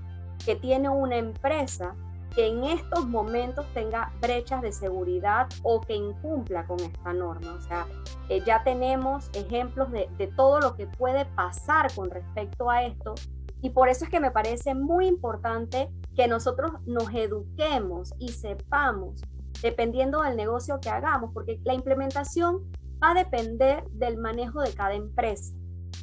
que 0.45 0.57
tiene 0.57 0.89
una 0.89 1.17
empresa 1.17 1.95
que 2.39 2.47
en 2.47 2.63
estos 2.63 3.05
momentos 3.05 3.67
tenga 3.75 4.13
brechas 4.21 4.63
de 4.63 4.71
seguridad 4.71 5.49
o 5.65 5.81
que 5.81 5.97
incumpla 5.97 6.65
con 6.69 6.79
esta 6.79 7.13
norma. 7.13 7.55
O 7.55 7.61
sea, 7.61 7.85
eh, 8.29 8.41
ya 8.47 8.63
tenemos 8.63 9.29
ejemplos 9.33 9.91
de, 9.91 10.09
de 10.19 10.29
todo 10.29 10.61
lo 10.61 10.77
que 10.77 10.87
puede 10.87 11.25
pasar 11.25 11.93
con 11.97 12.09
respecto 12.13 12.71
a 12.71 12.85
esto 12.85 13.17
y 13.61 13.71
por 13.71 13.89
eso 13.89 14.05
es 14.05 14.11
que 14.13 14.21
me 14.21 14.31
parece 14.31 14.77
muy 14.77 15.09
importante 15.09 15.91
que 16.15 16.29
nosotros 16.29 16.71
nos 16.87 17.13
eduquemos 17.13 18.15
y 18.21 18.29
sepamos, 18.29 19.21
dependiendo 19.61 20.23
del 20.23 20.37
negocio 20.37 20.79
que 20.81 20.91
hagamos, 20.91 21.33
porque 21.35 21.61
la 21.65 21.75
implementación 21.75 22.71
va 23.03 23.11
a 23.11 23.15
depender 23.15 23.83
del 23.91 24.17
manejo 24.17 24.63
de 24.63 24.73
cada 24.75 24.95
empresa. 24.95 25.57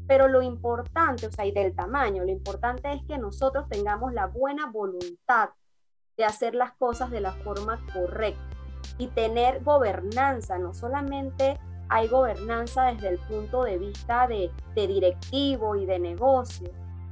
Pero 0.06 0.28
lo 0.28 0.42
importante, 0.42 1.28
o 1.28 1.32
sea, 1.32 1.46
y 1.46 1.54
del 1.54 1.74
tamaño, 1.74 2.26
lo 2.26 2.32
importante 2.32 2.92
es 2.92 3.02
que 3.08 3.18
nosotros 3.18 3.70
tengamos 3.70 4.12
la 4.12 4.28
buena 4.28 4.66
voluntad 4.70 5.52
de 6.18 6.26
hacer 6.26 6.56
las 6.56 6.74
cosas 6.74 7.12
de 7.12 7.20
la 7.20 7.32
forma 7.32 7.80
correcta 7.94 8.42
y 8.98 9.08
tener 9.08 9.64
gobernanza. 9.64 10.58
No 10.58 10.74
solamente 10.74 11.60
hay 11.90 12.08
gobernanza 12.08 12.86
desde 12.94 13.10
el 13.10 13.20
punto 13.20 13.64
de 13.64 13.78
vista 13.78 14.28
de, 14.28 14.52
directivo 14.76 15.76
y 15.76 15.86
de 15.86 16.00
negocio, 16.00 16.70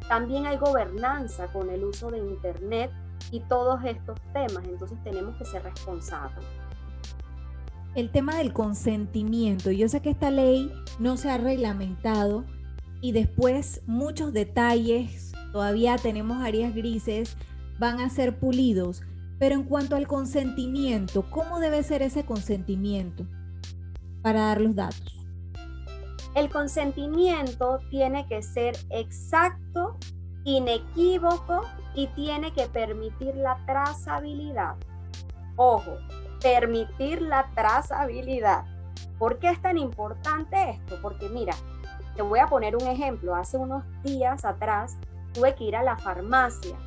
también 0.08 0.46
hay 0.46 0.58
gobernanza 0.58 1.48
con 1.48 1.70
el 1.70 1.84
uso 1.84 2.12
de 2.12 2.18
Internet 2.18 2.92
y 3.32 3.40
todos 3.42 3.84
estos 3.86 4.20
temas. 4.34 4.66
Entonces 4.66 4.98
tenemos 5.04 5.36
que 5.38 5.46
ser 5.46 5.64
responsables. 5.64 6.46
El 7.96 8.12
tema 8.12 8.36
del 8.36 8.54
consentimiento. 8.54 9.72
Yo 9.72 9.88
sé 9.88 10.02
que 10.02 10.10
esta 10.10 10.32
ley 10.32 10.74
no 11.00 11.16
se 11.16 11.30
ha 11.30 11.38
reglamentado 11.38 12.44
y 13.02 13.12
después 13.12 13.82
muchos 13.86 14.34
detalles, 14.34 15.32
todavía 15.52 15.98
tenemos 15.98 16.44
áreas 16.44 16.74
grises 16.74 17.38
van 17.84 18.00
a 18.00 18.10
ser 18.10 18.40
pulidos. 18.40 19.04
Pero 19.40 19.56
en 19.56 19.64
cuanto 19.64 19.98
al 19.98 20.08
consentimiento, 20.08 21.30
¿cómo 21.30 21.60
debe 21.60 21.84
ser 21.84 22.02
ese 22.02 22.26
consentimiento 22.26 23.26
para 24.22 24.48
dar 24.48 24.62
los 24.62 24.74
datos? 24.74 25.28
El 26.34 26.50
consentimiento 26.50 27.80
tiene 27.90 28.26
que 28.28 28.42
ser 28.42 28.78
exacto, 28.90 29.98
inequívoco 30.46 31.62
y 31.94 32.08
tiene 32.08 32.54
que 32.54 32.68
permitir 32.68 33.36
la 33.36 33.58
trazabilidad. 33.66 34.76
Ojo, 35.58 35.98
permitir 36.42 37.22
la 37.22 37.52
trazabilidad. 37.54 38.64
¿Por 39.20 39.40
qué 39.40 39.50
es 39.50 39.62
tan 39.62 39.78
importante 39.78 40.70
esto? 40.70 41.00
Porque 41.02 41.28
mira, 41.28 41.54
te 42.16 42.22
voy 42.22 42.40
a 42.40 42.48
poner 42.48 42.78
un 42.78 42.88
ejemplo. 42.88 43.36
Hace 43.36 43.58
unos 43.58 43.84
días 44.04 44.46
atrás 44.46 44.98
tuve 45.34 45.54
que 45.54 45.66
ir 45.66 45.76
a 45.76 45.84
la 45.84 45.98
farmacia 45.98 46.78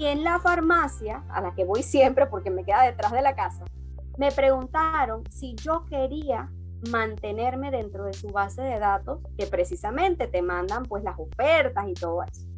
y 0.00 0.06
en 0.06 0.24
la 0.24 0.40
farmacia, 0.40 1.22
a 1.28 1.42
la 1.42 1.54
que 1.54 1.66
voy 1.66 1.82
siempre 1.82 2.24
porque 2.24 2.50
me 2.50 2.64
queda 2.64 2.84
detrás 2.84 3.12
de 3.12 3.20
la 3.20 3.34
casa, 3.34 3.66
me 4.16 4.32
preguntaron 4.32 5.24
si 5.30 5.54
yo 5.56 5.84
quería 5.90 6.50
mantenerme 6.90 7.70
dentro 7.70 8.04
de 8.04 8.14
su 8.14 8.28
base 8.28 8.62
de 8.62 8.78
datos, 8.78 9.20
que 9.36 9.44
precisamente 9.46 10.26
te 10.26 10.40
mandan 10.40 10.84
pues 10.84 11.04
las 11.04 11.18
ofertas 11.18 11.86
y 11.86 11.92
todo 11.92 12.22
eso. 12.22 12.48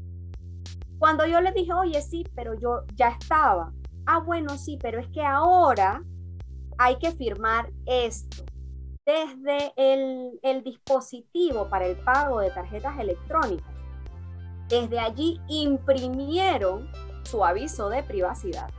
Cuando 1.01 1.27
yo 1.27 1.41
le 1.41 1.51
dije, 1.51 1.73
oye, 1.73 2.01
sí, 2.01 2.23
pero 2.37 2.55
yo 2.55 2.85
ya 2.95 3.09
estaba. 3.09 3.73
Ah, 4.07 4.21
bueno, 4.21 4.57
sí, 4.57 4.79
pero 4.81 5.01
es 5.01 5.09
que 5.09 5.25
ahora 5.25 6.01
hay 6.79 6.95
que 7.01 7.11
firmar 7.11 7.73
esto. 7.87 8.45
Desde 9.05 9.73
el, 9.75 10.39
el 10.45 10.63
dispositivo 10.63 11.69
para 11.69 11.87
el 11.87 11.97
pago 11.97 12.39
de 12.39 12.53
tarjetas 12.53 13.01
electrónicas, 13.01 13.67
desde 14.69 15.01
allí 15.01 15.41
imprimieron 15.49 16.89
su 17.25 17.45
aviso 17.45 17.89
de 17.89 18.03
privacidad, 18.03 18.71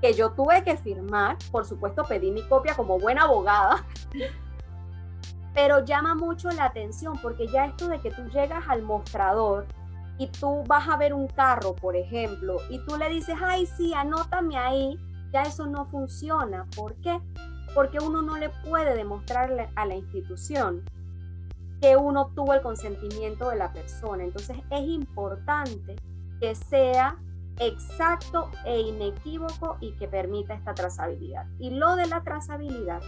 que 0.00 0.14
yo 0.14 0.32
tuve 0.32 0.62
que 0.64 0.76
firmar, 0.76 1.36
por 1.50 1.64
supuesto 1.64 2.04
pedí 2.04 2.30
mi 2.30 2.42
copia 2.48 2.74
como 2.74 2.98
buena 2.98 3.22
abogada, 3.22 3.84
pero 5.54 5.84
llama 5.84 6.14
mucho 6.14 6.50
la 6.50 6.64
atención 6.64 7.18
porque 7.22 7.46
ya 7.46 7.66
esto 7.66 7.88
de 7.88 8.00
que 8.00 8.10
tú 8.10 8.22
llegas 8.28 8.64
al 8.68 8.82
mostrador 8.82 9.66
y 10.18 10.28
tú 10.28 10.62
vas 10.66 10.88
a 10.88 10.96
ver 10.96 11.14
un 11.14 11.28
carro, 11.28 11.74
por 11.74 11.96
ejemplo, 11.96 12.58
y 12.70 12.78
tú 12.84 12.96
le 12.96 13.08
dices, 13.08 13.36
ay, 13.42 13.66
sí, 13.66 13.94
anótame 13.94 14.56
ahí, 14.56 14.98
ya 15.32 15.42
eso 15.42 15.66
no 15.66 15.84
funciona. 15.86 16.66
¿Por 16.76 16.94
qué? 16.96 17.20
Porque 17.74 17.98
uno 17.98 18.22
no 18.22 18.36
le 18.36 18.50
puede 18.64 18.94
demostrarle 18.94 19.68
a 19.74 19.84
la 19.86 19.96
institución 19.96 20.84
que 21.80 21.96
uno 21.96 22.22
obtuvo 22.22 22.54
el 22.54 22.62
consentimiento 22.62 23.50
de 23.50 23.56
la 23.56 23.72
persona. 23.72 24.22
Entonces 24.24 24.56
es 24.70 24.88
importante 24.88 25.96
que 26.40 26.54
sea 26.54 27.18
exacto 27.58 28.50
e 28.64 28.80
inequívoco 28.80 29.76
y 29.80 29.92
que 29.92 30.08
permita 30.08 30.54
esta 30.54 30.74
trazabilidad. 30.74 31.46
Y 31.58 31.70
lo 31.70 31.96
de 31.96 32.06
la 32.06 32.22
trazabilidad 32.22 33.02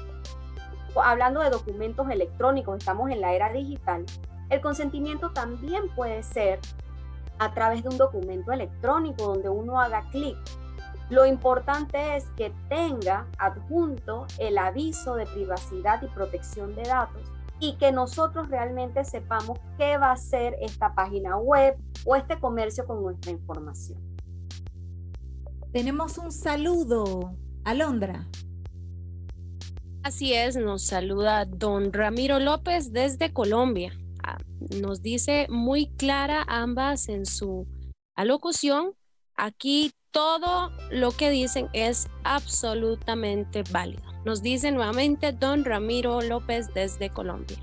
hablando 1.02 1.40
de 1.40 1.50
documentos 1.50 2.08
electrónicos, 2.10 2.78
estamos 2.78 3.10
en 3.10 3.20
la 3.20 3.34
era 3.34 3.52
digital, 3.52 4.04
el 4.48 4.60
consentimiento 4.60 5.32
también 5.32 5.88
puede 5.94 6.22
ser 6.22 6.60
a 7.38 7.52
través 7.52 7.82
de 7.82 7.90
un 7.90 7.98
documento 7.98 8.52
electrónico 8.52 9.24
donde 9.24 9.48
uno 9.48 9.80
haga 9.80 10.02
clic. 10.10 10.38
Lo 11.10 11.26
importante 11.26 12.16
es 12.16 12.26
que 12.36 12.52
tenga 12.68 13.26
adjunto 13.38 14.26
el 14.38 14.58
aviso 14.58 15.14
de 15.14 15.26
privacidad 15.26 16.02
y 16.02 16.06
protección 16.08 16.74
de 16.74 16.82
datos 16.82 17.22
y 17.60 17.76
que 17.76 17.92
nosotros 17.92 18.48
realmente 18.48 19.04
sepamos 19.04 19.58
qué 19.78 19.98
va 19.98 20.12
a 20.12 20.16
ser 20.16 20.56
esta 20.60 20.94
página 20.94 21.36
web 21.36 21.76
o 22.04 22.16
este 22.16 22.38
comercio 22.38 22.86
con 22.86 23.02
nuestra 23.02 23.30
información. 23.30 24.15
Tenemos 25.76 26.16
un 26.16 26.32
saludo, 26.32 27.36
Alondra. 27.62 28.26
Así 30.02 30.32
es, 30.32 30.56
nos 30.56 30.84
saluda 30.84 31.44
don 31.44 31.92
Ramiro 31.92 32.38
López 32.38 32.94
desde 32.94 33.34
Colombia. 33.34 33.92
Ah, 34.24 34.38
nos 34.80 35.02
dice 35.02 35.46
muy 35.50 35.88
clara 35.98 36.46
ambas 36.48 37.10
en 37.10 37.26
su 37.26 37.66
alocución. 38.14 38.94
Aquí 39.36 39.92
todo 40.12 40.72
lo 40.90 41.10
que 41.10 41.28
dicen 41.28 41.68
es 41.74 42.08
absolutamente 42.24 43.62
válido. 43.70 44.02
Nos 44.24 44.40
dice 44.42 44.72
nuevamente 44.72 45.32
don 45.32 45.62
Ramiro 45.62 46.22
López 46.22 46.72
desde 46.72 47.10
Colombia. 47.10 47.58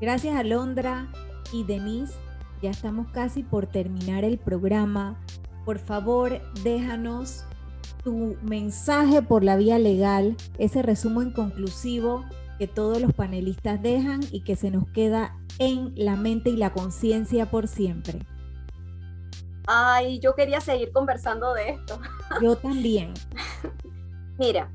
Gracias 0.00 0.36
Alondra 0.36 1.10
y 1.52 1.64
Denise. 1.64 2.14
Ya 2.62 2.70
estamos 2.70 3.08
casi 3.10 3.42
por 3.42 3.66
terminar 3.66 4.22
el 4.22 4.38
programa. 4.38 5.20
Por 5.64 5.78
favor, 5.78 6.40
déjanos 6.62 7.44
tu 8.02 8.36
mensaje 8.42 9.22
por 9.22 9.44
la 9.44 9.56
vía 9.56 9.78
legal, 9.78 10.36
ese 10.58 10.82
resumen 10.82 11.32
conclusivo 11.32 12.24
que 12.58 12.66
todos 12.66 13.00
los 13.00 13.12
panelistas 13.12 13.80
dejan 13.82 14.20
y 14.30 14.42
que 14.42 14.56
se 14.56 14.70
nos 14.70 14.86
queda 14.88 15.36
en 15.58 15.92
la 15.96 16.16
mente 16.16 16.50
y 16.50 16.56
la 16.56 16.72
conciencia 16.72 17.50
por 17.50 17.68
siempre. 17.68 18.20
Ay, 19.66 20.18
yo 20.18 20.34
quería 20.34 20.60
seguir 20.60 20.92
conversando 20.92 21.54
de 21.54 21.70
esto. 21.70 22.00
Yo 22.42 22.56
también. 22.56 23.14
Mira, 24.38 24.70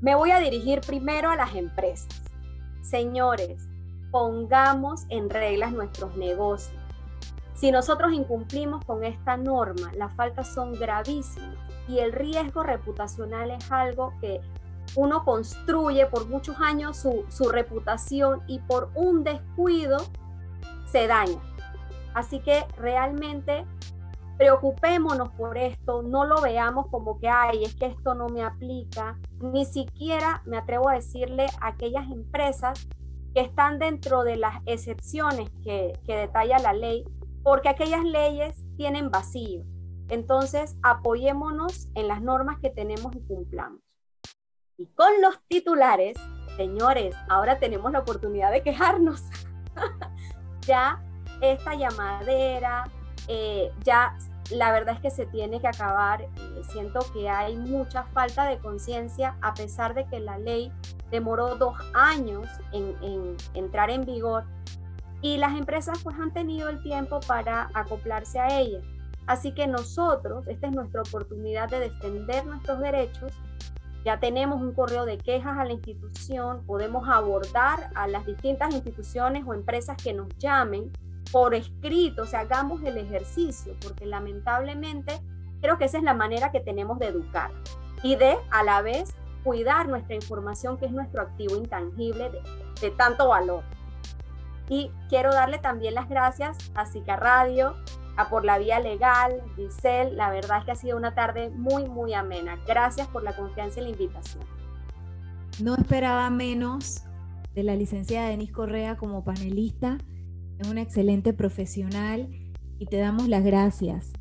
me 0.00 0.14
voy 0.14 0.32
a 0.32 0.40
dirigir 0.40 0.80
primero 0.80 1.30
a 1.30 1.36
las 1.36 1.54
empresas. 1.54 2.22
Señores, 2.82 3.68
pongamos 4.10 5.06
en 5.08 5.30
reglas 5.30 5.72
nuestros 5.72 6.16
negocios. 6.16 6.83
Si 7.54 7.70
nosotros 7.70 8.12
incumplimos 8.12 8.84
con 8.84 9.04
esta 9.04 9.36
norma, 9.36 9.92
las 9.96 10.12
faltas 10.14 10.52
son 10.52 10.72
gravísimas 10.72 11.56
y 11.88 11.98
el 11.98 12.12
riesgo 12.12 12.62
reputacional 12.62 13.50
es 13.52 13.70
algo 13.70 14.12
que 14.20 14.40
uno 14.96 15.24
construye 15.24 16.06
por 16.06 16.28
muchos 16.28 16.56
años 16.60 16.96
su, 16.96 17.48
reputación 17.48 18.42
y 18.46 18.58
por 18.60 18.90
un 18.94 19.24
descuido 19.24 19.98
se 20.86 21.06
daña. 21.06 21.40
Así 22.12 22.40
que 22.40 22.64
realmente 22.76 23.64
preocupémonos 24.36 25.30
por 25.30 25.56
esto, 25.56 26.02
no 26.02 26.24
lo 26.24 26.40
veamos 26.40 26.88
como 26.88 27.18
que, 27.20 27.28
ay, 27.28 27.64
es 27.64 27.76
que 27.76 27.86
esto 27.86 28.14
no 28.14 28.28
me 28.28 28.42
aplica. 28.42 29.16
Ni 29.40 29.64
siquiera 29.64 30.42
me 30.44 30.58
atrevo 30.58 30.88
a 30.88 30.94
decirle 30.94 31.46
a 31.60 31.68
aquellas 31.68 32.10
empresas 32.10 32.88
que 33.32 33.40
están 33.40 33.78
dentro 33.78 34.22
de 34.22 34.36
las 34.36 34.60
excepciones 34.66 35.50
que 35.64 35.98
detalla 36.06 36.58
la 36.58 36.72
ley, 36.72 37.04
porque 37.44 37.68
aquellas 37.68 38.02
leyes 38.02 38.56
tienen 38.76 39.10
vacíos. 39.10 39.64
Entonces, 40.08 40.76
apoyémonos 40.82 41.88
en 41.94 42.08
las 42.08 42.20
normas 42.20 42.58
que 42.60 42.70
tenemos 42.70 43.14
y 43.14 43.20
cumplamos. 43.20 43.80
Y 44.76 44.86
con 44.86 45.20
los 45.22 45.40
titulares, 45.46 46.16
señores, 46.56 47.14
ahora 47.28 47.60
tenemos 47.60 47.92
la 47.92 48.00
oportunidad 48.00 48.50
de 48.50 48.62
quejarnos. 48.62 49.22
ya 50.66 51.00
esta 51.40 51.74
llamadera, 51.74 52.90
eh, 53.28 53.70
ya 53.84 54.16
la 54.50 54.72
verdad 54.72 54.94
es 54.94 55.00
que 55.00 55.10
se 55.10 55.26
tiene 55.26 55.60
que 55.60 55.68
acabar. 55.68 56.22
Eh, 56.22 56.62
siento 56.72 57.00
que 57.12 57.28
hay 57.28 57.56
mucha 57.56 58.04
falta 58.04 58.48
de 58.48 58.58
conciencia 58.58 59.36
a 59.42 59.54
pesar 59.54 59.94
de 59.94 60.06
que 60.06 60.18
la 60.20 60.38
ley 60.38 60.72
demoró 61.10 61.56
dos 61.56 61.76
años 61.92 62.48
en, 62.72 63.36
entrar 63.54 63.90
en 63.90 64.04
vigor 64.04 64.44
y 65.24 65.38
las 65.38 65.56
empresas 65.56 66.00
pues 66.02 66.16
han 66.20 66.34
tenido 66.34 66.68
el 66.68 66.82
tiempo 66.82 67.18
para 67.26 67.70
acoplarse 67.72 68.38
a 68.38 68.60
ella. 68.60 68.80
Así 69.26 69.52
que 69.52 69.66
nosotros, 69.66 70.46
esta 70.48 70.66
es 70.66 70.74
nuestra 70.74 71.00
oportunidad 71.00 71.70
de 71.70 71.80
defender 71.80 72.44
nuestros 72.44 72.78
derechos. 72.78 73.32
Ya 74.04 74.20
tenemos 74.20 74.60
un 74.60 74.74
correo 74.74 75.06
de 75.06 75.16
quejas 75.16 75.56
a 75.56 75.64
la 75.64 75.72
institución, 75.72 76.62
podemos 76.66 77.08
abordar 77.08 77.88
a 77.94 78.06
las 78.06 78.26
distintas 78.26 78.74
instituciones 78.74 79.44
o 79.46 79.54
empresas 79.54 79.96
que 79.96 80.12
nos 80.12 80.28
llamen 80.36 80.92
por 81.32 81.54
escrito, 81.54 82.24
o 82.24 82.26
sea, 82.26 82.40
hagamos 82.40 82.82
el 82.82 82.98
ejercicio, 82.98 83.74
porque 83.82 84.04
lamentablemente 84.04 85.18
creo 85.62 85.78
que 85.78 85.86
esa 85.86 85.96
es 85.96 86.04
la 86.04 86.12
manera 86.12 86.52
que 86.52 86.60
tenemos 86.60 86.98
de 86.98 87.06
educar 87.06 87.50
y 88.02 88.16
de 88.16 88.36
a 88.50 88.62
la 88.62 88.82
vez 88.82 89.14
cuidar 89.42 89.88
nuestra 89.88 90.16
información, 90.16 90.76
que 90.76 90.84
es 90.84 90.92
nuestro 90.92 91.22
activo 91.22 91.56
intangible 91.56 92.28
de, 92.28 92.42
de 92.82 92.90
tanto 92.90 93.28
valor. 93.28 93.64
Y 94.68 94.90
quiero 95.08 95.32
darle 95.32 95.58
también 95.58 95.94
las 95.94 96.08
gracias 96.08 96.70
a 96.74 96.86
Sica 96.86 97.16
Radio, 97.16 97.76
a 98.16 98.28
Por 98.28 98.44
la 98.44 98.58
Vía 98.58 98.80
Legal, 98.80 99.42
Giselle. 99.56 100.12
La 100.12 100.30
verdad 100.30 100.58
es 100.58 100.64
que 100.64 100.70
ha 100.72 100.76
sido 100.76 100.96
una 100.96 101.14
tarde 101.14 101.50
muy, 101.50 101.88
muy 101.88 102.14
amena. 102.14 102.58
Gracias 102.66 103.08
por 103.08 103.22
la 103.22 103.36
confianza 103.36 103.80
y 103.80 103.84
la 103.84 103.90
invitación. 103.90 104.44
No 105.60 105.74
esperaba 105.76 106.30
menos 106.30 107.04
de 107.54 107.62
la 107.62 107.76
licenciada 107.76 108.28
Denise 108.28 108.52
Correa 108.52 108.96
como 108.96 109.24
panelista. 109.24 109.98
Es 110.58 110.68
una 110.68 110.82
excelente 110.82 111.32
profesional 111.32 112.28
y 112.78 112.86
te 112.86 112.96
damos 112.96 113.28
las 113.28 113.44
gracias. 113.44 114.12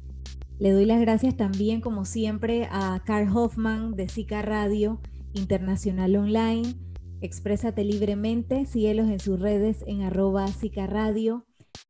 Le 0.60 0.72
doy 0.72 0.86
las 0.86 1.02
gracias 1.02 1.36
también, 1.36 1.82
como 1.82 2.06
siempre, 2.06 2.68
a 2.72 3.02
Carl 3.06 3.36
Hoffman 3.36 3.96
de 3.96 4.08
Sica 4.08 4.42
Radio 4.42 5.00
Internacional 5.34 6.16
Online. 6.16 6.76
Exprésate 7.24 7.86
libremente, 7.86 8.66
síguelos 8.66 9.08
en 9.08 9.22
sus 9.22 9.40
redes 9.40 9.86
en 9.88 10.02
arroba 10.02 10.46
Radio 10.90 11.46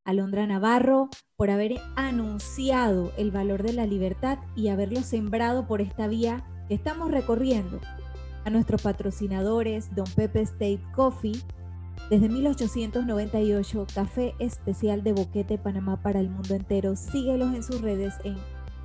Alondra 0.06 0.46
Navarro, 0.46 1.10
por 1.38 1.50
haber 1.50 1.82
anunciado 1.96 3.12
el 3.18 3.32
valor 3.32 3.64
de 3.64 3.74
la 3.74 3.88
libertad 3.88 4.38
y 4.56 4.68
haberlo 4.68 5.02
sembrado 5.02 5.66
por 5.66 5.82
esta 5.82 6.08
vía 6.08 6.46
que 6.68 6.76
estamos 6.76 7.10
recorriendo. 7.10 7.82
A 8.46 8.52
nuestros 8.52 8.84
patrocinadores, 8.84 9.96
Don 9.96 10.06
Pepe 10.16 10.42
State 10.42 10.84
Coffee, 10.96 11.42
desde 12.12 12.30
1898, 12.30 13.88
café 13.92 14.36
especial 14.38 15.04
de 15.04 15.14
Boquete 15.14 15.58
Panamá 15.58 16.00
para 16.04 16.20
el 16.20 16.30
mundo 16.30 16.54
entero. 16.54 16.96
Síguelos 16.96 17.56
en 17.56 17.64
sus 17.64 17.82
redes 17.82 18.14
en 18.24 18.36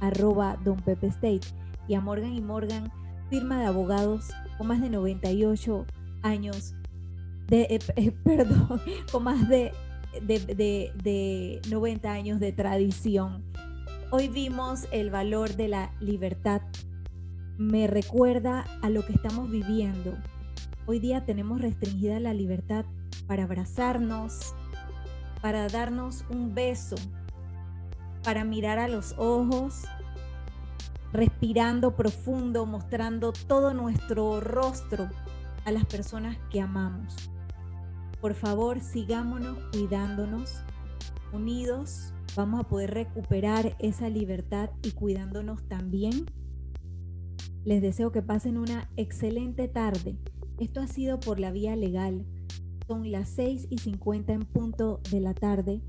arroba 0.01 0.57
Don 0.65 0.79
Pepe 0.81 1.09
State. 1.09 1.47
Y 1.89 1.95
a 1.95 2.01
Morgan 2.01 2.33
y 2.33 2.41
Morgan, 2.41 2.91
firma 3.29 3.61
de 3.61 3.67
abogados 3.67 4.31
con 4.57 4.69
más 4.69 4.81
de 4.81 4.89
98 4.89 5.85
años 6.23 6.75
de, 7.49 7.63
eh, 7.63 7.79
eh, 7.97 8.13
perdón, 8.25 8.81
con 9.11 9.25
más 9.25 9.49
de 9.49 9.73
de, 10.21 11.61
90 11.69 12.11
años 12.11 12.41
de 12.41 12.53
tradición. 12.53 13.45
Hoy 14.11 14.29
vimos 14.29 14.87
el 14.91 15.11
valor 15.11 15.55
de 15.57 15.69
la 15.69 15.93
libertad. 16.01 16.63
Me 17.59 17.87
recuerda 17.87 18.65
a 18.83 18.91
lo 18.91 19.05
que 19.05 19.13
estamos 19.13 19.51
viviendo. 19.51 20.17
Hoy 20.87 21.01
día 21.01 21.25
tenemos 21.25 21.61
restringida 21.61 22.19
la 22.21 22.33
libertad 22.33 22.85
para 23.27 23.45
abrazarnos, 23.45 24.55
para 25.43 25.69
darnos 25.69 26.25
un 26.31 26.55
beso, 26.55 26.97
para 28.23 28.45
mirar 28.45 28.79
a 28.79 28.89
los 28.89 29.15
ojos, 29.19 29.85
respirando 31.13 31.95
profundo, 31.95 32.65
mostrando 32.65 33.33
todo 33.33 33.75
nuestro 33.75 34.41
rostro 34.41 35.11
a 35.69 35.73
las 35.73 35.85
personas 35.85 36.39
que 36.51 36.63
amamos. 36.63 37.15
Por 38.23 38.35
favor, 38.35 38.81
sigámonos 38.81 39.59
cuidándonos. 39.71 40.65
Unidos 41.33 42.15
vamos 42.35 42.61
a 42.61 42.65
poder 42.65 42.95
recuperar 42.95 43.77
esa 43.79 44.09
libertad 44.09 44.71
y 44.83 44.93
cuidándonos 44.93 45.69
también. 45.69 46.25
Les 47.65 47.83
deseo 47.83 48.13
que 48.13 48.23
pasen 48.23 48.57
una 48.57 48.91
excelente 48.97 49.69
tarde. 49.69 50.17
Esto 50.59 50.81
ha 50.81 50.87
sido 50.87 51.21
por 51.21 51.39
la 51.39 51.51
vía 51.51 51.77
legal. 51.77 52.25
Son 52.87 53.13
las 53.13 53.29
6 53.29 53.67
y 53.69 53.77
50 53.77 54.33
en 54.33 54.47
punto 54.47 55.03
de 55.11 55.21
la 55.21 55.35
tarde 55.35 55.83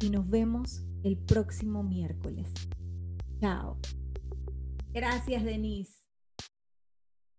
y 0.00 0.08
nos 0.08 0.30
vemos 0.30 0.82
el 1.02 1.18
próximo 1.18 1.82
miércoles. 1.82 2.50
Chao. 3.38 3.76
Gracias, 4.94 5.44
Denise. 5.44 6.06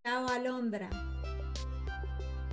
Chao, 0.03 0.27
Alondra. 0.27 0.91